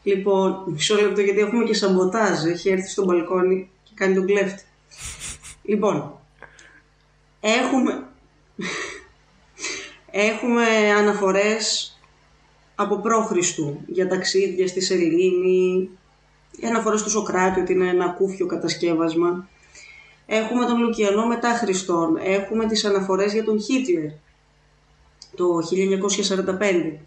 Λοιπόν, 0.03 0.65
μισό 0.67 0.95
λεπτό 0.95 1.21
γιατί 1.21 1.41
έχουμε 1.41 1.65
και 1.65 1.75
σαμποτάζ. 1.75 2.45
Έχει 2.45 2.69
έρθει 2.69 2.89
στο 2.89 3.05
μπαλκόνι 3.05 3.71
και 3.83 3.91
κάνει 3.95 4.15
τον 4.15 4.27
κλέφτη. 4.27 4.63
λοιπόν, 5.63 6.19
έχουμε, 7.41 8.07
έχουμε 10.11 10.65
αναφορές 10.99 11.97
από 12.75 12.97
πρόχριστου 13.01 13.81
για 13.87 14.09
ταξίδια 14.09 14.69
στη 14.69 14.81
Σελήνη, 14.81 15.91
αναφορές 16.67 17.03
του 17.03 17.11
Σοκράτη 17.11 17.61
ότι 17.61 17.73
είναι 17.73 17.89
ένα 17.89 18.09
κούφιο 18.09 18.47
κατασκεύασμα. 18.47 19.49
Έχουμε 20.27 20.67
τον 20.67 20.79
Λουκιανό 20.79 21.27
μετά 21.27 21.53
Χριστόν, 21.53 22.17
έχουμε 22.23 22.67
τις 22.67 22.85
αναφορές 22.85 23.33
για 23.33 23.45
τον 23.45 23.61
Χίτλερ 23.61 24.11
το 25.37 25.47
1945. 26.59 26.99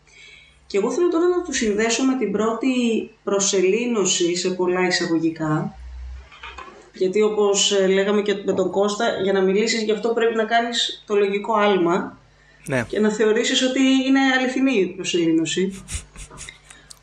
Και 0.68 0.78
εγώ 0.78 0.92
θέλω 0.92 1.10
τώρα 1.10 1.28
να 1.28 1.42
τους 1.42 1.58
συνδέσω 1.58 2.04
με 2.04 2.18
την 2.18 2.32
πρώτη 2.32 2.70
προσελήνωση 3.24 4.36
σε 4.36 4.50
πολλά 4.50 4.88
εισαγωγικά. 4.88 5.76
Γιατί 6.94 7.22
όπως 7.22 7.72
ε, 7.72 7.88
λέγαμε 7.88 8.22
και 8.22 8.34
με 8.46 8.54
τον 8.54 8.72
Κώστα, 8.72 9.06
για 9.24 9.34
να 9.34 9.42
μιλήσεις 9.42 9.84
γι' 9.84 9.92
αυτό 9.92 10.10
πρέπει 10.10 10.36
να 10.36 10.46
κάνεις 10.46 11.04
το 11.06 11.16
λογικό 11.16 11.54
άλμα 11.54 12.18
Ναι. 12.68 12.86
και 12.88 13.00
να 13.00 13.12
θεωρήσεις 13.12 13.62
ότι 13.62 13.82
είναι 14.08 14.20
αληθινή 14.40 14.80
η 14.80 14.86
προσελήνωση. 14.86 15.84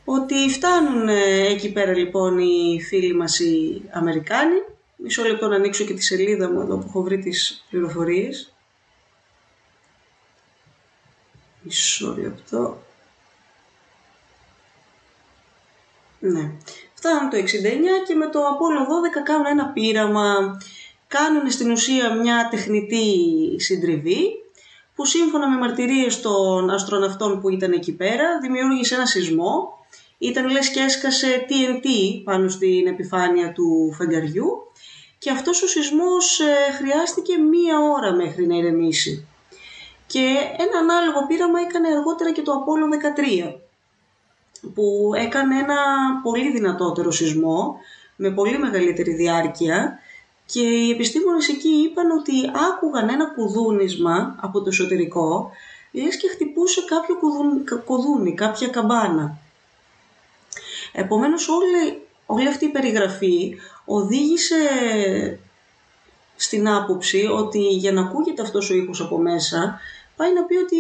ότι 0.05 0.49
φτάνουν 0.51 1.09
ε, 1.09 1.47
εκεί 1.47 1.73
πέρα 1.73 1.97
λοιπόν 1.97 2.39
οι 2.39 2.81
φίλοι 2.89 3.15
μας 3.15 3.39
οι 3.41 3.83
Αμερικάνοι. 3.93 4.57
Μισό 4.97 5.23
λεπτό 5.23 5.49
να 5.49 5.57
ανοίξω 5.57 5.85
και 5.85 5.95
τη 5.95 6.03
σελίδα 6.03 6.51
μου 6.51 6.61
εδώ 6.61 6.77
που 6.77 6.85
έχω 6.89 7.03
βρει 7.03 7.19
τις 7.19 7.65
πληροφορίες. 7.71 8.53
Μισό 11.63 12.17
λεπτό. 12.19 12.83
Ναι. 16.25 16.51
Φτάνουν 16.95 17.31
το 17.31 17.37
69 17.37 17.43
και 18.07 18.15
με 18.15 18.27
το 18.27 18.41
Apollo 18.41 19.21
12 19.21 19.23
κάνουν 19.25 19.47
ένα 19.47 19.67
πείραμα. 19.67 20.59
Κάνουν 21.07 21.51
στην 21.51 21.71
ουσία 21.71 22.15
μια 22.15 22.49
τεχνητή 22.51 23.07
συντριβή 23.59 24.23
που 24.95 25.05
σύμφωνα 25.05 25.49
με 25.49 25.57
μαρτυρίες 25.57 26.21
των 26.21 26.71
αστροναυτών 26.71 27.41
που 27.41 27.49
ήταν 27.49 27.73
εκεί 27.73 27.93
πέρα 27.93 28.39
δημιούργησε 28.41 28.95
ένα 28.95 29.07
σεισμό. 29.07 29.79
Ήταν 30.19 30.51
λες 30.51 30.71
και 30.71 30.81
έσκασε 30.81 31.47
TNT 31.49 31.87
πάνω 32.25 32.49
στην 32.49 32.87
επιφάνεια 32.87 33.53
του 33.53 33.95
φεγγαριού 33.97 34.47
και 35.19 35.31
αυτός 35.31 35.63
ο 35.63 35.67
σεισμός 35.67 36.41
ε, 36.41 36.73
χρειάστηκε 36.73 37.37
μία 37.37 37.79
ώρα 37.79 38.13
μέχρι 38.13 38.47
να 38.47 38.57
ηρεμήσει. 38.57 39.27
Και 40.07 40.37
ένα 40.59 40.79
ανάλογο 40.79 41.27
πείραμα 41.27 41.61
έκανε 41.61 41.89
αργότερα 41.89 42.33
και 42.33 42.43
το 42.43 42.53
Apollo 42.53 42.87
13 43.51 43.55
που 44.75 45.13
έκανε 45.17 45.59
ένα 45.59 45.77
πολύ 46.23 46.51
δυνατότερο 46.51 47.11
σεισμό 47.11 47.77
με 48.17 48.31
πολύ 48.31 48.59
μεγαλύτερη 48.59 49.15
διάρκεια 49.15 49.99
και 50.47 50.61
οι 50.61 50.91
επιστήμονες 50.91 51.49
εκεί 51.49 51.69
είπαν 51.69 52.11
ότι 52.11 52.33
άκουγαν 52.71 53.09
ένα 53.09 53.25
κουδούνισμα 53.35 54.37
από 54.41 54.61
το 54.61 54.69
εσωτερικό 54.69 55.51
λες 55.93 56.17
και 56.17 56.29
χτυπούσε 56.29 56.85
κάποιο 56.87 57.17
κουδούνι, 57.17 57.65
κουδούνι 57.85 58.35
κάποια 58.35 58.69
καμπάνα. 58.69 59.39
Επομένως 60.93 61.49
όλη, 61.49 62.03
όλη 62.27 62.49
αυτή 62.49 62.65
η 62.65 62.69
περιγραφή 62.69 63.57
οδήγησε 63.85 64.59
στην 66.37 66.69
άποψη 66.69 67.27
ότι 67.27 67.59
για 67.59 67.93
να 67.93 68.01
ακούγεται 68.01 68.43
αυτός 68.43 68.71
ο 68.71 68.75
ήχος 68.75 69.01
από 69.01 69.19
μέσα 69.19 69.81
πάει 70.17 70.33
να 70.33 70.45
πει 70.45 70.57
ότι 70.57 70.77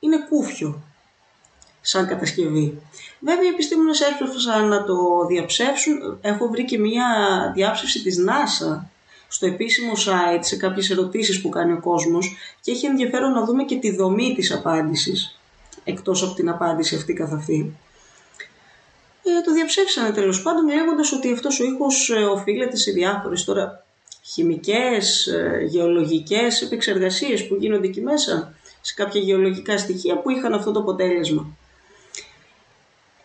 είναι 0.00 0.26
κούφιο 0.28 0.82
σαν 1.80 2.06
κατασκευή. 2.06 2.78
Βέβαια 3.20 3.44
οι 3.44 3.48
επιστήμονες 3.48 4.00
έπρεπαν 4.00 4.68
να 4.68 4.84
το 4.84 5.26
διαψεύσουν. 5.28 6.18
Έχω 6.20 6.48
βρει 6.48 6.64
και 6.64 6.78
μια 6.78 7.06
διάψευση 7.54 8.02
της 8.02 8.24
NASA 8.28 8.80
στο 9.28 9.46
επίσημο 9.46 9.92
site 9.92 10.40
σε 10.40 10.56
κάποιες 10.56 10.90
ερωτήσεις 10.90 11.40
που 11.40 11.48
κάνει 11.48 11.72
ο 11.72 11.80
κόσμος 11.80 12.36
και 12.60 12.70
έχει 12.70 12.86
ενδιαφέρον 12.86 13.32
να 13.32 13.44
δούμε 13.44 13.64
και 13.64 13.76
τη 13.76 13.96
δομή 13.96 14.34
της 14.34 14.52
απάντησης 14.52 15.40
εκτός 15.84 16.22
από 16.22 16.34
την 16.34 16.48
απάντηση 16.48 16.94
αυτή 16.94 17.12
καθ' 17.12 17.32
αυτή. 17.32 17.72
Ε, 19.22 19.40
το 19.44 19.52
διαψεύσανε 19.52 20.10
τέλος 20.10 20.42
πάντων 20.42 20.68
λέγοντας 20.68 21.12
ότι 21.12 21.32
αυτός 21.32 21.60
ο 21.60 21.64
ήχος 21.64 22.10
ε, 22.10 22.14
οφείλεται 22.14 22.76
σε 22.76 22.90
διάφορες 22.90 23.44
τώρα 23.44 23.84
χημικές, 24.22 25.26
ε, 25.26 25.66
γεωλογικές 25.68 26.62
επεξεργασίες 26.62 27.46
που 27.46 27.54
γίνονται 27.54 27.86
εκεί 27.86 28.00
μέσα 28.00 28.54
σε 28.80 28.94
κάποια 28.94 29.20
γεωλογικά 29.20 29.78
στοιχεία 29.78 30.18
που 30.18 30.30
είχαν 30.30 30.54
αυτό 30.54 30.72
το 30.72 30.80
αποτέλεσμα. 30.80 31.46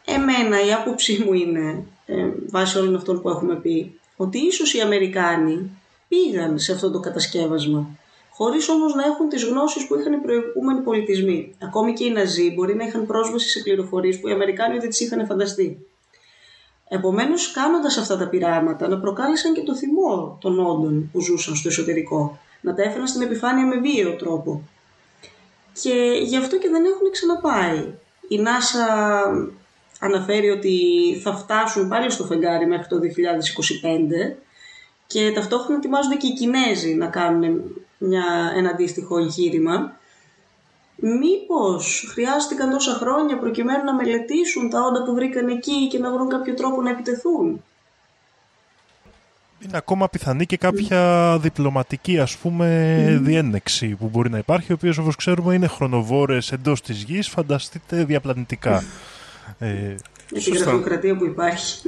Εμένα 0.06 0.66
η 0.66 0.74
άποψή 0.74 1.24
μου 1.26 1.34
είναι, 1.34 1.84
ε, 2.06 2.28
βάσει 2.50 2.78
όλων 2.78 2.96
αυτών 2.96 3.22
που 3.22 3.30
έχουμε 3.30 3.56
πει, 3.56 4.00
ότι 4.16 4.38
ίσως 4.38 4.74
οι 4.74 4.82
Αμερικάνοι 4.82 5.70
πήγαν 6.08 6.60
σε 6.60 6.72
αυτό 6.72 6.92
το 6.92 7.00
κατασκεύασμα, 7.00 7.88
χωρίς 8.30 8.70
όμως 8.70 8.94
να 8.94 9.04
έχουν 9.04 9.30
τις 9.30 9.44
γνώσεις 9.44 9.88
που 9.88 10.00
είχαν 10.00 10.14
οι 10.14 10.18
προηγούμενοι 10.18 10.80
πολιτισμοί. 10.80 11.56
Ακόμη 11.64 11.94
και 11.94 12.04
οι 12.04 12.10
Ναζί 12.10 12.54
μπορεί 12.54 12.76
να 12.76 12.86
είχαν 12.86 13.06
πρόσβαση 13.06 13.50
σε 13.50 13.60
πληροφορίες 13.60 14.20
που 14.20 14.28
οι 14.28 14.32
Αμερικάνοι 14.32 14.78
δεν 14.78 14.90
τις 14.90 15.00
είχαν 15.00 15.26
φανταστεί. 15.26 15.86
Επομένως, 16.88 17.52
κάνοντας 17.52 17.98
αυτά 17.98 18.18
τα 18.18 18.28
πειράματα, 18.28 18.88
να 18.88 19.00
προκάλεσαν 19.00 19.54
και 19.54 19.62
το 19.62 19.76
θυμό 19.76 20.38
των 20.42 20.60
όντων 20.60 21.10
που 21.12 21.22
ζούσαν 21.22 21.56
στο 21.56 21.68
εσωτερικό, 21.68 22.40
να 22.62 22.74
τα 22.74 22.84
έφεραν 22.84 23.08
στην 23.08 23.22
επιφάνεια 23.22 23.66
με 23.66 23.78
βίαιο 23.78 24.16
τρόπο. 24.16 24.62
Και 25.82 26.20
γι' 26.24 26.38
αυτό 26.38 26.58
και 26.58 26.70
δεν 26.70 26.86
έχουν 26.86 27.12
ξαναπάει. 27.12 27.94
Η 28.28 28.40
NASA 28.46 28.86
αναφέρει 30.00 30.50
ότι 30.50 30.78
θα 31.24 31.36
φτάσουν 31.36 31.88
πάλι 31.88 32.12
στο 32.12 32.24
φεγγάρι 32.24 32.68
μέχρι 32.68 32.88
το 32.88 33.00
2025 34.32 34.36
και 35.08 35.32
ταυτόχρονα 35.32 35.78
ετοιμάζονται 35.78 36.16
και 36.16 36.28
οι 36.28 36.34
Κινέζοι 36.34 36.94
να 36.94 37.08
κάνουν 37.08 37.62
μια, 37.98 38.54
ένα 38.56 38.70
αντίστοιχο 38.70 39.18
εγχείρημα. 39.18 39.98
Μήπως 40.96 42.08
χρειάστηκαν 42.12 42.70
τόσα 42.70 42.94
χρόνια 42.94 43.38
προκειμένου 43.38 43.84
να 43.84 43.94
μελετήσουν 43.94 44.70
τα 44.70 44.82
όντα 44.82 45.04
που 45.04 45.14
βρήκαν 45.14 45.48
εκεί 45.48 45.88
και 45.88 46.00
να 46.00 46.12
βρουν 46.12 46.30
κάποιο 46.30 46.54
τρόπο 46.54 46.82
να 46.82 46.90
επιτεθούν; 46.90 47.64
Είναι 49.60 49.78
ακόμα 49.78 50.10
πιθανή 50.10 50.46
και 50.46 50.58
κάποια 50.58 51.38
διπλωματική 51.42 52.20
ας 52.20 52.38
πούμε 52.38 53.20
διένεξη 53.22 53.88
που 53.88 54.10
μπορεί 54.10 54.30
να 54.30 54.38
υπάρχει, 54.38 54.68
η 54.70 54.74
οποία 54.74 54.94
όπως 55.00 55.16
ξέρουμε 55.16 55.54
είναι 55.54 55.68
χρονοβόρες 55.68 56.52
εντός 56.52 56.82
της 56.82 57.04
γης, 57.04 57.30
φανταστείτε 57.30 58.04
διαπλανητικά. 58.04 58.84
Ε, 59.58 59.96
Με 60.32 60.40
τη 60.40 60.50
γραφειοκρατία 60.50 61.16
που 61.18 61.26
υπάρχει. 61.26 61.82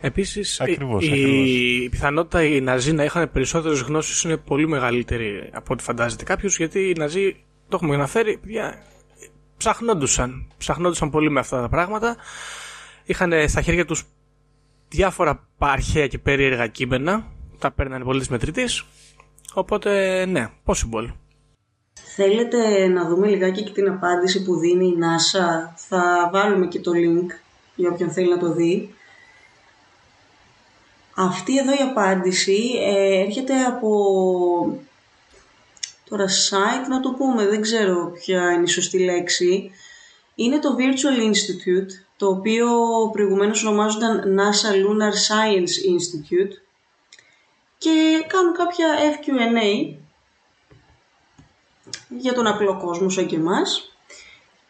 Επίσης, 0.00 0.60
Ακριβώς, 0.60 1.04
η, 1.04 1.10
ακριβώς. 1.10 1.48
η 1.48 1.88
πιθανότητα 1.90 2.44
οι 2.44 2.60
Ναζί 2.60 2.92
να 2.92 3.04
είχαν 3.04 3.30
περισσότερες 3.32 3.80
γνώσεις 3.80 4.22
είναι 4.22 4.36
πολύ 4.36 4.68
μεγαλύτερη 4.68 5.50
από 5.52 5.72
ό,τι 5.72 5.82
φαντάζεται 5.82 6.24
κάποιος, 6.24 6.56
γιατί 6.56 6.88
οι 6.88 6.94
Ναζί, 6.98 7.36
το 7.68 7.76
έχουμε 7.76 7.94
αναφέρει, 7.94 8.38
παιδιά, 8.38 8.82
ψαχνόντουσαν. 9.56 10.46
Ψαχνόντουσαν 10.58 11.10
πολύ 11.10 11.30
με 11.30 11.40
αυτά 11.40 11.60
τα 11.60 11.68
πράγματα. 11.68 12.16
Είχαν 13.04 13.32
στα 13.48 13.60
χέρια 13.60 13.84
τους 13.84 14.04
διάφορα 14.88 15.48
αρχαία 15.58 16.06
και 16.06 16.18
περίεργα 16.18 16.66
κείμενα. 16.66 17.26
Τα 17.58 17.70
παίρνανε 17.70 18.04
πολύ 18.04 18.18
της 18.18 18.28
μετρητής. 18.28 18.84
Οπότε, 19.54 20.24
ναι, 20.26 20.48
possible. 20.64 21.08
Θέλετε 22.14 22.86
να 22.86 23.08
δούμε 23.08 23.28
λιγάκι 23.28 23.62
και 23.62 23.72
την 23.72 23.88
απάντηση 23.88 24.42
που 24.42 24.56
δίνει 24.56 24.86
η 24.86 24.98
NASA; 25.00 25.72
Θα 25.76 26.30
βάλουμε 26.32 26.66
και 26.66 26.80
το 26.80 26.90
link 26.94 27.30
για 27.74 27.90
όποιον 27.90 28.10
θέλει 28.10 28.28
να 28.28 28.38
το 28.38 28.52
δει. 28.52 28.94
Αυτή 31.16 31.58
εδώ 31.58 31.72
η 31.72 31.82
απάντηση 31.90 32.70
ε, 32.80 33.20
έρχεται 33.20 33.62
από 33.64 33.90
τώρα 36.08 36.26
site 36.26 36.88
να 36.88 37.00
το 37.00 37.10
πούμε, 37.10 37.46
δεν 37.46 37.60
ξέρω 37.60 38.12
ποια 38.14 38.52
είναι 38.52 38.62
η 38.62 38.66
σωστή 38.66 38.98
λέξη. 38.98 39.70
Είναι 40.34 40.58
το 40.58 40.76
Virtual 40.78 41.28
Institute, 41.28 41.90
το 42.16 42.28
οποίο 42.28 42.68
προηγουμένως 43.12 43.64
ονομάζονταν 43.64 44.38
NASA 44.38 44.72
Lunar 44.72 45.12
Science 45.28 45.74
Institute 45.92 46.52
και 47.78 48.24
κάνουν 48.26 48.54
κάποια 48.54 48.86
FQ&A 49.14 50.01
για 52.18 52.32
τον 52.32 52.46
απλό 52.46 52.78
κόσμο 52.84 53.08
σαν 53.08 53.26
και 53.26 53.36
εμάς. 53.36 53.96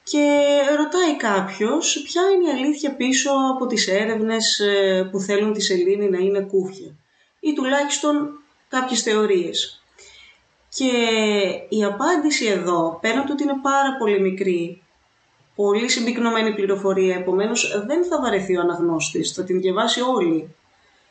Και 0.03 0.49
ρωτάει 0.76 1.16
κάποιος 1.16 2.03
ποια 2.05 2.22
είναι 2.30 2.49
η 2.49 2.53
αλήθεια 2.53 2.95
πίσω 2.97 3.30
από 3.55 3.66
τις 3.66 3.88
έρευνες 3.88 4.59
ε, 4.59 5.09
που 5.11 5.18
θέλουν 5.18 5.53
τη 5.53 5.61
σελήνη 5.61 6.09
να 6.11 6.18
είναι 6.18 6.40
κούφια; 6.40 6.95
Ή 7.40 7.53
τουλάχιστον 7.53 8.30
κάποιες 8.68 9.03
θεωρίες. 9.03 9.82
Και 10.68 10.90
η 11.68 11.84
απάντηση 11.84 12.47
εδώ, 12.47 12.99
πέραν 13.01 13.24
του 13.24 13.30
ότι 13.32 13.43
είναι 13.43 13.61
πάρα 13.62 13.97
πολύ 13.99 14.20
μικρή, 14.20 14.82
πολύ 15.55 15.88
συμπυκνωμένη 15.88 16.55
πληροφορία, 16.55 17.16
επομένως 17.16 17.84
δεν 17.86 18.05
θα 18.05 18.20
βαρεθεί 18.20 18.57
ο 18.57 18.61
αναγνώστης, 18.61 19.32
θα 19.32 19.45
την 19.45 19.61
διαβάσει 19.61 20.01
όλη, 20.01 20.55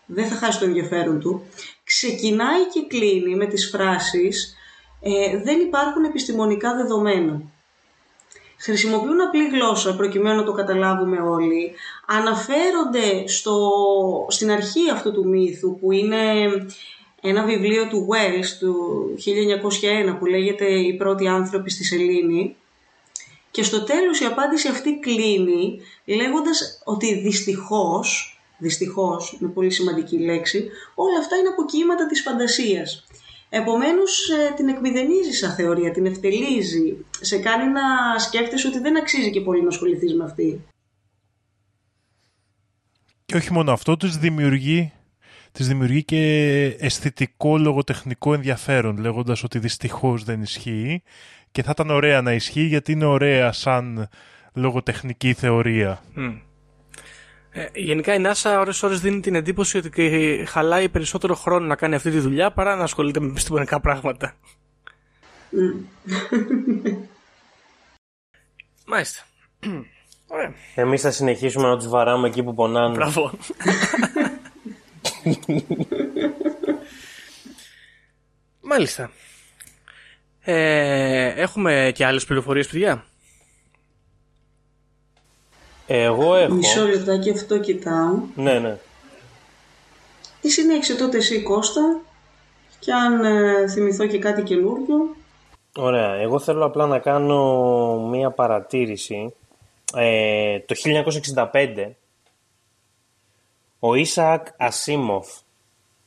δεν 0.05 0.27
θα 0.27 0.35
χάσει 0.35 0.59
το 0.59 0.65
ενδιαφέρον 0.65 1.19
του, 1.19 1.43
ξεκινάει 1.83 2.67
και 2.73 2.85
κλείνει 2.87 3.35
με 3.35 3.45
τις 3.45 3.69
φράσεις 3.69 4.55
ε, 5.01 5.37
«δεν 5.37 5.59
υπάρχουν 5.59 6.03
επιστημονικά 6.03 6.75
δεδομένα». 6.75 7.41
χρησιμοποιούν 8.57 9.21
απλή 9.21 9.47
γλώσσα 9.47 9.95
προκειμένου 9.95 10.35
να 10.35 10.43
το 10.43 10.51
καταλάβουμε 10.51 11.17
όλοι. 11.17 11.71
Αναφέρονται 12.05 13.27
στο, 13.27 13.57
στην 14.29 14.51
αρχή 14.51 14.89
αυτού 14.91 15.11
του 15.11 15.27
μύθου 15.27 15.79
που 15.79 15.91
είναι 15.91 16.17
ένα 17.21 17.43
βιβλίο 17.43 17.87
του 17.87 18.07
Wells 18.11 18.47
του 18.59 18.75
1901 20.13 20.17
που 20.19 20.25
λέγεται 20.25 20.65
«Οι 20.65 20.93
πρώτοι 20.93 21.27
άνθρωποι 21.27 21.69
στη 21.69 21.83
Σελήνη» 21.83 22.55
και 23.51 23.63
στο 23.63 23.83
τέλος 23.83 24.19
η 24.19 24.25
απάντηση 24.25 24.67
αυτή 24.67 24.99
κλείνει 24.99 25.81
λέγοντας 26.05 26.81
ότι 26.83 27.19
δυστυχώς, 27.19 28.39
δυστυχώς 28.57 29.37
με 29.39 29.47
πολύ 29.47 29.69
σημαντική 29.69 30.17
λέξη, 30.17 30.69
όλα 30.95 31.19
αυτά 31.19 31.35
είναι 31.35 31.47
αποκοίηματα 31.47 32.05
της 32.07 32.21
φαντασίας. 32.21 33.05
Επομένως 33.53 34.29
ε, 34.29 34.53
την 34.55 34.67
εκμηδενίζει 34.67 35.31
σαν 35.31 35.51
θεωρία, 35.55 35.91
την 35.91 36.05
ευτελίζει, 36.05 37.05
σε 37.19 37.39
κάνει 37.39 37.71
να 37.71 37.81
σκέφτεσαι 38.19 38.67
ότι 38.67 38.79
δεν 38.79 38.97
αξίζει 38.97 39.29
και 39.29 39.41
πολύ 39.41 39.61
να 39.61 39.67
ασχοληθείς 39.67 40.15
με 40.15 40.23
αυτή. 40.23 40.61
Και 43.25 43.35
όχι 43.35 43.53
μόνο 43.53 43.71
αυτό, 43.71 43.97
της 43.97 44.17
δημιουργεί, 44.17 44.93
της 45.51 45.67
δημιουργεί 45.67 46.03
και 46.03 46.63
αισθητικό 46.79 47.57
λογοτεχνικό 47.57 48.33
ενδιαφέρον, 48.33 48.97
λέγοντας 48.97 49.43
ότι 49.43 49.59
δυστυχώς 49.59 50.23
δεν 50.23 50.41
ισχύει 50.41 51.03
και 51.51 51.63
θα 51.63 51.69
ήταν 51.73 51.89
ωραία 51.89 52.21
να 52.21 52.33
ισχύει 52.33 52.65
γιατί 52.65 52.91
είναι 52.91 53.05
ωραία 53.05 53.51
σαν 53.51 54.09
λογοτεχνική 54.53 55.33
θεωρία. 55.33 56.01
Ε, 57.53 57.67
γενικά 57.73 58.13
η 58.13 58.21
NASA 58.25 58.55
ώρες 58.59 58.83
ώρες 58.83 59.01
δίνει 59.01 59.19
την 59.19 59.35
εντύπωση 59.35 59.77
ότι 59.77 60.43
χαλάει 60.47 60.89
περισσότερο 60.89 61.35
χρόνο 61.35 61.65
να 61.65 61.75
κάνει 61.75 61.95
αυτή 61.95 62.11
τη 62.11 62.19
δουλειά 62.19 62.51
παρά 62.51 62.75
να 62.75 62.83
ασχολείται 62.83 63.19
με 63.19 63.27
επιστημονικά 63.27 63.79
πράγματα. 63.79 64.33
Μάλιστα. 68.85 69.23
Ωραία. 70.27 70.53
Εμείς 70.75 71.01
θα 71.01 71.11
συνεχίσουμε 71.11 71.67
να 71.67 71.77
τους 71.77 71.87
βαράμε 71.87 72.27
εκεί 72.27 72.43
που 72.43 72.53
πονάνε. 72.53 72.95
Μπράβο. 72.95 73.31
Μάλιστα. 78.61 79.11
Ε, 80.41 81.25
έχουμε 81.41 81.91
και 81.95 82.05
άλλες 82.05 82.25
πληροφορίες, 82.25 82.67
παιδιά; 82.67 83.05
Εγώ 85.93 86.35
έχω. 86.35 86.53
Μισό 86.53 86.87
λεπτάκι 86.87 87.31
αυτό 87.31 87.59
κοιτάω. 87.59 88.19
Ναι, 88.35 88.59
ναι. 88.59 88.77
Η 90.41 90.49
συνέχισε 90.49 90.95
τότε 90.95 91.17
εσύ 91.17 91.41
Κώστα 91.41 91.99
και 92.79 92.93
αν 92.93 93.23
ε, 93.25 93.67
θυμηθώ 93.67 94.05
και 94.05 94.19
κάτι 94.19 94.43
καινούριο. 94.43 95.15
Ωραία. 95.75 96.13
Εγώ 96.13 96.39
θέλω 96.39 96.65
απλά 96.65 96.85
να 96.85 96.99
κάνω 96.99 98.07
μία 98.11 98.29
παρατήρηση. 98.29 99.33
Ε, 99.95 100.59
το 100.59 100.75
1965 101.53 101.91
ο 103.79 103.95
Ισακ 103.95 104.47
Ασίμοφ 104.57 105.27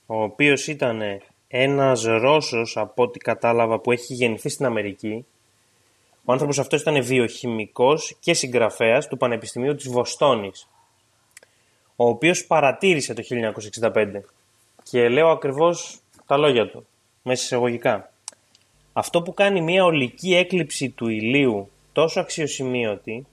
ο 0.07 0.23
οποίος 0.23 0.67
ήταν 0.67 1.03
ένας 1.49 2.03
Ρώσος 2.05 2.77
από 2.77 3.03
ό,τι 3.03 3.19
κατάλαβα 3.19 3.79
που 3.79 3.93
έχει 3.93 4.15
γεννηθεί 4.15 4.49
στην 4.49 4.67
Αμερική 4.67 5.27
ο 6.25 6.33
άνθρωπος 6.33 6.59
αυτός 6.59 6.81
ήταν 6.81 7.05
βιοχημικός 7.05 8.17
και 8.21 8.35
συγγραφέας 8.35 9.09
του 9.09 9.17
Πανεπιστημίου 9.17 9.75
της 9.75 9.89
Βοστόνης, 9.89 10.69
ο 11.97 12.09
οποίος 12.09 12.47
παρατήρησε 12.47 13.15
το 13.15 13.23
1965 13.23 14.25
και 14.83 15.09
λέω 15.09 15.29
ακριβώς 15.29 15.99
τα 16.27 16.37
λόγια 16.37 16.69
του, 16.71 16.87
μέσα 17.23 17.43
εισαγωγικά. 17.43 18.13
Αυτό 18.93 19.23
που 19.23 19.35
κάνει 19.35 19.61
μια 19.61 19.85
ολική 19.85 20.35
έκλειψη 20.35 20.91
του 20.91 21.09
ηλίου 21.09 21.71
τόσο 21.93 22.21
αξιοσημείωτη 22.21 23.27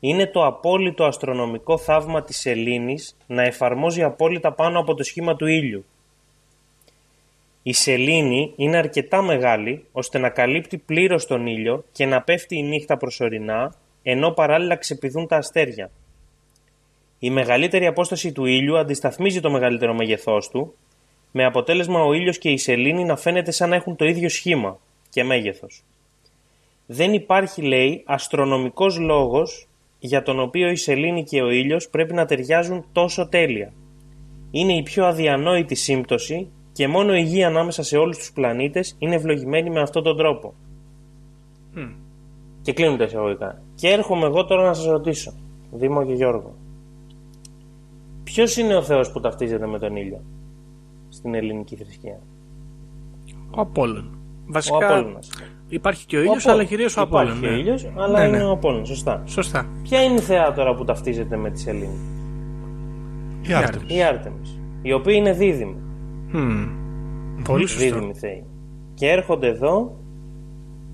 είναι 0.00 0.26
το 0.26 0.46
απόλυτο 0.46 1.04
αστρονομικό 1.04 1.78
θαύμα 1.78 2.22
της 2.22 2.38
σελήνης 2.38 3.16
να 3.26 3.42
εφαρμόζει 3.42 4.02
απόλυτα 4.02 4.52
πάνω 4.52 4.78
από 4.80 4.94
το 4.94 5.02
σχήμα 5.02 5.36
του 5.36 5.46
ήλιου. 5.46 5.84
Η 7.66 7.72
σελήνη 7.72 8.52
είναι 8.56 8.76
αρκετά 8.76 9.22
μεγάλη 9.22 9.84
ώστε 9.92 10.18
να 10.18 10.28
καλύπτει 10.28 10.78
πλήρως 10.78 11.26
τον 11.26 11.46
ήλιο 11.46 11.84
και 11.92 12.06
να 12.06 12.22
πέφτει 12.22 12.56
η 12.56 12.62
νύχτα 12.62 12.96
προσωρινά, 12.96 13.74
ενώ 14.02 14.30
παράλληλα 14.30 14.76
ξεπηδούν 14.76 15.26
τα 15.26 15.36
αστέρια. 15.36 15.90
Η 17.18 17.30
μεγαλύτερη 17.30 17.86
απόσταση 17.86 18.32
του 18.32 18.44
ήλιου 18.44 18.78
αντισταθμίζει 18.78 19.40
το 19.40 19.50
μεγαλύτερο 19.50 19.94
μέγεθός 19.94 20.48
του, 20.48 20.74
με 21.30 21.44
αποτέλεσμα 21.44 22.02
ο 22.02 22.12
ήλιος 22.12 22.38
και 22.38 22.50
η 22.50 22.56
σελήνη 22.56 23.04
να 23.04 23.16
φαίνεται 23.16 23.50
σαν 23.50 23.68
να 23.68 23.76
έχουν 23.76 23.96
το 23.96 24.04
ίδιο 24.04 24.28
σχήμα 24.28 24.78
και 25.10 25.24
μέγεθος. 25.24 25.84
Δεν 26.86 27.12
υπάρχει, 27.12 27.62
λέει, 27.62 28.02
αστρονομικός 28.06 28.98
λόγος 28.98 29.68
για 29.98 30.22
τον 30.22 30.40
οποίο 30.40 30.68
η 30.68 30.76
σελήνη 30.76 31.24
και 31.24 31.42
ο 31.42 31.50
ήλιος 31.50 31.88
πρέπει 31.88 32.14
να 32.14 32.26
ταιριάζουν 32.26 32.84
τόσο 32.92 33.28
τέλεια. 33.28 33.72
Είναι 34.50 34.72
η 34.72 34.82
πιο 34.82 35.04
αδιανόητη 35.04 35.74
σύμπτωση 35.74 36.48
και 36.74 36.88
μόνο 36.88 37.16
η 37.16 37.22
γη 37.22 37.44
ανάμεσα 37.44 37.82
σε 37.82 37.96
όλους 37.96 38.18
τους 38.18 38.32
πλανήτες 38.32 38.94
είναι 38.98 39.14
ευλογημένη 39.14 39.70
με 39.70 39.80
αυτόν 39.80 40.02
τον 40.02 40.16
τρόπο. 40.16 40.54
Και 42.62 42.72
κλείνουν 42.72 42.98
τα 42.98 43.04
εισαγωγικά. 43.04 43.62
Και 43.74 43.88
έρχομαι 43.88 44.26
εγώ 44.26 44.44
τώρα 44.44 44.66
να 44.66 44.74
σας 44.74 44.86
ρωτήσω, 44.86 45.32
Δήμο 45.72 46.06
και 46.06 46.12
Γιώργο. 46.12 46.54
Ποιος 48.24 48.56
είναι 48.56 48.76
ο 48.76 48.82
Θεός 48.82 49.12
που 49.12 49.20
ταυτίζεται 49.20 49.66
με 49.66 49.78
τον 49.78 49.96
ήλιο 49.96 50.20
στην 51.08 51.34
ελληνική 51.34 51.76
θρησκεία; 51.76 52.18
Ο 53.50 53.60
Απόλλων. 53.60 54.18
Βασικά 54.46 54.76
Ο 54.76 54.86
Απόλλωνας. 54.86 55.30
υπάρχει 55.68 56.06
και 56.06 56.16
ο 56.16 56.20
ήλιος, 56.20 56.46
αλλά 56.46 56.64
κυρίως 56.64 56.96
ο 56.96 57.00
Απόλλων. 57.00 57.36
Υπάρχει 57.36 57.40
και 57.40 57.46
ο 57.46 57.50
ναι. 57.50 57.58
ήλιος, 57.58 57.92
αλλά 57.96 58.18
Ναι, 58.20 58.26
είναι 58.26 58.36
ναι. 58.36 58.44
ο 58.44 58.50
Απόλλωνας, 58.50 58.88
σωστά. 58.88 59.22
Σωστά. 59.26 59.66
Ποια 59.82 60.02
είναι 60.02 60.14
η 60.14 60.20
θεά 60.20 60.52
τώρα 60.52 60.74
που 60.74 60.84
ταυτίζεται 60.84 61.36
με 61.36 61.50
τη 61.50 61.60
Σελήνη. 61.60 61.98
Η 63.48 63.52
Άρτεμις. 63.52 63.96
Η 63.96 64.02
Άρτεμις. 64.02 64.58
Η 64.82 64.92
οποία 64.92 65.14
είναι 65.14 65.32
δίδυμη. 65.32 65.76
Μμμ. 66.34 67.42
Πολύ 67.42 67.66
σωστό. 67.66 67.84
δίδυμη 67.84 68.14
θεή. 68.14 68.44
Και 68.94 69.10
έρχονται 69.10 69.48
εδώ 69.48 69.96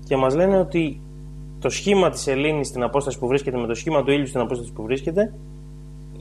και 0.05 0.15
μας 0.17 0.35
λένε 0.35 0.57
ότι 0.57 1.01
το 1.59 1.69
σχήμα 1.69 2.09
της 2.09 2.21
Σελήνης 2.21 2.67
στην 2.67 2.83
απόσταση 2.83 3.19
που 3.19 3.27
βρίσκεται 3.27 3.57
με 3.57 3.67
το 3.67 3.73
σχήμα 3.73 4.03
του 4.03 4.11
ήλιου 4.11 4.27
στην 4.27 4.39
απόσταση 4.39 4.73
που 4.73 4.83
βρίσκεται 4.83 5.33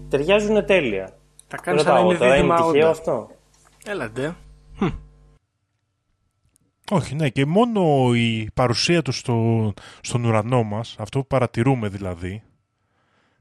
ταιριάζουν 0.08 0.66
τέλεια. 0.66 1.16
Τα 1.46 1.56
κάνεις 1.56 1.82
Ρωτάω, 1.82 1.96
σαν 1.96 2.04
να 2.04 2.10
είναι 2.10 2.18
τώρα 2.18 2.36
είναι 2.36 2.46
δίδυμα 2.46 2.56
τυχαίο 2.56 2.88
όντα. 2.88 2.90
αυτό; 2.90 3.30
Έλατε. 3.86 4.36
Όχι, 6.90 7.14
ναι, 7.14 7.28
και 7.28 7.46
μόνο 7.46 8.14
η 8.14 8.48
παρουσία 8.54 9.02
του 9.02 9.12
στο, 9.12 9.72
στον 10.00 10.24
ουρανό 10.24 10.62
μας, 10.62 10.96
αυτό 10.98 11.18
που 11.18 11.26
παρατηρούμε 11.26 11.88
δηλαδή, 11.88 12.42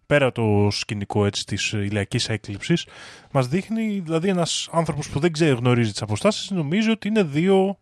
πέρα 0.09 0.31
το 0.31 0.67
σκηνικό 0.71 1.25
έτσι 1.25 1.45
της 1.45 1.71
ηλιακής 1.71 2.29
έκλειψης, 2.29 2.85
μας 3.31 3.47
δείχνει 3.47 3.99
δηλαδή 3.99 4.29
ένας 4.29 4.69
άνθρωπος 4.71 5.09
που 5.09 5.19
δεν 5.19 5.31
ξέρει 5.31 5.55
γνωρίζει 5.55 5.91
τις 5.91 6.01
αποστάσεις, 6.01 6.49
νομίζει 6.49 6.89
ότι 6.89 7.07
είναι 7.07 7.23
δύο 7.23 7.79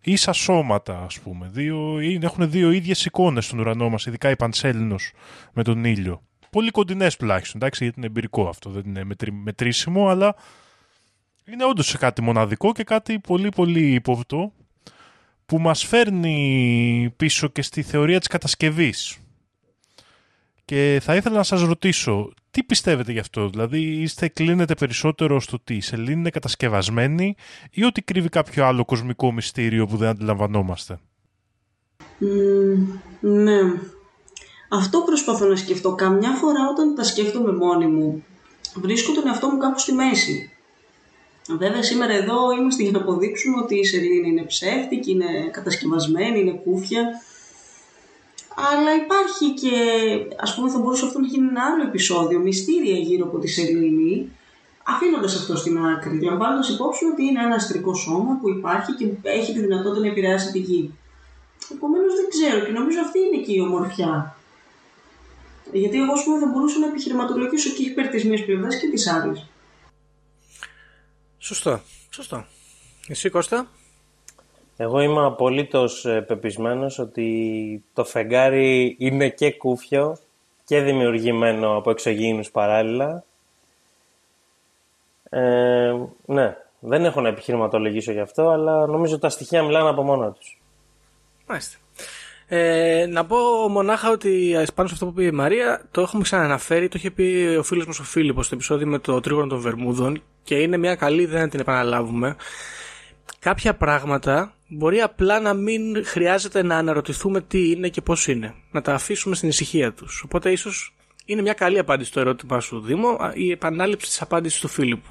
ίσα 0.00 0.32
σώματα, 0.32 1.02
ας 1.04 1.20
πούμε. 1.20 1.48
Δύο, 1.52 2.00
είναι- 2.00 2.24
έχουν 2.26 2.50
δύο 2.50 2.70
ίδιες 2.70 3.04
εικόνες 3.04 3.44
στον 3.44 3.58
ουρανό 3.58 3.88
μας, 3.88 4.06
ειδικά 4.06 4.30
η 4.30 4.36
Πανσέλινος 4.36 5.12
με 5.52 5.62
τον 5.62 5.84
ήλιο. 5.84 6.22
Πολύ 6.50 6.70
κοντινές 6.70 7.16
τουλάχιστον, 7.16 7.60
εντάξει, 7.60 7.82
γιατί 7.82 7.98
είναι 7.98 8.06
εμπειρικό 8.06 8.48
αυτό, 8.48 8.70
δεν 8.70 8.82
είναι 8.86 9.04
μετρη, 9.04 9.32
μετρήσιμο, 9.32 10.08
αλλά 10.08 10.34
είναι 11.44 11.64
όντως 11.64 11.86
σε 11.86 11.98
κάτι 11.98 12.22
μοναδικό 12.22 12.72
και 12.72 12.84
κάτι 12.84 13.18
πολύ 13.18 13.48
πολύ 13.48 13.92
υποπτό 13.92 14.52
που 15.46 15.58
μας 15.58 15.84
φέρνει 15.84 17.12
πίσω 17.16 17.48
και 17.48 17.62
στη 17.62 17.82
θεωρία 17.82 18.18
της 18.18 18.28
κατασκευής. 18.28 19.18
Και 20.68 21.00
θα 21.02 21.16
ήθελα 21.16 21.36
να 21.36 21.42
σας 21.42 21.62
ρωτήσω, 21.62 22.32
τι 22.50 22.62
πιστεύετε 22.62 23.12
γι' 23.12 23.18
αυτό, 23.18 23.48
δηλαδή 23.48 23.78
είστε 23.78 24.28
κλείνετε 24.28 24.74
περισσότερο 24.74 25.40
στο 25.40 25.56
ότι 25.60 25.74
η 25.74 25.80
σελήνη 25.80 26.12
είναι 26.12 26.30
κατασκευασμένη 26.30 27.36
ή 27.70 27.84
ότι 27.84 28.02
κρύβει 28.02 28.28
κάποιο 28.28 28.66
άλλο 28.66 28.84
κοσμικό 28.84 29.32
μυστήριο 29.32 29.86
που 29.86 29.96
δεν 29.96 30.08
αντιλαμβανόμαστε; 30.08 30.98
Μμμ, 32.18 32.98
ναι. 33.20 33.60
Αυτό 34.68 35.00
προσπαθώ 35.00 35.46
να 35.46 35.56
σκεφτώ. 35.56 35.94
Καμιά 35.94 36.30
φορά 36.30 36.68
όταν 36.70 36.94
τα 36.94 37.04
σκέφτομαι 37.04 37.52
μόνη 37.52 37.86
μου, 37.86 38.24
βρίσκω 38.74 39.12
τον 39.12 39.26
εαυτό 39.26 39.48
μου 39.48 39.58
κάπου 39.58 39.78
στη 39.78 39.92
μέση. 39.92 40.50
Βέβαια 41.58 41.82
σήμερα 41.82 42.12
εδώ 42.12 42.50
είμαστε 42.60 42.82
για 42.82 42.92
να 42.92 42.98
αποδείξουμε 42.98 43.56
ότι 43.62 43.78
η 43.78 43.84
σελήνη 43.84 44.28
είναι 44.28 44.42
ψεύτικη, 44.42 45.10
είναι 45.10 45.48
κατασκευασμένη, 45.50 46.40
είναι 46.40 46.60
κούφια. 46.64 47.02
Αλλά 48.58 48.94
υπάρχει 48.94 49.50
και, 49.60 49.72
ας 50.40 50.54
πούμε 50.54 50.70
θα 50.70 50.78
μπορούσε 50.78 51.06
αυτό 51.06 51.18
να 51.18 51.26
γίνει 51.26 51.48
ένα 51.48 51.62
άλλο 51.64 51.82
επεισόδιο, 51.82 52.38
μυστήρια 52.38 52.96
γύρω 52.98 53.26
από 53.26 53.38
τη 53.38 53.48
σελήνη, 53.48 54.30
αφήνοντας 54.82 55.36
αυτό 55.36 55.56
στην 55.56 55.78
άκρη, 55.86 56.20
λαμβάνοντας 56.20 56.68
υπόψη 56.68 57.04
ότι 57.04 57.24
είναι 57.24 57.42
ένα 57.42 57.54
αστρικό 57.54 57.94
σώμα 57.94 58.38
που 58.40 58.48
υπάρχει 58.48 58.92
και 58.92 59.08
έχει 59.22 59.52
τη 59.52 59.60
δυνατότητα 59.60 60.00
να 60.00 60.10
επηρεάσει 60.10 60.52
τη 60.52 60.58
γη. 60.58 60.94
Επομένως 61.72 62.14
δεν 62.14 62.28
ξέρω 62.28 62.64
και 62.64 62.72
νομίζω 62.72 63.00
αυτή 63.00 63.18
είναι 63.18 63.42
και 63.44 63.52
η 63.52 63.60
ομορφιά. 63.60 64.36
Γιατί 65.72 65.96
εγώ, 66.02 66.12
ας 66.12 66.24
πούμε, 66.24 66.38
θα 66.38 66.46
μπορούσα 66.46 66.78
να 66.78 66.86
επιχειρηματολογήσω 66.86 67.70
και 67.70 67.82
υπέρ 67.82 68.08
της 68.08 68.24
μία 68.24 68.44
πλευράς 68.44 68.76
και 68.76 68.88
της 68.88 69.06
άλλης. 69.06 69.46
Σωστό. 71.38 71.80
Σωστό. 72.10 72.46
Εσύ 73.08 73.30
Κώστα; 73.30 73.70
Εγώ 74.76 75.00
είμαι 75.00 75.24
απολύτως 75.24 76.04
ε, 76.04 76.20
πεπισμένος 76.20 76.98
ότι 76.98 77.84
το 77.94 78.04
φεγγάρι 78.04 78.96
είναι 78.98 79.28
και 79.28 79.52
κούφιο 79.52 80.18
και 80.64 80.80
δημιουργημένο 80.80 81.76
από 81.76 81.90
εξωγήινους 81.90 82.50
παράλληλα. 82.50 83.24
Ε, 85.30 85.94
ναι, 86.26 86.56
δεν 86.78 87.04
έχω 87.04 87.20
να 87.20 87.28
επιχειρηματολογήσω 87.28 88.12
γι' 88.12 88.20
αυτό, 88.20 88.48
αλλά 88.48 88.86
νομίζω 88.86 89.18
τα 89.18 89.28
στοιχεία 89.28 89.62
μιλάνε 89.62 89.88
από 89.88 90.02
μόνα 90.02 90.32
τους. 90.32 90.60
Μάλιστα. 91.46 91.78
Ε, 92.48 93.06
να 93.08 93.24
πω 93.26 93.36
μονάχα 93.68 94.10
ότι 94.10 94.54
ε, 94.54 94.64
πάνω 94.74 94.88
σε 94.88 94.94
αυτό 94.94 95.06
που 95.06 95.12
είπε 95.20 95.24
η 95.24 95.30
Μαρία, 95.30 95.82
το 95.90 96.00
έχουμε 96.00 96.22
ξαναναφέρει, 96.22 96.88
το 96.88 96.94
είχε 96.98 97.10
πει 97.10 97.56
ο 97.58 97.62
φίλος 97.62 97.86
μας 97.86 97.98
ο 97.98 98.04
Φίλιππος 98.04 98.46
στο 98.46 98.54
επεισόδιο 98.54 98.86
με 98.86 98.98
το 98.98 99.20
τρίγωνο 99.20 99.46
των 99.46 99.60
Βερμούδων 99.60 100.22
και 100.42 100.54
είναι 100.54 100.76
μια 100.76 100.94
καλή 100.94 101.22
ιδέα 101.22 101.40
να 101.40 101.48
την 101.48 101.60
επαναλάβουμε. 101.60 102.36
Κάποια 103.46 103.74
πράγματα 103.74 104.52
μπορεί 104.68 105.00
απλά 105.00 105.40
να 105.40 105.54
μην 105.54 106.04
χρειάζεται 106.04 106.62
να 106.62 106.76
αναρωτηθούμε 106.76 107.40
τι 107.40 107.70
είναι 107.70 107.88
και 107.88 108.00
πώς 108.00 108.26
είναι. 108.26 108.54
Να 108.70 108.82
τα 108.82 108.94
αφήσουμε 108.94 109.34
στην 109.34 109.48
ησυχία 109.48 109.92
τους. 109.92 110.22
Οπότε 110.24 110.50
ίσως 110.50 110.94
είναι 111.24 111.42
μια 111.42 111.52
καλή 111.52 111.78
απάντηση 111.78 112.10
στο 112.10 112.20
ερώτημα 112.20 112.60
σου 112.60 112.80
Δήμο, 112.80 113.18
η 113.34 113.50
επανάληψη 113.50 114.08
της 114.08 114.22
απάντησης 114.22 114.60
του 114.60 114.68
Φίλιππου. 114.68 115.10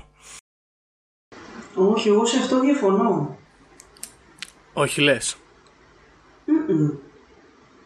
Όχι, 1.76 2.08
εγώ 2.08 2.26
σε 2.26 2.38
αυτό 2.38 2.60
διαφωνώ. 2.60 3.38
Όχι 4.74 5.02
λες. 5.02 5.38
Mm-mm. 6.46 6.98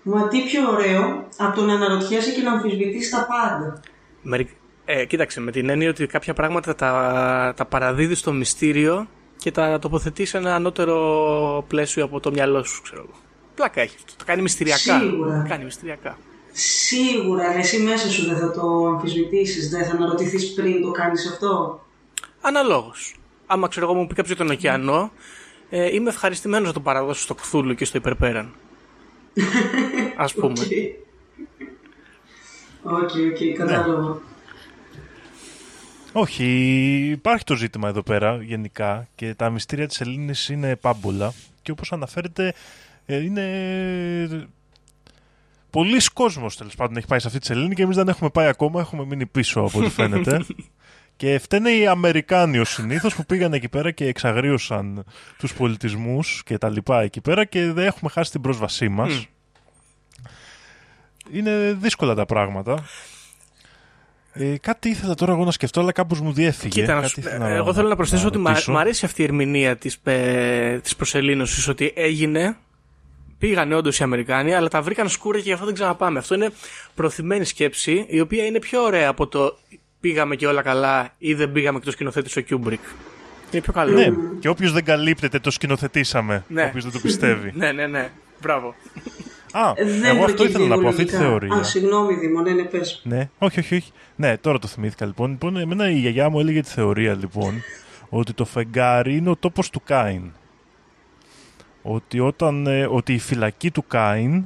Μα 0.03 0.27
τι 0.27 0.41
πιο 0.41 0.69
ωραίο 0.71 1.27
από 1.37 1.55
το 1.55 1.65
να 1.65 1.73
αναρωτιέσαι 1.73 2.31
και 2.31 2.41
να 2.41 2.51
αμφισβητείς 2.51 3.09
τα 3.09 3.27
πάντα. 3.29 3.81
Μερι... 4.21 4.57
Ε, 4.85 5.05
κοίταξε, 5.05 5.41
με 5.41 5.51
την 5.51 5.69
έννοια 5.69 5.89
ότι 5.89 6.07
κάποια 6.07 6.33
πράγματα 6.33 6.75
τα, 6.75 7.53
τα 7.55 7.65
παραδίδεις 7.65 8.19
στο 8.19 8.31
μυστήριο 8.31 9.07
και 9.39 9.51
τα 9.51 9.79
τοποθετεί 9.79 10.25
σε 10.25 10.37
ένα 10.37 10.55
ανώτερο 10.55 11.65
πλαίσιο 11.67 12.03
από 12.03 12.19
το 12.19 12.31
μυαλό 12.31 12.63
σου, 12.63 12.81
ξέρω 12.81 13.01
εγώ. 13.01 13.19
Πλάκα 13.55 13.81
έχεις 13.81 13.95
αυτό. 13.95 14.13
Το 14.17 14.23
κάνει 14.25 14.41
μυστηριακά. 14.41 14.99
Σίγουρα. 14.99 15.41
Το 15.41 15.49
κάνει 15.49 15.63
μυστηριακά. 15.63 16.17
Σίγουρα, 16.51 17.49
αλλά 17.49 17.59
εσύ 17.59 17.81
μέσα 17.81 18.09
σου 18.09 18.25
δεν 18.25 18.37
θα 18.37 18.51
το 18.51 18.85
αμφισβητήσεις, 18.87 19.69
δεν 19.69 19.85
θα 19.85 19.91
αναρωτηθείς 19.91 20.53
πριν 20.53 20.81
το 20.81 20.91
κάνεις 20.91 21.27
αυτό. 21.27 21.83
Αναλόγως. 22.41 23.15
Άμα 23.45 23.67
ξέρω 23.67 23.85
εγώ 23.85 23.95
μου 23.95 24.07
πει 24.07 24.13
κάποιος 24.13 24.37
για 24.37 24.45
τον 24.45 24.55
ωκεανό, 24.55 25.11
ε, 25.69 25.95
είμαι 25.95 26.09
ευχαριστημένος 26.09 26.67
να 26.67 26.73
το 26.73 26.79
παραδώσω 26.79 27.21
στο 27.21 27.33
Κθούλου 27.33 27.75
και 27.75 27.85
στο 27.85 27.97
υπερπέραν. 27.97 28.53
Α 30.25 30.25
πούμε. 30.25 30.53
Οκ, 32.83 33.09
οκ, 33.09 33.57
κατάλαβα. 33.57 34.21
Όχι, 36.21 36.45
υπάρχει 37.11 37.43
το 37.43 37.55
ζήτημα 37.55 37.87
εδώ 37.87 38.03
πέρα 38.03 38.43
γενικά 38.43 39.07
και 39.15 39.33
τα 39.33 39.49
μυστήρια 39.49 39.87
της 39.87 40.01
Ελλήνης 40.01 40.49
είναι 40.49 40.75
πάμπολα 40.75 41.33
και 41.61 41.71
όπως 41.71 41.91
αναφέρεται 41.91 42.53
ε, 43.05 43.23
είναι 43.23 44.49
πολλοί 45.69 46.01
κόσμος 46.13 46.57
τέλος 46.57 46.75
πάντων 46.75 46.97
έχει 46.97 47.07
πάει 47.07 47.19
σε 47.19 47.27
αυτή 47.27 47.39
τη 47.39 47.45
Σελήνη 47.45 47.75
και 47.75 47.83
εμείς 47.83 47.95
δεν 47.95 48.07
έχουμε 48.07 48.29
πάει 48.29 48.47
ακόμα, 48.47 48.81
έχουμε 48.81 49.05
μείνει 49.05 49.25
πίσω 49.25 49.59
από 49.59 49.79
ό,τι 49.79 49.89
φαίνεται. 49.89 50.45
και 51.17 51.39
φταίνε 51.39 51.69
οι 51.69 51.87
Αμερικάνοι 51.87 52.59
ως 52.59 52.69
συνήθως 52.69 53.15
που 53.15 53.25
πήγαν 53.25 53.53
εκεί 53.53 53.69
πέρα 53.69 53.91
και 53.91 54.05
εξαγρίωσαν 54.05 55.03
τους 55.37 55.53
πολιτισμούς 55.53 56.43
και 56.45 56.57
τα 56.57 56.69
λοιπά 56.69 57.01
εκεί 57.01 57.21
πέρα 57.21 57.45
και 57.45 57.71
δεν 57.71 57.85
έχουμε 57.85 58.09
χάσει 58.09 58.31
την 58.31 58.41
πρόσβασή 58.41 58.89
μας. 58.89 59.27
Είναι 61.31 61.77
δύσκολα 61.79 62.15
τα 62.15 62.25
πράγματα. 62.25 62.83
Ε, 64.33 64.55
κάτι 64.61 64.89
ήθελα 64.89 65.13
τώρα 65.15 65.31
εγώ 65.31 65.43
να 65.45 65.51
σκεφτώ, 65.51 65.79
αλλά 65.79 65.91
κάπως 65.91 66.19
μου 66.21 66.31
διέφυγε. 66.31 66.81
Κοίτα, 66.81 66.93
να 66.95 67.01
Κάτι 67.01 67.11
σου- 67.13 67.19
ήθελα 67.19 67.49
ε, 67.49 67.55
εγώ 67.55 67.73
θέλω 67.73 67.87
να 67.87 67.95
προσθέσω 67.95 68.27
ότι 68.27 68.37
μ' 68.37 68.47
ρωτήσω. 68.47 68.71
μ' 68.71 68.77
αρέσει 68.77 69.05
αυτή 69.05 69.21
η 69.21 69.23
ερμηνεία 69.23 69.75
της, 69.77 69.97
ε, 70.03 70.79
της 70.79 70.95
προσελήνωσης 70.95 71.67
ότι 71.67 71.91
έγινε, 71.95 72.57
πήγαν 73.39 73.71
όντως 73.71 73.99
οι 73.99 74.03
Αμερικάνοι, 74.03 74.53
αλλά 74.53 74.67
τα 74.67 74.81
βρήκαν 74.81 75.09
σκούρα 75.09 75.37
και 75.37 75.43
γι' 75.43 75.51
αυτό 75.53 75.65
δεν 75.65 75.73
ξαναπάμε. 75.73 76.19
Αυτό 76.19 76.35
είναι 76.35 76.49
προχωρημένη 76.95 77.45
σκέψη, 77.45 78.05
η 78.07 78.19
οποία 78.19 78.45
είναι 78.45 78.59
πιο 78.59 78.81
ωραία 78.81 79.09
από 79.09 79.27
το 79.27 79.57
πήγαμε 79.99 80.35
και 80.35 80.47
όλα 80.47 80.61
καλά 80.61 81.13
ή 81.17 81.33
δεν 81.33 81.51
πήγαμε 81.51 81.79
και 81.79 81.85
το 81.85 81.91
σκηνοθέτησε 81.91 82.39
ο 82.39 82.41
Κιούμπρικ. 82.41 82.81
Είναι 83.51 83.61
πιο 83.61 83.73
καλό. 83.73 83.97
Ναι, 83.99 84.07
και 84.39 84.49
όποιος 84.49 84.71
δεν 84.73 84.83
καλύπτεται 84.83 85.39
το 85.39 85.51
σκηνοθετήσαμε. 85.51 86.43
Ναι. 86.47 86.63
Όποιος 86.63 86.83
δεν 86.83 86.93
το 86.93 86.99
πιστεύει. 86.99 87.51
ναι, 87.57 87.71
ναι, 87.71 87.87
ναι. 87.87 88.09
Μπράβο. 88.41 88.75
Α, 89.51 89.73
Δεν 89.75 90.03
εγώ 90.03 90.23
αυτό 90.23 90.23
προκύπτει 90.23 90.43
ήθελα 90.43 90.67
να 90.67 90.81
πω, 90.81 90.87
αυτή 90.87 91.05
τη 91.05 91.11
λογικά. 91.11 91.29
θεωρία. 91.29 91.55
Α, 91.55 91.63
συγγνώμη 91.63 92.13
Δήμο, 92.15 92.41
ναι, 92.41 92.51
ναι, 92.51 92.63
πες. 92.63 93.01
Ναι, 93.03 93.29
όχι, 93.37 93.59
όχι, 93.59 93.75
όχι. 93.75 93.91
Ναι, 94.15 94.37
τώρα 94.37 94.59
το 94.59 94.67
θυμήθηκα 94.67 95.05
λοιπόν. 95.05 95.29
λοιπόν. 95.29 95.57
Εμένα 95.57 95.89
η 95.89 95.93
γιαγιά 95.99 96.29
μου 96.29 96.39
έλεγε 96.39 96.61
τη 96.61 96.69
θεωρία 96.69 97.13
λοιπόν 97.15 97.53
ότι 98.19 98.33
το 98.33 98.45
φεγγάρι 98.45 99.15
είναι 99.15 99.29
ο 99.29 99.35
τόπος 99.35 99.69
του 99.69 99.81
Κάιν. 99.85 100.31
Ότι, 101.81 102.19
όταν, 102.19 102.67
ε, 102.67 102.85
ότι 102.85 103.13
η 103.13 103.19
φυλακή 103.19 103.71
του 103.71 103.83
Κάιν 103.87 104.43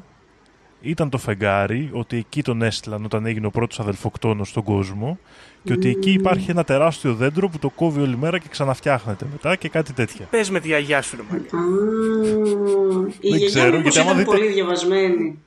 ήταν 0.81 1.09
το 1.09 1.17
φεγγάρι, 1.17 1.89
ότι 1.93 2.17
εκεί 2.17 2.41
τον 2.43 2.61
έστειλαν 2.61 3.05
όταν 3.05 3.25
έγινε 3.25 3.45
ο 3.45 3.51
πρώτος 3.51 3.79
αδελφοκτόνος 3.79 4.49
στον 4.49 4.63
κόσμο 4.63 5.19
και 5.63 5.73
ότι 5.73 5.89
εκεί 5.89 6.11
υπάρχει 6.11 6.51
ένα 6.51 6.63
τεράστιο 6.63 7.13
δέντρο 7.13 7.49
που 7.49 7.59
το 7.59 7.69
κόβει 7.69 8.01
όλη 8.01 8.17
μέρα 8.17 8.37
και 8.39 8.47
ξαναφτιάχνεται 8.49 9.25
μετά 9.31 9.55
και 9.55 9.69
κάτι 9.69 9.93
τέτοια. 9.93 10.25
Πες 10.29 10.49
με 10.49 10.59
τη 10.59 10.67
γιαγιά 10.67 11.01
σου, 11.01 11.15
ρε 11.15 11.23
μάγκα. 11.31 11.57
Α, 11.57 13.07
η 13.19 13.27
γιαγιά 13.27 13.47
ξέρω, 13.47 13.75
μου 13.75 13.81
γιατί 13.81 13.99
άμα 13.99 14.11
ήταν 14.11 14.17
δείτε- 14.17 14.37
πολύ 14.37 14.47
διαβασμένη. 14.47 15.39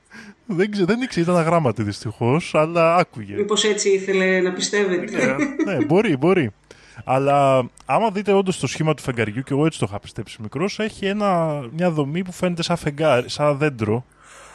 Δεν, 0.45 0.71
ξε, 0.71 0.85
δεν 0.85 1.01
ήξερε, 1.01 1.21
ήταν 1.31 1.37
αγράμματη 1.37 1.83
δυστυχώς, 1.83 2.55
αλλά 2.55 2.95
άκουγε. 2.95 3.35
Μήπως 3.35 3.63
έτσι 3.63 3.89
ήθελε 3.89 4.41
να 4.41 4.51
πιστεύετε. 4.53 5.35
ναι, 5.65 5.85
μπορεί, 5.85 6.17
μπορεί. 6.17 6.51
Αλλά 7.03 7.69
άμα 7.85 8.09
δείτε 8.11 8.31
όντως 8.33 8.59
το 8.59 8.67
σχήμα 8.67 8.93
του 8.93 9.01
φεγγαριού, 9.01 9.41
και 9.41 9.53
εγώ 9.53 9.65
έτσι 9.65 9.79
το 9.79 9.85
είχα 9.89 9.99
πιστέψει 9.99 10.37
μικρός, 10.41 10.79
έχει 10.79 11.05
ένα, 11.05 11.61
μια 11.77 11.91
δομή 11.91 12.23
που 12.23 12.31
φαίνεται 12.31 12.63
σαν 12.63 12.77
φεγγάρι, 12.77 13.29
σαν 13.29 13.57
δέντρο. 13.57 14.05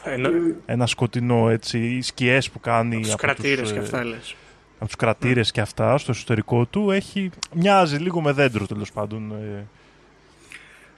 Ενώ, 0.03 0.29
Ένα 0.65 0.85
σκοτεινό 0.85 1.49
έτσι, 1.49 1.79
οι 1.79 2.01
σκιές 2.01 2.49
που 2.49 2.59
κάνει 2.59 2.99
τους 3.01 3.07
από 3.13 3.17
κρατήρες 3.17 3.59
τους, 3.59 3.71
και 3.71 3.77
ε, 3.77 3.81
αυτά 3.81 4.03
λες. 4.05 4.35
Από 4.83 4.91
τους 4.91 4.95
κρατήρες 4.95 5.51
και 5.51 5.61
αυτά 5.61 5.97
στο 5.97 6.11
εσωτερικό 6.11 6.65
του 6.65 6.91
έχει, 6.91 7.29
μοιάζει 7.53 7.97
λίγο 7.97 8.21
με 8.21 8.31
δέντρο 8.31 8.65
τέλος 8.65 8.91
πάντων 8.91 9.31
ε, 9.31 9.65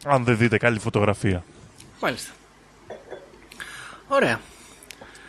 αν 0.06 0.24
δεν 0.24 0.38
δείτε 0.38 0.58
καλή 0.58 0.80
φωτογραφία 0.80 1.44
Μάλιστα. 2.02 2.32
Ωραία. 4.08 4.40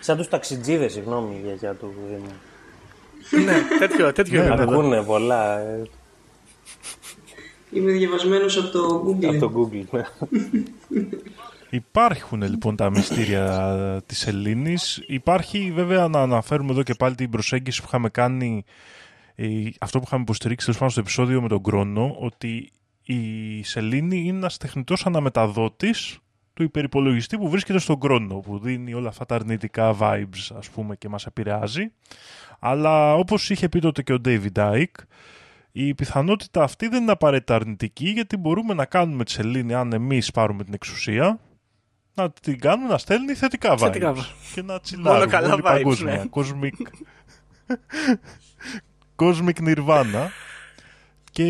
Σαν 0.00 0.16
τους 0.16 0.28
ταξιτζίδες, 0.28 0.92
συγγνώμη 0.92 1.34
η 1.34 1.40
γιαγιά 1.44 1.72
του 1.74 1.94
Δήμου. 2.08 3.44
ναι, 3.44 3.62
τέτοιο, 3.78 4.12
τέτοιο 4.18 4.40
Ναι, 4.42 4.46
επίπεδο. 4.48 4.72
Ακούνε 4.72 5.02
πολλά 5.02 5.58
ε, 5.58 5.82
Είμαι 7.72 7.90
διαβασμένος 7.92 8.56
από 8.56 8.68
το 8.68 9.04
Google. 9.06 9.24
από 9.26 9.38
το 9.38 9.52
Google. 9.72 9.84
ναι. 9.90 10.02
Υπάρχουν 11.76 12.42
λοιπόν 12.42 12.76
τα 12.76 12.90
μυστήρια 12.90 14.02
της 14.06 14.26
Ελλήνης. 14.26 15.02
Υπάρχει 15.06 15.72
βέβαια 15.72 16.08
να 16.08 16.20
αναφέρουμε 16.20 16.70
εδώ 16.70 16.82
και 16.82 16.94
πάλι 16.94 17.14
την 17.14 17.30
προσέγγιση 17.30 17.80
που 17.80 17.86
είχαμε 17.88 18.08
κάνει, 18.08 18.64
ε, 19.34 19.46
αυτό 19.80 19.98
που 19.98 20.04
είχαμε 20.06 20.22
υποστηρίξει 20.22 20.64
τέλος 20.64 20.78
πάντων 20.78 20.92
στο 20.92 21.00
επεισόδιο 21.00 21.42
με 21.42 21.48
τον 21.48 21.62
Κρόνο, 21.62 22.16
ότι 22.18 22.70
η 23.02 23.62
Σελήνη 23.62 24.18
είναι 24.18 24.36
ένας 24.36 24.56
τεχνητός 24.56 25.06
αναμεταδότης 25.06 26.18
του 26.54 26.62
υπερυπολογιστή 26.62 27.38
που 27.38 27.48
βρίσκεται 27.48 27.78
στον 27.78 28.00
Κρόνο, 28.00 28.34
που 28.34 28.58
δίνει 28.58 28.94
όλα 28.94 29.08
αυτά 29.08 29.26
τα 29.26 29.34
αρνητικά 29.34 29.96
vibes 30.00 30.56
ας 30.56 30.70
πούμε 30.70 30.96
και 30.96 31.08
μας 31.08 31.26
επηρεάζει. 31.26 31.92
Αλλά 32.58 33.14
όπως 33.14 33.50
είχε 33.50 33.68
πει 33.68 33.80
τότε 33.80 34.02
και 34.02 34.12
ο 34.12 34.18
David 34.24 34.52
Icke, 34.54 35.02
η 35.72 35.94
πιθανότητα 35.94 36.62
αυτή 36.62 36.88
δεν 36.88 37.02
είναι 37.02 37.12
απαραίτητα 37.12 37.54
αρνητική 37.54 38.08
γιατί 38.08 38.36
μπορούμε 38.36 38.74
να 38.74 38.84
κάνουμε 38.84 39.24
τη 39.24 39.30
Σελήνη 39.30 39.74
αν 39.74 39.92
εμείς 39.92 40.30
πάρουμε 40.30 40.64
την 40.64 40.74
εξουσία 40.74 41.38
να 42.16 42.30
την 42.30 42.58
κάνουμε 42.60 42.88
να 42.88 42.98
στέλνει 42.98 43.34
θετικά 43.34 43.72
vibes 43.74 43.78
Θετικά 43.78 44.14
vibes. 44.16 44.52
και 44.54 44.62
να 44.62 44.80
τσιλάρουμε 44.80 45.26
καλά 45.26 45.52
όλοι 45.52 45.62
vibes, 45.64 45.70
παγκόσμια. 45.72 46.14
ναι. 46.14 46.22
Cosmic... 46.30 46.70
Cosmic 49.16 49.54
Nirvana 49.68 50.26
και 51.30 51.46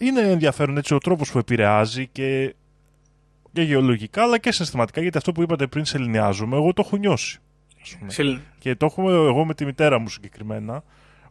είναι 0.00 0.20
ενδιαφέρον 0.20 0.76
έτσι 0.76 0.94
ο 0.94 0.98
τρόπος 0.98 1.30
που 1.30 1.38
επηρεάζει 1.38 2.06
και, 2.06 2.54
και 3.52 3.62
γεωλογικά 3.62 4.22
αλλά 4.22 4.38
και 4.38 4.52
συναισθηματικά 4.52 5.00
γιατί 5.00 5.16
αυτό 5.18 5.32
που 5.32 5.42
είπατε 5.42 5.66
πριν 5.66 5.84
σεληνιάζομαι 5.84 6.56
εγώ 6.56 6.72
το 6.72 6.82
έχω 6.86 6.96
νιώσει 6.96 7.38
ας 7.82 7.96
πούμε. 7.98 8.10
Συλλ- 8.10 8.38
Και 8.58 8.74
το 8.74 8.86
έχουμε 8.86 9.12
εγώ 9.12 9.44
με 9.44 9.54
τη 9.54 9.64
μητέρα 9.64 9.98
μου 9.98 10.08
συγκεκριμένα. 10.08 10.82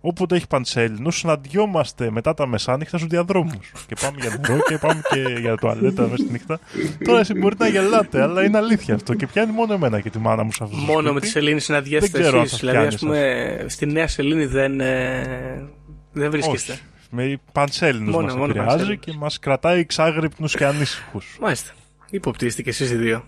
Όποτε 0.03 0.35
έχει 0.35 0.47
πανσέλινο, 0.47 1.11
συναντιόμαστε 1.11 2.11
μετά 2.11 2.33
τα 2.33 2.47
μεσάνυχτα 2.47 2.97
στους 2.97 3.09
διαδρόμους. 3.09 3.71
και 3.87 3.95
πάμε 4.01 4.17
για 4.21 4.37
νερό 4.47 4.61
και 4.67 4.77
πάμε 4.77 5.01
και 5.09 5.19
για 5.39 5.55
τουαλέτα 5.57 6.01
μέσα 6.01 6.15
στη 6.15 6.31
νύχτα. 6.31 6.59
Τώρα 7.05 7.19
εσύ 7.19 7.33
μπορείτε 7.33 7.63
να 7.63 7.69
γελάτε, 7.69 8.21
αλλά 8.21 8.43
είναι 8.43 8.57
αλήθεια 8.57 8.95
αυτό. 8.95 9.13
Και 9.13 9.27
πιάνει 9.27 9.51
μόνο 9.51 9.73
εμένα 9.73 9.99
και 10.01 10.09
τη 10.09 10.19
μάνα 10.19 10.43
μου 10.43 10.51
σε 10.51 10.63
αυτό. 10.63 10.75
το 10.75 10.81
Μόνο 10.81 10.97
σπίτι. 10.99 11.13
με 11.13 11.19
τη 11.19 11.27
Σελήνη 11.27 11.59
συναντιέστε 11.59 12.07
Δεν 12.11 12.21
ξέρω 12.21 12.37
αν 12.37 12.43
εσείς. 12.43 12.51
σας 12.51 12.59
Δηλαδή, 12.59 12.77
πιάνει 12.77 12.93
ας 12.95 13.01
πούμε, 13.01 13.65
στη 13.69 13.85
Νέα 13.85 14.07
Σελήνη 14.07 14.45
δεν, 14.45 14.79
ε, 14.79 15.69
δεν 16.11 16.31
βρίσκεστε. 16.31 16.71
Όχι. 16.71 16.81
Με 17.09 17.39
πανσέλινο 17.51 18.11
Μόνο- 18.11 18.25
μας 18.25 18.35
μόνο 18.35 18.45
επηρεάζει 18.45 18.69
πανσέλινος. 18.69 19.05
και 19.05 19.13
μας 19.17 19.39
κρατάει 19.39 19.79
εξάγρυπνους 19.79 20.55
και 20.55 20.65
ανήσυχους. 20.65 21.37
Μάλιστα. 21.41 21.71
Υποπτήστε 22.09 22.61
και 22.61 22.69
εσείς 22.69 22.91
οι 22.91 22.95
δύο. 22.95 23.23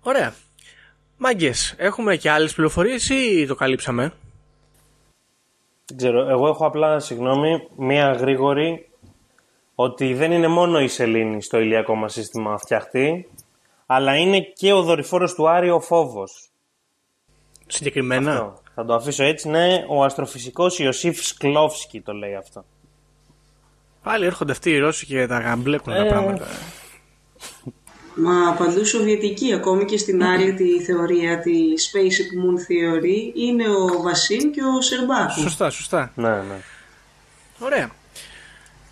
Ωραία. 0.00 0.34
Μάγκες, 1.16 1.74
έχουμε 1.76 2.16
και 2.16 2.30
άλλες 2.30 2.52
πληροφορίες 2.54 3.08
ή 3.08 3.44
το 3.48 3.54
καλύψαμε; 3.54 4.12
Δεν 5.90 5.98
ξέρω. 5.98 6.28
Εγώ 6.28 6.48
έχω 6.48 6.66
απλά, 6.66 6.98
συγγνώμη, 6.98 7.68
μία 7.76 8.12
γρήγορη 8.12 8.88
ότι 9.74 10.14
δεν 10.14 10.32
είναι 10.32 10.48
μόνο 10.48 10.80
η 10.80 10.88
σελήνη 10.88 11.42
στο 11.42 11.58
ηλιακό 11.58 11.94
μας 11.94 12.12
σύστημα 12.12 12.58
φτιαχτή, 12.58 13.28
αλλά 13.86 14.16
είναι 14.16 14.40
και 14.40 14.72
ο 14.72 14.82
δορυφόρος 14.82 15.34
του 15.34 15.48
Άρη 15.48 15.70
ο 15.70 15.80
Φόβος. 15.80 16.50
Συγκεκριμένα; 17.66 18.32
Αυτό. 18.32 18.58
Θα 18.74 18.84
το 18.84 18.94
αφήσω 18.94 19.24
έτσι, 19.24 19.48
ναι, 19.48 19.84
ο 19.88 20.04
αστροφυσικός 20.04 20.78
Ιωσήφ 20.78 21.24
Σκλόφσκι 21.24 22.00
το 22.00 22.12
λέει 22.12 22.34
αυτό. 22.34 22.64
Πάλι 24.02 24.24
έρχονται 24.26 24.52
αυτοί 24.52 24.70
οι 24.70 24.78
Ρώσοι 24.78 25.06
και 25.06 25.26
τα 25.26 25.38
γαμπλέκουν 25.38 25.92
τα 25.92 26.04
Ε. 26.04 26.08
πράγματα. 26.08 26.46
Μα 28.14 28.54
παντού 28.58 28.84
σοβιετική, 28.84 29.52
ακόμη 29.54 29.84
και 29.84 29.98
στην 29.98 30.24
άλλη 30.24 30.54
τη 30.54 30.82
θεωρία, 30.82 31.38
της 31.38 31.90
Spaceship 31.92 32.44
Moon 32.44 32.56
Theory, 32.56 33.34
είναι 33.34 33.68
ο 33.68 34.02
Βασίλ 34.02 34.50
και 34.50 34.60
ο 34.62 34.80
Σερμπάκου. 34.80 35.40
Σωστά, 35.40 35.70
σωστά. 35.70 36.12
Ναι, 36.14 36.28
ναι. 36.28 36.60
Ωραία. 37.58 37.90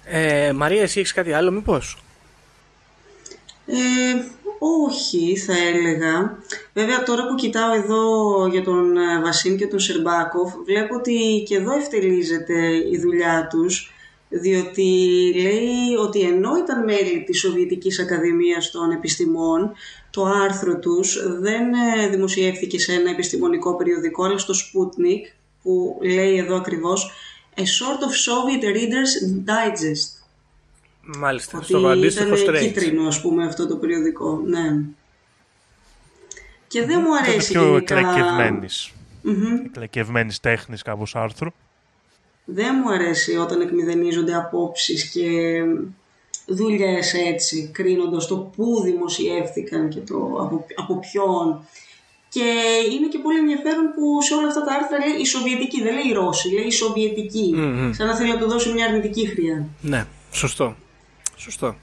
Ε, 0.04 0.52
Μαρία, 0.52 0.82
εσύ 0.82 1.00
έχεις 1.00 1.12
κάτι 1.12 1.32
άλλο 1.32 1.50
μήπως; 1.50 1.98
Ε, 3.66 3.74
όχι, 4.88 5.36
θα 5.36 5.52
έλεγα. 5.52 6.38
Βέβαια, 6.72 7.02
τώρα 7.02 7.26
που 7.26 7.34
κοιτάω 7.34 7.74
εδώ 7.74 8.46
για 8.46 8.62
τον 8.62 8.96
ε, 8.96 9.20
Βασίλ 9.20 9.56
και 9.56 9.66
τον 9.66 9.80
Σερμπάκοφ, 9.80 10.52
βλέπω 10.64 10.94
ότι 10.94 11.44
και 11.46 11.56
εδώ 11.56 11.76
ευτελίζεται 11.76 12.76
η 12.92 12.98
δουλειά 13.00 13.46
τους, 13.50 13.92
διότι 14.28 14.82
λέει 15.42 15.94
ότι 15.98 16.20
ενώ 16.20 16.56
ήταν 16.56 16.84
μέλη 16.84 17.24
της 17.24 17.38
Σοβιετικής 17.38 18.00
Ακαδημίας 18.00 18.70
των 18.70 18.90
Επιστημών, 18.90 19.72
το 20.10 20.24
άρθρο 20.24 20.78
τους 20.78 21.38
δεν 21.40 21.72
ε, 21.72 22.08
δημοσιεύθηκε 22.08 22.78
σε 22.78 22.92
ένα 22.92 23.10
επιστημονικό 23.10 23.76
περιοδικό, 23.76 24.24
αλλά 24.24 24.38
στο 24.38 24.54
Sputnik, 24.54 25.32
που 25.62 25.98
λέει 26.02 26.36
εδώ 26.36 26.56
ακριβώς 26.56 27.10
«A 27.56 27.60
sort 27.60 28.00
of 28.02 28.12
Soviet 28.26 28.64
Reader's 28.64 29.44
Digest». 29.48 30.16
Μάλιστα, 31.18 31.58
Ότι 31.58 31.66
στο 31.66 31.86
αντίστοιχο 31.86 32.36
ήταν 32.36 32.54
straight. 32.54 32.58
κίτρινο, 32.60 33.06
ας 33.06 33.20
πούμε, 33.20 33.46
αυτό 33.46 33.66
το 33.66 33.76
περιοδικό. 33.76 34.42
Ναι. 34.46 34.82
Και 36.66 36.84
δεν 36.84 37.00
μου 37.00 37.14
Ήταν 37.14 37.24
αρέσει 37.24 37.52
πιο 37.52 37.62
γενικά... 37.62 37.98
εκλεκευμένης. 37.98 38.92
Μμμ. 39.22 39.64
Εκλεκευμένης 39.66 40.40
τέχνης 40.40 40.82
κάπως 40.82 41.16
άρθρο. 41.16 41.52
Δεν 42.50 42.80
μου 42.84 42.92
αρέσει 42.92 43.36
όταν 43.36 43.60
εκμηδενίζονται 43.60 44.34
απόψεις 44.34 45.10
και 45.10 45.26
δουλειές 46.46 47.14
έτσι, 47.14 47.70
κρίνοντας 47.72 48.26
το 48.26 48.36
πού 48.36 48.80
δημοσιεύθηκαν 48.82 49.88
και 49.88 50.00
το 50.00 50.16
από, 50.16 50.64
από 50.74 50.98
ποιον. 50.98 51.60
Και 52.28 52.44
είναι 52.92 53.08
και 53.08 53.18
πολύ 53.18 53.38
ενδιαφέρον 53.38 53.84
που 53.94 54.22
σε 54.22 54.34
όλα 54.34 54.46
αυτά 54.46 54.64
τα 54.64 54.74
άρθρα 54.74 54.98
λέει 54.98 55.20
η 55.20 55.24
Σοβιετική, 55.26 55.82
δεν 55.82 55.92
λέει 55.94 56.08
η 56.08 56.12
Ρώση, 56.12 56.48
λέει 56.54 56.64
η 56.64 56.70
σοβιετικη 56.70 57.52
Μμμ. 57.56 57.92
Σαν 57.92 58.06
να 58.06 58.16
θέλει 58.16 58.32
να 58.32 58.38
του 58.38 58.48
δώσει 58.48 58.72
μια 58.72 58.86
αρνητική 58.86 59.26
χρειά. 59.26 59.66
Ναι, 59.80 60.06
σωστό. 60.32 60.76
Σωστό. 61.36 61.76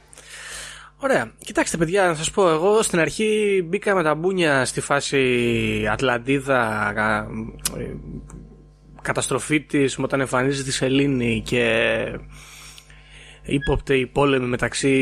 Ωραία. 0.99 1.31
Κοιτάξτε, 1.45 1.77
παιδιά, 1.77 2.07
να 2.07 2.15
σας 2.15 2.31
πω, 2.31 2.49
εγώ 2.49 2.81
στην 2.81 2.99
αρχή 2.99 3.61
μπήκα 3.65 3.95
με 3.95 4.03
τα 4.03 4.15
μπούνια 4.15 4.65
στη 4.65 4.81
φάση 4.81 5.87
Ατλαντίδα, 5.91 6.91
κα- 6.95 7.27
ε, 7.79 7.83
καταστροφή 9.05 9.61
της 9.61 9.99
όταν 9.99 10.19
εμφανίζεται 10.19 10.69
η 10.69 10.71
Σελήνη 10.71 11.41
και 11.45 12.19
ύποπτε 13.41 13.95
οι 13.95 14.05
πόλεμοι 14.05 14.45
μεταξύ 14.45 14.93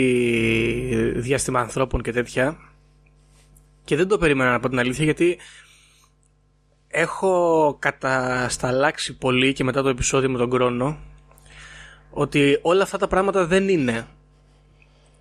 διάστημα 1.16 1.60
ανθρώπων 1.60 2.01
και 2.01 2.12
τέτοια. 2.12 2.58
Και 3.84 3.95
δεν 3.95 4.08
το 4.08 4.18
περίμενα 4.18 4.51
να 4.51 4.60
πω 4.60 4.70
την 4.70 4.80
αλήθεια 4.80 5.04
γιατί 5.04 5.38
έχω 6.88 7.76
κατασταλάξει 7.80 9.18
πολύ 9.18 9.54
και 9.54 9.64
μετά 9.64 9.82
το 9.82 9.89
επεισόδιο 9.89 10.30
με 10.30 10.38
τον 10.38 10.49
Κρόνο 10.49 10.97
ότι 12.10 12.60
όλα 12.62 12.84
αυτά 12.84 12.97
τα 12.97 13.08
πράγματα 13.08 13.45
δεν 13.45 13.70
είναι 13.70 14.08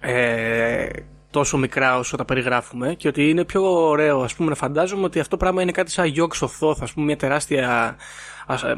ε, 0.00 0.88
τόσο 1.32 1.56
μικρά 1.56 1.98
όσο 1.98 2.16
τα 2.16 2.24
περιγράφουμε 2.24 2.94
και 2.94 3.08
ότι 3.08 3.28
είναι 3.28 3.44
πιο 3.44 3.88
ωραίο 3.88 4.20
ας 4.20 4.34
πούμε 4.34 4.48
να 4.48 4.54
φαντάζομαι 4.54 5.04
ότι 5.04 5.18
αυτό 5.18 5.30
το 5.30 5.36
πράγμα 5.36 5.62
είναι 5.62 5.72
κάτι 5.72 5.90
σαν 5.90 6.06
γιόξ 6.06 6.42
ο 6.42 6.48
θόθ, 6.48 6.82
ας 6.82 6.92
πούμε 6.92 7.06
μια 7.06 7.16
τεράστια 7.16 7.96
ας, 8.46 8.62
ε, 8.62 8.74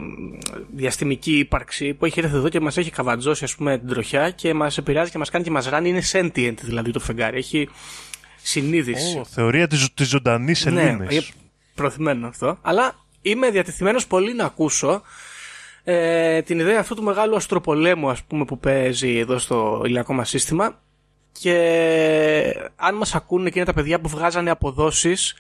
διαστημική 0.75 1.39
ύπαρξη 1.39 1.95
που 1.95 2.05
έχει 2.05 2.21
έρθει 2.21 2.37
εδώ 2.37 2.49
και 2.49 2.61
μας 2.61 2.77
έχει 2.77 2.91
καβατζώσει 2.91 3.45
ας 3.45 3.55
πούμε 3.55 3.79
την 3.79 3.89
τροχιά 3.89 4.31
και 4.31 4.55
μας 4.55 4.79
επηρεάζει 4.79 5.11
και 5.11 5.19
μας 5.19 5.31
κάνει 5.31 5.45
και 5.45 5.51
μας 5.51 5.69
ράνει 5.69 5.89
είναι 5.89 6.03
sentient 6.13 6.55
δηλαδή 6.63 6.91
το 6.91 7.01
φεγγάρι 7.01 7.37
έχει 7.39 7.69
συνείδηση 8.43 9.19
Ω, 9.19 9.25
θεωρία 9.25 9.67
της, 9.67 9.95
της 9.95 10.09
ζωντανής 10.09 10.65
ναι, 10.65 10.81
σελήνης. 10.81 11.15
είναι 11.15 11.25
προωθημένο 11.75 12.27
αυτό. 12.27 12.59
Αλλά 12.63 12.95
είμαι 13.23 13.51
διατεθειμένος 13.51 14.07
πολύ 14.07 14.35
να 14.35 14.45
ακούσω 14.45 15.03
ε, 15.85 16.43
την 16.43 16.59
ιδέα 16.59 16.81
αυτού 16.81 16.95
του 16.95 17.03
μεγάλου 17.03 17.37
αστροπολέμου 17.37 18.11
ας 18.11 18.23
πούμε 18.23 18.45
που 18.45 18.59
παίζει 18.59 19.19
εδώ 19.19 19.39
στο 19.39 19.83
ηλιακό 19.85 20.13
μας 20.13 20.29
σύστημα 20.29 20.79
και 21.41 22.71
αν 22.77 22.95
μας 22.95 23.15
ακούνε 23.15 23.49
εκείνα 23.49 23.65
τα 23.65 23.73
παιδιά 23.73 24.01
που 24.01 24.09
βγάζανε 24.09 24.51
αποδόσεις 24.51 25.35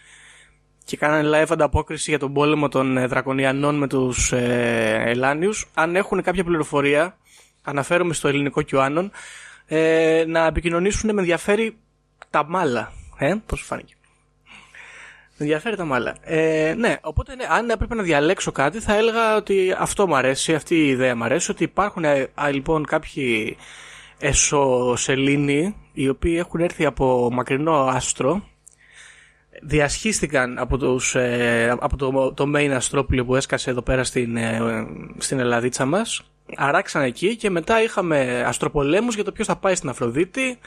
και 0.84 0.96
κάνανε 0.96 1.28
live 1.38 1.50
ανταπόκριση 1.50 2.10
για 2.10 2.18
τον 2.18 2.32
πόλεμο 2.32 2.68
των 2.68 2.96
ε, 2.96 3.06
Δρακονιανών 3.06 3.74
με 3.74 3.86
τους 3.86 4.32
ε, 4.32 5.02
Ελάνιους 5.06 5.70
αν 5.74 5.96
έχουν 5.96 6.22
κάποια 6.22 6.44
πληροφορία 6.44 7.16
αναφέρομαι 7.62 8.14
στο 8.14 8.28
ελληνικό 8.28 8.62
QAnon 8.70 9.08
ε, 9.66 10.24
να 10.26 10.46
επικοινωνήσουν 10.46 11.14
με 11.14 11.20
ενδιαφέρει 11.20 11.76
τα 12.30 12.44
μάλα 12.48 12.92
ε, 13.18 13.34
πώς 13.46 13.58
σου 13.58 13.64
φάνηκε 13.64 13.94
με 15.36 15.44
ενδιαφέρει 15.44 15.76
τα 15.76 15.84
μάλα. 15.84 16.14
Ε, 16.20 16.74
ναι, 16.76 16.96
οπότε 17.02 17.34
ναι, 17.34 17.44
αν 17.48 17.70
έπρεπε 17.70 17.94
να 17.94 18.02
διαλέξω 18.02 18.52
κάτι, 18.52 18.80
θα 18.80 18.94
έλεγα 18.94 19.36
ότι 19.36 19.74
αυτό 19.78 20.06
μου 20.06 20.16
αρέσει, 20.16 20.54
αυτή 20.54 20.74
η 20.74 20.88
ιδέα 20.88 21.16
μου 21.16 21.24
αρέσει. 21.24 21.50
Ότι 21.50 21.64
υπάρχουν 21.64 22.04
ε, 22.04 22.30
α, 22.34 22.50
λοιπόν 22.50 22.86
κάποιοι 22.86 23.56
εσωσελήνοι 24.18 25.76
οι 25.94 26.08
οποίοι 26.08 26.36
έχουν 26.38 26.60
έρθει 26.60 26.84
από 26.84 27.28
μακρινό 27.32 27.72
άστρο, 27.72 28.42
διασχίστηκαν 29.62 30.58
από, 30.58 30.78
τους, 30.78 31.14
ε, 31.14 31.76
από 31.80 31.96
το, 31.96 32.32
το 32.32 32.52
main 32.56 32.68
αστρόπλιο 32.68 33.24
που 33.24 33.36
έσκασε 33.36 33.70
εδώ 33.70 33.82
πέρα 33.82 34.04
στην, 34.04 34.36
ε, 34.36 34.58
στην 35.18 35.38
Ελλαδίτσα 35.38 35.84
μας. 35.84 36.22
Αράξαν 36.56 37.02
εκεί 37.02 37.36
και 37.36 37.50
μετά 37.50 37.82
είχαμε 37.82 38.44
αστροπολέμους 38.46 39.14
για 39.14 39.24
το 39.24 39.32
ποιος 39.32 39.46
θα 39.46 39.56
πάει 39.56 39.74
στην 39.74 39.88
Αφροδίτη, 39.88 40.58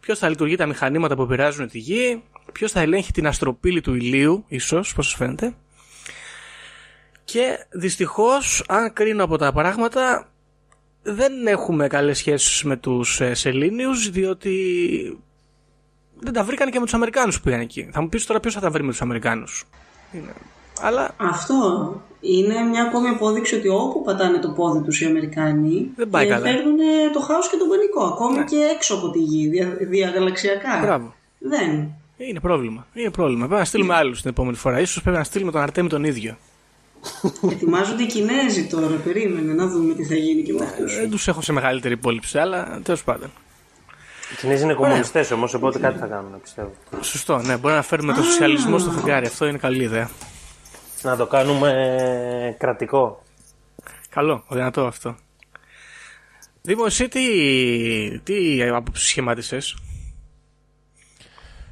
ποιος 0.00 0.18
θα 0.18 0.28
λειτουργεί 0.28 0.56
τα 0.56 0.66
μηχανήματα 0.66 1.14
που 1.16 1.22
επηρεάζουν 1.22 1.68
τη 1.68 1.78
γη, 1.78 2.22
ποιος 2.52 2.72
θα 2.72 2.80
ελέγχει 2.80 3.12
την 3.12 3.26
αστροπύλη 3.26 3.80
του 3.80 3.94
ηλίου, 3.94 4.44
ίσως, 4.48 4.94
πώς 4.94 5.06
σας 5.06 5.14
φαίνεται. 5.14 5.54
Και 7.24 7.66
δυστυχώς, 7.70 8.64
αν 8.68 8.92
κρίνω 8.92 9.24
από 9.24 9.36
τα 9.38 9.52
πράγματα, 9.52 10.28
δεν 11.06 11.46
έχουμε 11.46 11.86
καλές 11.86 12.18
σχέσεις 12.18 12.62
με 12.64 12.76
τους 12.76 13.20
ε, 13.20 13.34
Σελήνιους, 13.34 14.10
διότι 14.10 14.56
δεν 16.18 16.32
τα 16.32 16.44
βρήκαν 16.44 16.70
και 16.70 16.78
με 16.78 16.84
τους 16.84 16.94
Αμερικάνους 16.94 17.36
που 17.36 17.42
πήγαν 17.44 17.60
εκεί. 17.60 17.88
Θα 17.92 18.00
μου 18.00 18.08
πεις 18.08 18.26
τώρα 18.26 18.40
ποιος 18.40 18.54
θα 18.54 18.60
τα 18.60 18.70
βρει 18.70 18.82
με 18.82 18.90
τους 18.90 19.02
Αμερικάνους. 19.02 19.64
Αλλά 20.80 21.14
Αυτό 21.16 21.54
είναι 22.20 22.60
μια 22.60 22.82
ακόμη 22.82 23.08
απόδειξη 23.08 23.54
ότι 23.54 23.68
όπου 23.68 24.02
πατάνε 24.04 24.38
το 24.38 24.50
πόδι 24.50 24.84
τους 24.84 25.00
οι 25.00 25.04
Αμερικάνοι 25.04 25.90
Δεν 25.96 26.10
πάει 26.10 26.26
ε, 26.26 26.28
καλά. 26.28 26.46
φέρνουν 26.46 26.76
το 27.12 27.20
χάος 27.20 27.50
και 27.50 27.56
τον 27.56 27.68
πανικό, 27.68 28.04
ακόμη 28.04 28.44
και 28.44 28.56
έξω 28.74 28.94
από 28.94 29.10
τη 29.10 29.18
γη, 29.18 29.48
δια, 29.48 29.76
διαγαλαξιακά. 29.80 30.78
Μπράβο. 30.80 31.14
Δεν. 31.38 31.94
είναι 32.16 32.40
πρόβλημα. 32.40 32.86
Είναι 32.94 33.10
πρόβλημα. 33.10 33.46
Πρέπει 33.46 33.60
να 33.60 33.66
στείλουμε 33.66 33.94
άλλους 33.94 34.20
την 34.20 34.30
επόμενη 34.30 34.56
φορά. 34.56 34.84
σω 34.84 35.00
πρέπει 35.02 35.16
να 35.16 35.24
στείλουμε 35.24 35.52
τον 35.52 35.60
Αρτέμι 35.60 35.88
τον 35.88 36.04
ίδιο. 36.04 36.36
Ετοιμάζονται 37.50 38.02
οι 38.02 38.06
Κινέζοι 38.06 38.66
τώρα, 38.66 38.86
περίμενε 38.86 39.52
να 39.52 39.66
δούμε 39.66 39.94
τι 39.94 40.04
θα 40.04 40.14
γίνει 40.14 40.42
και 40.42 40.52
με 40.52 40.64
αυτούς. 40.64 40.94
Δεν 40.94 41.10
τους 41.10 41.28
έχω 41.28 41.40
σε 41.40 41.52
μεγαλύτερη 41.52 41.94
υπόλοιψη, 41.94 42.38
αλλά 42.38 42.80
τέλος 42.82 43.04
πάντων. 43.04 43.30
Οι 44.32 44.36
Κινέζοι 44.36 44.62
είναι 44.62 44.74
κομμουνιστές 44.74 45.30
όμως, 45.30 45.54
οπότε 45.54 45.78
κάτι 45.78 45.98
θα 45.98 46.06
κάνουν, 46.06 46.40
πιστεύω. 46.40 46.72
Σωστό, 47.00 47.38
ναι. 47.38 47.56
Μπορεί 47.56 47.74
να 47.74 47.82
φέρουμε 47.82 48.12
το 48.12 48.22
σοσιαλισμό 48.22 48.78
στο 48.78 48.90
φεγγάρι. 48.90 49.26
Αυτό 49.26 49.46
είναι 49.46 49.58
καλή 49.58 49.82
ιδέα. 49.82 50.10
Να 51.02 51.16
το 51.16 51.26
κάνουμε 51.26 51.70
ε, 51.70 52.50
κρατικό. 52.50 53.22
Καλό, 54.08 54.44
δυνατό 54.48 54.86
αυτό. 54.86 55.16
Δήμο, 56.62 56.82
εσύ 56.86 57.08
τι, 57.08 57.20
τι 58.18 58.62
άποψη 58.62 59.06
σχημάτισες; 59.06 59.76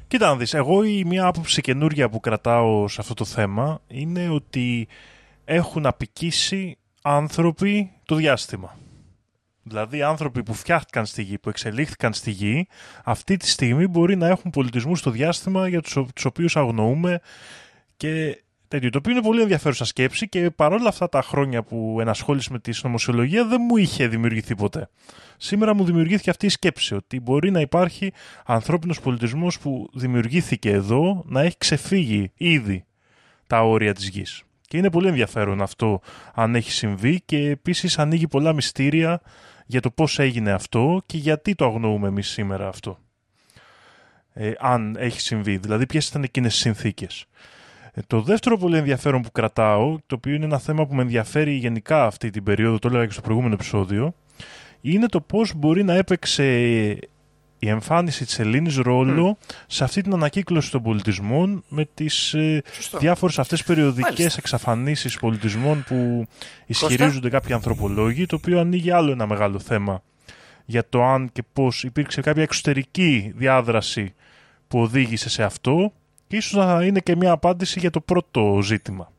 Κοίτα 0.07 0.27
να 0.27 0.35
δεις, 0.35 0.53
εγώ 0.53 0.83
η 0.83 1.03
μία 1.03 1.25
άποψη 1.25 1.61
καινούρια 1.61 2.09
που 2.09 2.19
κρατάω 2.19 2.87
σε 2.87 2.97
αυτό 3.01 3.13
το 3.13 3.25
θέμα 3.25 3.81
είναι 3.87 4.29
ότι 4.29 4.87
έχουν 5.45 5.85
απικήσει 5.85 6.77
άνθρωποι 7.01 7.91
το 8.05 8.15
διάστημα. 8.15 8.77
Δηλαδή 9.63 10.01
άνθρωποι 10.01 10.43
που 10.43 10.53
φτιάχτηκαν 10.53 11.05
στη 11.05 11.21
γη, 11.23 11.37
που 11.39 11.49
εξελίχθηκαν 11.49 12.13
στη 12.13 12.31
γη, 12.31 12.67
αυτή 13.03 13.37
τη 13.37 13.49
στιγμή 13.49 13.87
μπορεί 13.87 14.15
να 14.15 14.27
έχουν 14.27 14.51
πολιτισμούς 14.51 14.99
στο 14.99 15.11
διάστημα 15.11 15.67
για 15.67 15.81
τους, 15.81 15.95
ο- 15.95 16.07
τους 16.15 16.25
οποίους 16.25 16.55
αγνοούμε 16.57 17.19
και 17.97 18.43
τέτοιο. 18.67 18.89
Το 18.89 18.97
οποίο 18.97 19.11
είναι 19.11 19.21
πολύ 19.21 19.41
ενδιαφέρουσα 19.41 19.85
σκέψη 19.85 20.29
και 20.29 20.49
παρόλα 20.51 20.87
αυτά 20.89 21.09
τα 21.09 21.21
χρόνια 21.21 21.63
που 21.63 21.97
ενασχόληση 22.01 22.51
με 22.51 22.59
τη 22.59 22.71
συνωμοσιολογία 22.71 23.45
δεν 23.45 23.61
μου 23.69 23.77
είχε 23.77 24.07
δημιουργηθεί 24.07 24.55
ποτέ. 24.55 24.89
Σήμερα 25.37 25.73
μου 25.75 25.83
δημιουργήθηκε 25.85 26.29
αυτή 26.29 26.45
η 26.45 26.49
σκέψη 26.49 26.95
ότι 26.95 27.19
μπορεί 27.19 27.51
να 27.51 27.59
υπάρχει 27.59 28.11
ανθρώπινος 28.45 28.99
πολιτισμός 29.01 29.59
που 29.59 29.89
δημιουργήθηκε 29.93 30.69
εδώ 30.71 31.23
να 31.25 31.41
έχει 31.41 31.57
ξεφύγει 31.57 32.31
ήδη 32.35 32.85
τα 33.47 33.61
όρια 33.61 33.93
της 33.93 34.07
γης. 34.09 34.43
Και 34.75 34.81
είναι 34.81 34.89
πολύ 34.89 35.07
ενδιαφέρον 35.07 35.61
αυτό 35.61 36.01
αν 36.33 36.55
έχει 36.55 36.71
συμβεί 36.71 37.21
και 37.25 37.49
επίσης 37.49 37.99
ανοίγει 37.99 38.27
πολλά 38.27 38.53
μυστήρια 38.53 39.21
για 39.65 39.81
το 39.81 39.91
πώς 39.91 40.19
έγινε 40.19 40.51
αυτό 40.51 41.01
και 41.05 41.17
γιατί 41.17 41.55
το 41.55 41.65
αγνοούμε 41.65 42.07
εμείς 42.07 42.27
σήμερα 42.27 42.67
αυτό. 42.67 42.99
Ε, 44.33 44.51
αν 44.59 44.95
έχει 44.99 45.21
συμβεί, 45.21 45.57
δηλαδή 45.57 45.85
ποιες 45.85 46.07
ήταν 46.07 46.23
εκείνες 46.23 46.55
οι 46.55 46.57
συνθήκες. 46.57 47.25
Ε, 47.93 48.01
το 48.07 48.21
δεύτερο 48.21 48.57
πολύ 48.57 48.77
ενδιαφέρον 48.77 49.21
που 49.21 49.31
κρατάω, 49.31 49.97
το 50.05 50.15
οποίο 50.15 50.33
είναι 50.33 50.45
ένα 50.45 50.59
θέμα 50.59 50.85
που 50.85 50.95
με 50.95 51.01
ενδιαφέρει 51.01 51.51
γενικά 51.51 52.05
αυτή 52.05 52.29
την 52.29 52.43
περίοδο, 52.43 52.79
το 52.79 52.87
έλεγα 52.87 53.05
και 53.05 53.11
στο 53.11 53.21
προηγούμενο 53.21 53.53
επεισόδιο, 53.53 54.15
είναι 54.81 55.07
το 55.07 55.21
πώς 55.21 55.53
μπορεί 55.55 55.83
να 55.83 55.93
έπαιξε 55.93 56.99
η 57.65 57.69
εμφάνιση 57.69 58.25
της 58.25 58.39
Ελλήνης 58.39 58.75
ρόλο 58.77 59.37
σε 59.67 59.83
αυτή 59.83 60.01
την 60.01 60.13
ανακύκλωση 60.13 60.71
των 60.71 60.81
πολιτισμών 60.81 61.63
με 61.67 61.87
τις 61.93 62.33
ε, 62.33 62.61
διάφορες 62.99 63.39
αυτές 63.39 63.63
περιοδικές 63.63 64.17
Μάλιστα. 64.17 64.39
εξαφανίσεις 64.39 65.19
πολιτισμών 65.19 65.83
που 65.87 66.27
ισχυρίζονται 66.65 67.29
κάποιοι 67.29 67.53
ανθρωπολόγοι, 67.53 68.25
το 68.25 68.35
οποίο 68.35 68.59
ανοίγει 68.59 68.91
άλλο 68.91 69.11
ένα 69.11 69.27
μεγάλο 69.27 69.59
θέμα 69.59 70.03
για 70.65 70.89
το 70.89 71.03
αν 71.03 71.29
και 71.31 71.43
πώς 71.53 71.83
υπήρξε 71.83 72.21
κάποια 72.21 72.43
εξωτερική 72.43 73.33
διάδραση 73.35 74.13
που 74.67 74.79
οδήγησε 74.79 75.29
σε 75.29 75.43
αυτό 75.43 75.93
και 76.27 76.35
ίσως 76.35 76.65
να 76.65 76.83
είναι 76.83 76.99
και 76.99 77.15
μια 77.15 77.31
απάντηση 77.31 77.79
για 77.79 77.89
το 77.89 78.01
πρώτο 78.01 78.59
ζήτημα. 78.63 79.11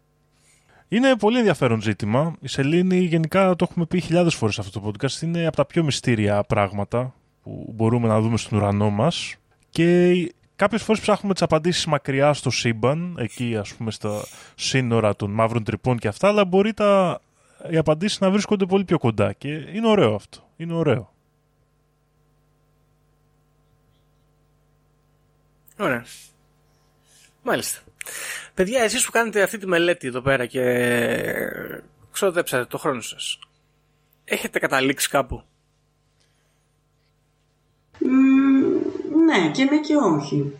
Είναι 0.88 1.16
πολύ 1.16 1.38
ενδιαφέρον 1.38 1.82
ζήτημα. 1.82 2.36
Η 2.40 2.48
Σελήνη 2.48 2.98
γενικά 2.98 3.56
το 3.56 3.66
έχουμε 3.70 3.86
πει 3.86 4.00
χιλιάδες 4.00 4.34
φορές 4.34 4.58
αυτό 4.58 4.80
το 4.80 4.90
podcast. 4.90 5.22
Είναι 5.22 5.46
από 5.46 5.56
τα 5.56 5.64
πιο 5.64 5.84
μυστήρια 5.84 6.42
πράγματα 6.44 7.14
που 7.46 7.72
μπορούμε 7.74 8.08
να 8.08 8.20
δούμε 8.20 8.36
στον 8.36 8.58
ουρανό 8.58 8.90
μας 8.90 9.34
και 9.70 10.12
κάποιες 10.56 10.82
φορές 10.82 11.00
ψάχνουμε 11.00 11.32
τις 11.32 11.42
απαντήσεις 11.42 11.86
μακριά 11.86 12.32
στο 12.32 12.50
σύμπαν, 12.50 13.16
εκεί 13.18 13.56
ας 13.56 13.74
πούμε 13.74 13.90
στα 13.90 14.24
σύνορα 14.54 15.16
των 15.16 15.30
μαύρων 15.30 15.64
τρυπών 15.64 15.98
και 15.98 16.08
αυτά, 16.08 16.28
αλλά 16.28 16.44
μπορεί 16.44 16.72
τα, 16.72 17.20
οι 17.70 17.76
απαντήσεις 17.76 18.20
να 18.20 18.30
βρίσκονται 18.30 18.66
πολύ 18.66 18.84
πιο 18.84 18.98
κοντά 18.98 19.32
και 19.32 19.48
είναι 19.48 19.88
ωραίο 19.88 20.14
αυτό. 20.14 20.48
Είναι 20.56 20.74
ωραίο. 20.74 21.12
Ωραία. 25.78 26.04
Μάλιστα. 27.42 27.80
Παιδιά, 28.54 28.82
εσείς 28.82 29.04
που 29.04 29.10
κάνετε 29.10 29.42
αυτή 29.42 29.58
τη 29.58 29.66
μελέτη 29.66 30.06
εδώ 30.06 30.20
πέρα 30.20 30.46
και 30.46 30.62
ξοδέψατε 32.12 32.64
το 32.64 32.78
χρόνο 32.78 33.00
σας, 33.00 33.38
έχετε 34.24 34.58
καταλήξει 34.58 35.08
κάπου; 35.08 35.42
Μμμ, 38.08 39.24
ναι, 39.24 39.50
και 39.50 39.64
ναι 39.64 39.80
και 39.80 39.96
όχι. 39.96 40.52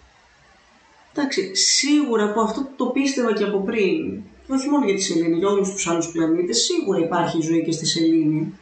Εντάξει, 1.14 1.54
σίγουρα 1.54 2.24
από 2.24 2.40
αυτό 2.40 2.60
που 2.60 2.72
το 2.76 2.86
πίστευα 2.86 3.32
και 3.32 3.44
από 3.44 3.58
πριν, 3.58 4.22
και 4.46 4.52
όχι 4.52 4.68
μόνο 4.68 4.84
για 4.84 4.94
τη 4.94 5.00
Σελήνη, 5.00 5.38
για 5.38 5.48
όλους 5.48 5.70
τους 5.72 5.86
άλλους 5.86 6.08
πλανήτες, 6.08 6.58
σίγουρα 6.58 6.98
υπάρχει 6.98 7.40
ζωή 7.40 7.64
και 7.64 7.72
στη 7.72 7.86
Σελήνη. 7.86 8.52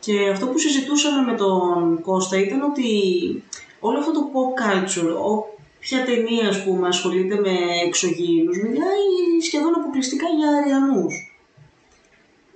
Και 0.00 0.28
αυτό 0.28 0.46
που 0.46 0.58
συζητούσαμε 0.58 1.30
με 1.30 1.36
τον 1.36 2.00
Κώστα 2.02 2.38
ήταν 2.38 2.62
ότι 2.62 2.88
όλο 3.80 3.98
αυτό 3.98 4.12
το 4.12 4.30
pop 4.32 4.48
culture, 4.62 5.14
όποια 5.24 6.04
ταινία 6.04 6.48
ας 6.48 6.64
πούμε 6.64 6.88
ασχολείται 6.88 7.40
με 7.40 7.50
εξωγήινους, 7.86 8.56
μιλάει 8.62 9.40
σχεδόν 9.42 9.74
αποκλειστικά 9.74 10.26
για 10.38 10.48
αριανούς. 10.48 11.34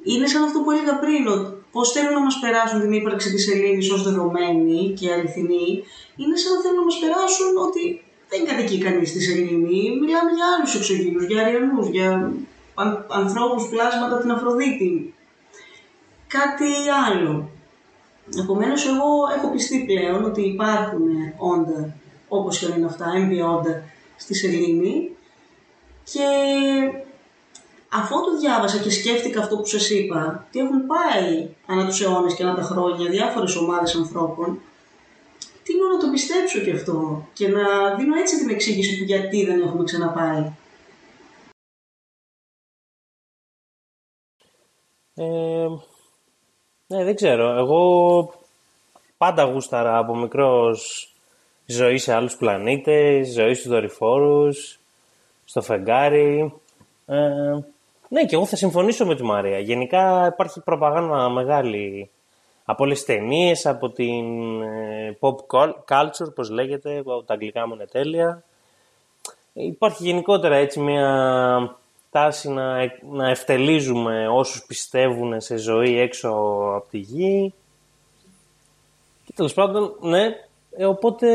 Είναι 0.05 0.26
σαν 0.26 0.43
αυτό 0.43 0.61
που 0.61 0.70
έλεγα 0.70 0.99
πριν, 0.99 1.26
ότι 1.75 1.83
πώς 1.83 1.93
θέλουν 1.93 2.12
να 2.12 2.22
μας 2.22 2.39
περάσουν 2.39 2.81
την 2.81 2.93
ύπαρξη 2.93 3.33
της 3.33 3.53
Ελλήνης 3.53 3.91
ως 3.91 4.03
δεδομένη 4.03 4.95
και 4.99 5.12
αληθινή, 5.12 5.85
είναι 6.16 6.37
σαν 6.37 6.53
να 6.55 6.61
θέλουν 6.62 6.77
να 6.77 6.85
μας 6.85 6.99
περάσουν 6.99 7.57
ότι 7.66 7.83
δεν 8.29 8.45
κατοικεί 8.47 8.79
κανείς 8.79 9.09
στη 9.09 9.20
Σελήνη, 9.20 9.83
μιλάμε 10.01 10.31
για 10.37 10.47
άλλους 10.57 10.75
εξωγήινους, 10.75 11.25
για 11.25 11.41
αριανούς, 11.45 11.89
για 11.89 12.33
αν- 12.75 13.07
ανθρώπους 13.09 13.68
πλάσματα 13.68 14.20
την 14.20 14.31
Αφροδίτη. 14.31 15.14
Κάτι 16.27 16.70
άλλο. 17.07 17.49
Επομένως 18.43 18.87
εγώ 18.87 19.11
έχω 19.37 19.51
πιστεί 19.53 19.85
πλέον 19.87 20.25
ότι 20.25 20.43
υπάρχουν 20.43 21.09
όντα, 21.37 21.97
όπως 22.29 22.59
και 22.59 22.66
αν 22.66 22.72
είναι 22.77 22.87
αυτά, 22.87 23.12
έμπια 23.16 23.47
όντα 23.47 23.83
στη 24.16 24.35
Σελήνη 24.35 25.11
και 26.12 26.27
αφού 27.95 28.14
το 28.14 28.38
διάβασα 28.38 28.78
και 28.78 28.90
σκέφτηκα 28.90 29.40
αυτό 29.40 29.57
που 29.57 29.66
σας 29.66 29.90
είπα, 29.90 30.45
ότι 30.49 30.59
έχουν 30.59 30.86
πάει 30.86 31.49
ανά 31.66 31.86
τους 31.86 32.01
αιώνες 32.01 32.34
και 32.34 32.42
ανά 32.42 32.55
τα 32.55 32.62
χρόνια 32.62 33.11
διάφορες 33.11 33.57
ομάδες 33.57 33.95
ανθρώπων, 33.95 34.61
τίνω 35.62 35.88
να 35.88 35.99
το 35.99 36.11
πιστέψω 36.11 36.61
και 36.61 36.72
αυτό 36.72 37.26
και 37.32 37.49
να 37.49 37.95
δίνω 37.95 38.16
έτσι 38.16 38.38
την 38.38 38.49
εξήγηση 38.51 38.99
του 38.99 39.05
γιατί 39.05 39.45
δεν 39.45 39.61
έχουμε 39.61 39.84
ξαναπάει. 39.84 40.53
Ε, 45.14 45.68
ναι, 46.86 47.05
δεν 47.05 47.14
ξέρω. 47.14 47.59
Εγώ 47.59 47.82
πάντα 49.16 49.42
γούσταρα 49.45 49.99
από 49.99 50.16
μικρός 50.16 51.12
ζωή 51.66 51.99
σε 51.99 52.14
άλλους 52.14 52.36
πλανήτες, 52.36 53.32
ζωή 53.32 53.55
στους 53.55 53.68
δορυφόρους, 53.68 54.78
στο 55.45 55.62
φεγγάρι. 55.62 56.55
Ε, 57.07 57.59
ναι, 58.09 58.24
και 58.24 58.34
εγώ 58.34 58.46
θα 58.46 58.57
συμφωνήσω 58.57 59.07
με 59.07 59.14
τη 59.16 59.22
Μαρία. 59.22 59.59
Γενικά 59.59 60.26
υπάρχει 60.32 60.61
προπαγάνδα 60.61 61.28
μεγάλη 61.28 62.11
από 62.64 62.84
όλες 62.84 62.96
τις 62.96 63.07
ταινίες, 63.07 63.66
από 63.66 63.90
την 63.90 64.62
ε, 64.62 65.16
pop 65.20 65.34
cul- 65.46 65.74
culture, 65.88 66.26
όπως 66.28 66.50
λέγεται, 66.50 67.02
που 67.02 67.24
τα 67.24 67.34
αγγλικά 67.34 67.66
μου 67.66 67.74
είναι 67.74 67.86
τέλεια. 67.86 68.42
Υπάρχει 69.52 70.05
γενικότερα 70.05 70.57
έτσι 70.57 70.80
μια 70.80 71.76
τάση 72.11 72.48
να, 72.50 72.78
ε- 72.80 72.98
να 73.11 73.30
ευτελίζουμε 73.30 74.28
όσους 74.28 74.64
πιστεύουν 74.66 75.40
σε 75.40 75.57
ζωή 75.57 75.98
έξω 75.98 76.28
από 76.76 76.86
τη 76.90 76.98
γη. 76.98 77.55
Και 79.24 79.32
τέλος 79.36 79.55
πάντων, 79.55 79.94
ναι, 80.00 80.24
ε, 80.76 80.84
οπότε... 80.86 81.26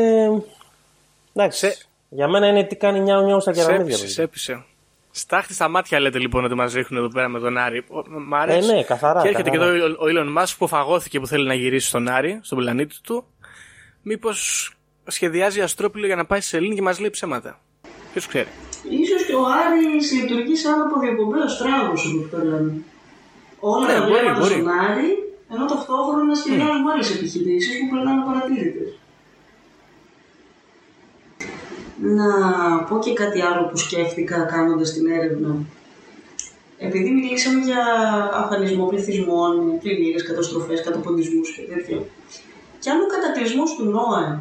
Εντάξει, 1.34 1.58
Σε- 1.70 1.86
για 2.08 2.28
μένα 2.28 2.46
είναι 2.46 2.64
τι 2.64 2.76
κάνει 2.76 3.00
νιάου 3.00 3.24
νιάου 3.24 3.40
στα 3.40 3.52
Σε 3.54 3.60
κεραμίδια. 3.60 3.84
έπεισε, 3.84 4.00
παιδιά. 4.00 4.14
σε 4.14 4.22
έπεισε. 4.22 4.64
Στάχτη 5.10 5.54
στα 5.54 5.68
μάτια 5.68 6.00
λέτε 6.00 6.18
λοιπόν 6.18 6.44
ότι 6.44 6.54
μας 6.54 6.72
ρίχνουν 6.72 7.00
εδώ 7.04 7.12
πέρα 7.12 7.28
με 7.28 7.38
τον 7.40 7.56
Άρη. 7.58 7.78
Ο- 7.88 8.10
Μ' 8.20 8.34
Ε, 8.34 8.38
αρέσει. 8.38 8.72
ναι, 8.74 8.82
καθαρά. 8.82 9.22
Και 9.22 9.28
έρχεται 9.28 9.50
καθαρά. 9.50 9.72
και 9.72 9.82
εδώ 9.84 9.94
ο 9.94 10.04
Elon 10.08 10.42
Musk 10.42 10.54
που 10.58 10.66
φαγώθηκε 10.68 11.20
που 11.20 11.26
θέλει 11.26 11.46
να 11.46 11.54
γυρίσει 11.54 11.86
στον 11.86 12.08
Άρη, 12.08 12.38
στον 12.42 12.58
πλανήτη 12.58 12.96
του. 13.02 13.24
Μήπως 14.02 14.70
σχεδιάζει 15.06 15.60
αστρόπιλο 15.60 16.06
για 16.06 16.16
να 16.16 16.24
πάει 16.26 16.40
σε 16.40 16.48
Σελήνη 16.48 16.74
και 16.74 16.82
μας 16.82 16.98
λέει 17.00 17.10
ψέματα. 17.10 17.60
Ποιος 18.12 18.26
ξέρει. 18.26 18.48
Ίσως 19.02 19.24
και 19.26 19.34
ο 19.34 19.44
Άρης 19.64 20.12
λειτουργεί 20.12 20.56
σαν 20.56 20.80
αποδιοπομπαίος 20.80 21.58
τράγος, 21.58 22.06
όπως 22.14 22.30
το 22.30 22.36
λένε. 22.36 22.72
Όλα 23.60 23.86
Ναι, 23.86 23.92
τα 23.92 24.00
μπορεί, 24.00 24.12
βλέμματα 24.12 24.38
μπορεί. 24.40 24.52
στον 24.52 24.68
Άρη, 24.68 25.10
ενώ 25.52 25.64
ταυτόχρονα 25.64 26.34
σχεδιάζουμε 26.34 26.92
άλλες 26.92 27.14
επιχειρήσεις 27.16 27.78
που 27.78 27.86
περνάνε 27.94 28.20
απαρατήρητες. 28.22 28.88
Να 32.02 32.26
πω 32.88 32.98
και 32.98 33.12
κάτι 33.12 33.40
άλλο 33.40 33.66
που 33.66 33.76
σκέφτηκα 33.76 34.42
κάνοντας 34.42 34.92
την 34.92 35.06
έρευνα. 35.06 35.56
Επειδή 36.78 37.10
μιλήσαμε 37.10 37.64
για 37.64 37.82
αφανισμό 38.34 38.86
πληθυσμών, 38.86 39.78
πλημμύρες, 39.78 40.22
καταστροφές, 40.26 40.82
καταποντισμούς 40.82 41.50
και 41.56 41.62
τέτοια. 41.62 41.98
Και 42.78 42.90
αν 42.90 43.00
ο 43.00 43.06
κατακλυσμός 43.06 43.74
του 43.74 43.84
Νόε 43.84 44.38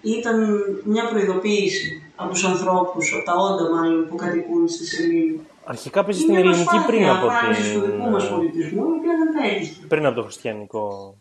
ήταν 0.00 0.60
μια 0.84 1.08
προειδοποίηση 1.08 2.02
από 2.16 2.32
τους 2.32 2.44
ανθρώπους, 2.44 3.14
από 3.14 3.24
τα 3.24 3.34
όντα 3.34 3.74
μάλλον 3.74 4.08
που 4.08 4.16
κατοικούν 4.16 4.68
στη 4.68 4.86
Σελήνη. 4.86 5.40
Αρχικά 5.64 6.04
παίζει 6.04 6.20
στην 6.20 6.30
Είναι 6.34 6.40
ελληνική 6.40 6.64
προσπάθεια 6.64 6.86
πριν 6.86 7.08
από, 7.08 7.26
απάντησης 7.26 7.72
του 7.72 7.80
δικού 7.80 8.10
μας 8.10 8.26
την... 8.26 8.34
πολιτισμού, 8.34 8.80
η 8.80 8.96
οποία 8.98 9.12
δεν 9.18 9.42
πέτυχε. 9.42 9.86
πριν 9.88 10.06
από 10.06 10.16
το 10.16 10.22
χριστιανικό. 10.22 11.14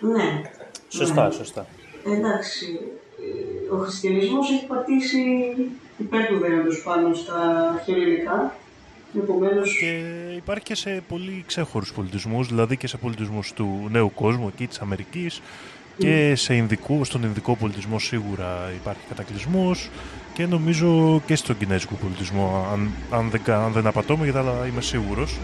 Ναι. 0.00 0.42
Σωστά, 0.88 1.26
Ναι. 1.26 1.32
σωστά. 1.32 1.66
Εντάξει, 2.06 2.80
ε, 3.70 3.74
ο 3.74 3.78
χριστιανισμός 3.78 4.50
έχει 4.50 4.66
πατήσει 4.66 5.20
υπέρ 5.98 6.26
του 6.26 6.38
δέοντος 6.38 6.82
πάνω 6.82 7.14
στα 7.14 7.70
αρχαιοελληνικά. 7.74 8.54
Επομένως, 9.16 9.76
Και 9.78 10.02
υπάρχει 10.36 10.64
και 10.64 10.74
σε 10.74 11.02
πολύ 11.08 11.44
ξέχωρους 11.46 11.92
πολιτισμούς, 11.92 12.48
δηλαδή 12.48 12.76
και 12.76 12.86
σε 12.86 12.96
πολιτισμούς 12.96 13.52
του 13.52 13.88
νέου 13.90 14.12
κόσμου, 14.14 14.48
εκεί 14.48 14.66
της 14.66 14.78
Αμερικής, 14.78 15.40
και 15.98 16.34
σε 16.34 16.54
Ινδικού, 16.54 17.04
στον 17.04 17.22
Ινδικό 17.22 17.56
πολιτισμό 17.56 17.98
σίγουρα 17.98 18.72
υπάρχει 18.80 19.00
κατακλυσμός 19.08 19.90
και 20.34 20.46
νομίζω 20.46 21.20
και 21.26 21.34
στον 21.36 21.58
Κινέζικο 21.58 21.94
πολιτισμό, 21.94 22.68
αν, 22.72 22.90
αν, 23.10 23.30
δεν, 23.30 23.42
κα- 23.42 23.64
αν 23.64 23.72
δεν 23.72 23.86
απατώμε, 23.86 24.24
γιατί 24.24 24.38
αλλά 24.38 24.66
είμαι 24.72 24.80
σίγουρος. 24.80 25.36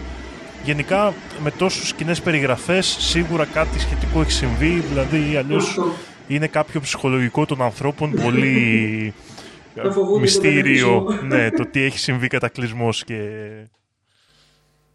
Γενικά, 0.63 1.13
με 1.43 1.51
τόσους 1.51 1.93
κοινές 1.93 2.21
περιγραφές, 2.21 2.97
σίγουρα 2.99 3.45
κάτι 3.45 3.79
σχετικό 3.79 4.21
έχει 4.21 4.31
συμβεί, 4.31 4.69
δηλαδή 4.69 5.35
αλλιώς 5.35 5.67
Αυτό. 5.67 5.91
Είναι 6.27 6.47
κάποιο 6.47 6.81
ψυχολογικό 6.81 7.45
των 7.45 7.61
ανθρώπων 7.61 8.11
πολύ 8.11 9.13
Να 9.83 9.91
φοβούνται 9.91 10.11
τον 10.11 10.21
μυστήριο 10.21 11.03
κατακλυσμό. 11.03 11.35
ναι, 11.35 11.51
το 11.51 11.65
τι 11.65 11.81
έχει 11.81 11.99
συμβεί 11.99 12.27
κατακλυσμός 12.27 13.03
και 13.03 13.13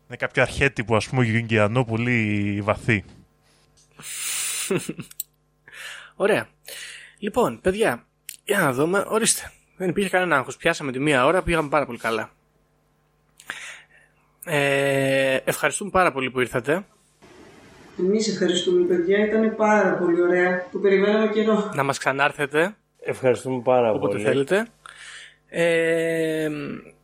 είναι 0.07 0.16
κάποιο 0.18 0.43
αρχέτυπο 0.43 0.97
ας 0.97 1.09
πούμε 1.09 1.24
γιουγκιανό 1.24 1.85
πολύ 1.85 2.61
βαθύ. 2.62 3.05
Ωραία. 6.14 6.49
Λοιπόν, 7.18 7.61
παιδιά, 7.61 8.07
για 8.45 8.59
να 8.59 8.72
δούμε. 8.72 9.05
Ορίστε. 9.07 9.53
Δεν 9.76 9.89
υπήρχε 9.89 10.09
κανένα 10.09 10.37
άγχος. 10.37 10.57
Πιάσαμε 10.57 10.93
τη 10.93 10.99
μία 10.99 11.26
ώρα, 11.26 11.43
πήγαμε 11.43 11.68
πάρα 11.68 11.87
πολύ 11.87 11.99
καλά. 11.99 12.30
Ε, 14.45 15.37
ευχαριστούμε 15.45 15.91
πάρα 15.91 16.12
πολύ 16.12 16.30
που 16.30 16.41
ήρθατε. 16.41 16.87
Εμείς 17.99 18.28
ευχαριστούμε, 18.28 18.86
παιδιά. 18.86 19.24
Ήταν 19.24 19.57
πάρα 19.57 19.95
πολύ 19.95 20.22
ωραία. 20.22 20.66
Το 20.72 20.78
περιμέναμε 20.78 21.32
καιρό. 21.32 21.70
Να 21.74 21.82
μας 21.82 21.99
ξανάρθετε 21.99 22.76
Ευχαριστούμε 23.05 23.61
πάρα 23.64 23.90
όποτε 23.93 24.12
πολύ. 24.12 24.24
θέλετε. 24.24 24.66
Ε, 25.49 26.49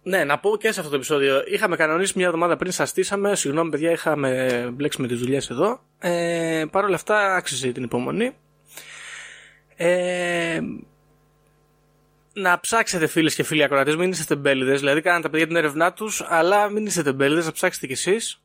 ναι, 0.03 0.25
να 0.25 0.39
πω 0.39 0.57
και 0.57 0.73
σε 0.73 0.79
αυτό 0.79 0.91
το 0.91 0.97
επεισόδιο. 0.97 1.43
Είχαμε 1.47 1.77
κανονίσει 1.77 2.13
μια 2.17 2.27
εβδομάδα 2.27 2.57
πριν, 2.57 2.73
σας 2.73 2.89
στήσαμε. 2.89 3.35
Συγγνώμη, 3.35 3.71
παιδιά, 3.71 3.91
είχαμε 3.91 4.71
μπλέξει 4.73 5.01
με 5.01 5.07
τις 5.09 5.19
δουλειές 5.19 5.51
εδώ. 5.51 5.81
Ε, 5.99 6.65
Παρ' 6.71 6.85
όλα 6.85 6.95
αυτά, 6.95 7.35
άξιζε 7.35 7.73
την 7.73 7.83
υπομονή. 7.83 8.37
Ε, 9.77 10.61
να 12.33 12.61
ψάξετε 12.61 13.07
φίλες 13.07 13.35
και 13.35 13.43
φίλοι 13.43 13.63
ακροατές, 13.63 13.97
μην 13.97 14.11
είστε 14.11 14.35
τεμπέληδες. 14.35 14.79
Δηλαδή, 14.81 15.01
κάνατε 15.01 15.23
τα 15.23 15.31
παιδιά 15.31 15.47
την 15.47 15.57
έρευνά 15.57 15.93
τους, 15.93 16.25
αλλά 16.29 16.69
μην 16.71 16.87
είστε 16.87 17.03
τεμπέληδες, 17.03 17.47
να 17.47 17.53
ψάξετε 17.53 17.87
κι 17.87 17.93
εσείς. 17.93 18.43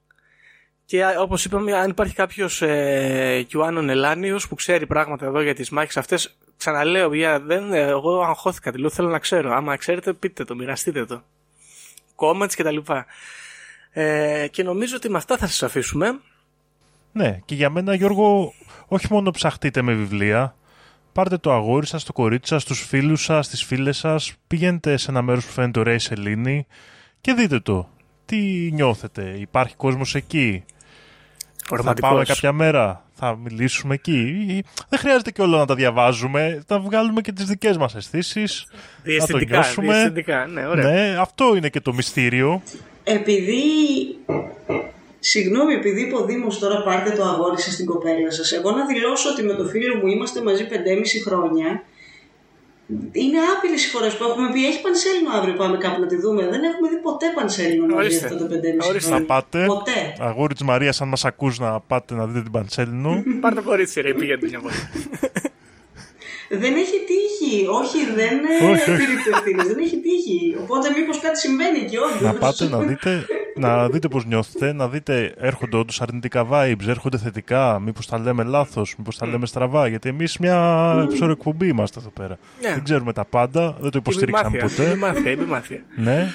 Και 0.86 1.04
όπως 1.20 1.46
είπαμε, 1.46 1.74
αν 1.74 1.90
υπάρχει 1.90 2.14
κάποιος 2.14 2.62
ε, 2.62 3.48
QAnon 3.54 3.88
Ελάνιος 3.88 4.48
που 4.48 4.56
ξέρει 4.56 4.88
πράγματα 4.88 5.26
εδώ 5.26 5.42
για 5.42 5.54
τις 5.54 5.70
μάχες 5.70 5.98
αυτές, 5.98 6.38
ξαναλέω, 6.58 7.10
παιδιά, 7.10 7.40
δεν, 7.40 7.74
εγώ 7.74 8.22
αγχώθηκα. 8.22 8.72
τη 8.72 8.80
λέω, 8.80 8.90
θέλω 8.90 9.10
να 9.10 9.20
ξέρω. 9.20 9.54
Άμα 9.54 9.76
ξέρετε, 9.76 10.14
πείτε 10.14 10.44
το, 10.44 10.56
μοιραστείτε 10.56 11.06
το. 11.06 11.24
Comments 12.16 12.52
κτλ. 12.58 12.78
Ε, 13.92 14.48
και 14.48 14.64
νομίζω 14.64 14.96
ότι 14.96 15.10
με 15.10 15.18
αυτά 15.18 15.38
θα 15.38 15.48
σας 15.48 15.64
αφήσουμε. 15.64 16.20
Ναι, 17.12 17.40
και 17.46 17.56
για 17.56 17.70
μένα 17.70 17.94
Γιώργο, 17.94 18.54
όχι 18.88 19.08
μόνο 19.10 19.32
ψαχτείτε 19.32 19.82
με 19.82 19.94
βιβλία, 19.94 20.56
πάρτε 21.14 21.38
το 21.38 21.54
αγόρι 21.54 21.86
σας, 21.86 22.04
το 22.04 22.14
κορίτσι 22.14 22.54
σας, 22.54 22.64
τους 22.66 22.82
φίλους 22.82 23.24
σας, 23.24 23.50
τις 23.50 23.64
φίλες 23.64 23.98
σας, 23.98 24.34
πηγαίνετε 24.48 24.98
σε 24.98 25.12
ένα 25.12 25.22
μέρος 25.22 25.46
που 25.46 25.52
φαίνεται 25.52 25.80
ωραία 25.80 25.94
η 25.94 26.00
σελήνη 26.00 26.68
και 27.22 27.34
δείτε 27.34 27.60
το. 27.60 27.90
Τι 28.26 28.38
νιώθετε, 28.72 29.36
υπάρχει 29.40 29.76
κόσμος 29.76 30.16
εκεί, 30.16 30.64
θα 31.70 31.76
Ρομαντικός. 31.76 32.10
πάμε 32.12 32.24
κάποια 32.24 32.52
μέρα, 32.52 33.06
θα 33.14 33.38
μιλήσουμε 33.44 33.94
εκεί. 33.94 34.46
Ή- 34.50 34.64
Δεν 34.90 35.00
χρειάζεται 35.00 35.32
και 35.32 35.42
όλα 35.42 35.58
να 35.58 35.66
τα 35.66 35.76
διαβάζουμε, 35.76 36.64
θα 36.68 36.80
βγάλουμε 36.80 37.22
και 37.22 37.32
τις 37.32 37.46
δικές 37.46 37.78
μας 37.78 37.96
αισθήσεις. 37.96 38.66
να 38.70 38.74
το 38.78 38.80
Διαισθητικά, 39.04 39.58
νιώσουμε. 39.58 39.86
διαισθητικά, 39.94 40.46
ναι, 40.46 40.68
ωραία. 40.68 40.90
Ναι, 40.92 41.16
αυτό 41.20 41.56
είναι 41.56 41.70
και 41.70 41.80
το 41.82 41.94
μυστήριο. 41.94 42.62
Επειδή. 43.04 43.62
Συγγνώμη, 45.20 45.74
επειδή 45.74 46.02
είπε 46.02 46.16
ο 46.16 46.26
Δήμος 46.26 46.60
τώρα 46.60 46.84
πάρτε 46.84 47.10
το 47.12 47.24
αγόρι 47.24 47.62
σας 47.62 47.74
στην 47.74 47.86
κοπέλα 47.86 48.32
σας. 48.32 48.52
Εγώ 48.52 48.72
να 48.72 48.86
δηλώσω 48.86 49.30
ότι 49.30 49.44
με 49.44 49.54
το 49.54 49.66
φίλο 49.66 49.96
μου 49.96 50.08
είμαστε 50.08 50.44
μαζί 50.44 50.68
5,5 50.68 51.20
χρόνια. 51.26 51.84
Είναι 53.12 53.38
άπειρε 53.56 53.74
οι 53.74 53.78
φορέ 53.78 54.10
που 54.10 54.24
έχουμε 54.24 54.52
πει: 54.54 54.66
Έχει 54.66 54.82
πανσέλινο 54.82 55.30
αύριο, 55.38 55.54
πάμε 55.54 55.78
κάπου 55.78 56.00
να 56.02 56.08
τη 56.08 56.16
δούμε. 56.16 56.42
Δεν 56.48 56.64
έχουμε 56.64 56.90
δει 56.90 56.96
ποτέ 56.96 57.26
πανσέλινο 57.36 57.86
μαζί 57.86 57.98
Ορίστε. 57.98 58.26
αυτά 58.26 58.38
τα 58.38 58.46
5,5 58.46 58.88
Ορίστε. 58.90 59.00
χρόνια. 59.00 59.20
Να 59.20 59.26
πάτε, 59.26 59.66
Ποτέ. 59.66 60.14
αγόρι 60.20 60.54
της 60.54 60.64
Μαρίας, 60.64 61.02
αν 61.02 61.08
μας 61.08 61.26
ακούς 61.26 61.60
να 61.60 61.80
πάτε 61.80 62.14
να 62.16 62.26
δείτε 62.28 62.42
την 62.42 62.52
Παντσέλινο. 62.52 63.24
Πάρ' 63.42 63.54
το 63.54 63.64
κορίτσι, 63.64 64.02
ρε, 64.02 64.14
πήγαινε 64.14 64.48
μια 64.48 64.60
φορά. 64.60 64.74
Δεν 66.60 66.76
έχει 66.76 66.98
τύχει. 67.08 67.68
Όχι, 67.68 67.98
δεν 68.16 68.40
Όχι, 68.72 68.92
όχι. 68.92 68.92
πήρε 68.92 69.36
ευθύνε. 69.36 69.64
Δεν 69.64 69.78
έχει 69.80 69.98
τύχει. 70.02 70.56
Οπότε 70.62 70.90
μήπως 70.98 71.20
κάτι 71.20 71.40
συμβαίνει 71.40 71.80
εκεί, 71.80 71.98
όντω. 71.98 72.26
να 72.26 72.34
πάτε 72.34 72.68
να 72.70 72.78
δείτε, 72.80 73.26
να 73.56 73.90
δείτε 73.90 74.08
πώς 74.08 74.26
νιώθετε, 74.26 74.74
να 74.74 74.88
δείτε 74.88 75.34
έρχονται 75.38 75.78
όντως 75.78 76.02
αρνητικά 76.02 76.48
vibes, 76.52 76.88
έρχονται 76.88 77.18
θετικά, 77.18 77.80
μήπως 77.80 78.08
τα 78.08 78.20
λέμε 78.20 78.44
λάθος, 78.44 78.96
μήπως 78.98 79.18
τα 79.18 79.28
λέμε 79.28 79.46
στραβά, 79.46 79.88
γιατί 79.88 80.10
εμείς 80.10 80.38
μια 80.38 81.08
ψωρεκπομπή 81.14 81.68
είμαστε 81.68 82.00
εδώ 82.00 82.10
πέρα. 82.10 82.38
Ναι. 82.62 82.70
Δεν 82.74 82.84
ξέρουμε 82.84 83.14
τα 83.14 83.26
πάντα, 83.26 83.78
δεν 83.80 83.92
το 83.92 83.98
υποστηρίξαμε 83.98 84.58
Επιμάθεια, 84.58 84.78
ποτέ. 84.84 84.90
επιμάθεια, 84.90 85.32
επιμάθεια. 85.32 85.84
Ναι. 85.96 86.28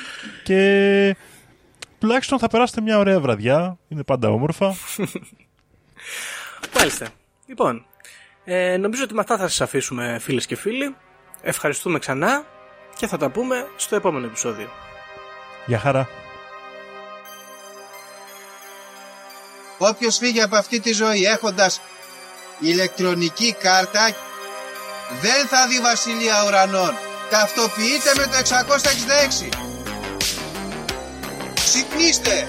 Και 0.45 1.17
τουλάχιστον 1.99 2.39
θα 2.39 2.49
περάσετε 2.49 2.81
μια 2.81 2.99
ωραία 2.99 3.21
βραδιά. 3.21 3.79
Είναι 3.89 4.03
πάντα 4.03 4.29
όμορφα. 4.29 4.75
Μάλιστα. 6.77 7.07
Λοιπόν, 7.47 7.85
ε, 8.51 8.77
νομίζω 8.77 9.03
ότι 9.03 9.15
με 9.15 9.21
αυτά 9.21 9.37
θα 9.37 9.49
σας 9.49 9.61
αφήσουμε 9.61 10.19
φίλες 10.21 10.47
και 10.47 10.57
φίλοι. 10.57 10.97
Ευχαριστούμε 11.43 11.99
ξανά 11.99 12.45
και 12.97 13.07
θα 13.07 13.17
τα 13.17 13.31
πούμε 13.31 13.67
στο 13.77 13.97
επόμενο 13.97 14.27
επεισόδιο. 14.27 14.69
Γεια 15.67 15.79
χαρά. 15.79 16.09
Όποιος 19.79 20.17
φύγει 20.17 20.41
από 20.41 20.57
αυτή 20.57 20.81
τη 20.81 20.93
ζωή 20.93 21.25
έχοντας 21.25 21.81
ηλεκτρονική 22.61 23.53
κάρτα 23.53 24.17
δεν 25.21 25.47
θα 25.47 25.67
δει 25.69 25.81
βασιλεία 25.81 26.45
ουρανών. 26.47 26.95
Ταυτοποιείτε 27.31 28.13
με 28.17 28.25
το 28.27 28.37
666. 28.37 29.49
Ξυπνήστε! 31.55 32.49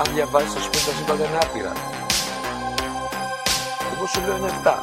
Αν 0.00 0.14
διαβάζεις 0.14 0.54
ας 0.54 0.68
πούμε 0.68 0.82
τα 0.86 0.92
σύμπαντα 0.96 1.24
είναι 1.24 1.38
άπειρα. 1.42 1.72
Εγώ 3.92 4.06
σου 4.06 4.20
λέω 4.20 4.36
είναι 4.36 4.50
7. 4.64 4.78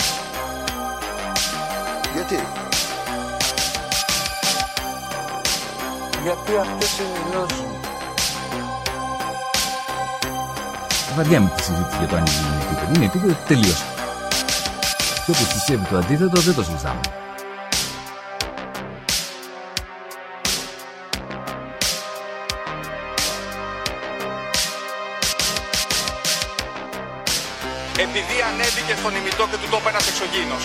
Γιατί; 2.13 2.39
Γιατί 6.23 6.57
αυτές 6.57 6.99
ενημερώσουν. 6.99 7.65
Βαριά 11.15 11.41
με 11.41 11.51
τη 11.55 11.63
συζήτηση 11.63 11.97
για 11.97 12.07
το 12.07 12.15
αν 12.15 12.25
η 12.25 12.29
γη 12.29 12.45
είναι 12.47 12.63
επίπεδη. 12.63 12.95
Είναι 12.95 13.05
επίπεδο 13.05 13.35
τελείωσε. 13.47 13.85
Και 15.25 15.31
όποιος 15.31 15.47
πιστεύει 15.53 15.85
το 15.85 15.97
αντίθετο 15.97 16.41
δεν 16.41 16.55
το 16.55 16.63
συζητάμε. 16.63 16.99
Ανέβηκε 28.97 29.01
στον 29.01 29.15
ημιτό 29.15 29.47
και 29.51 29.57
του 29.57 29.69
τόπου 29.71 29.87
ένας 29.87 30.07
εξωγήινος. 30.07 30.63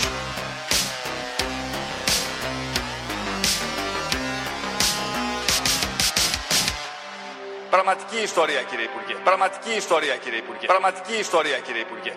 Πραγματική 7.71 8.19
ιστορία 8.23 8.63
κύριε 8.63 8.85
Υπουργέ. 8.85 9.15
Πραγματική 9.25 9.73
ιστορία 9.77 10.17
κύριε 10.17 10.39
Υπουργέ. 10.39 10.67
Πραγματική 10.67 11.15
ιστορία 11.19 11.59
κύριε 11.59 11.81
Υπουργέ. 11.81 12.13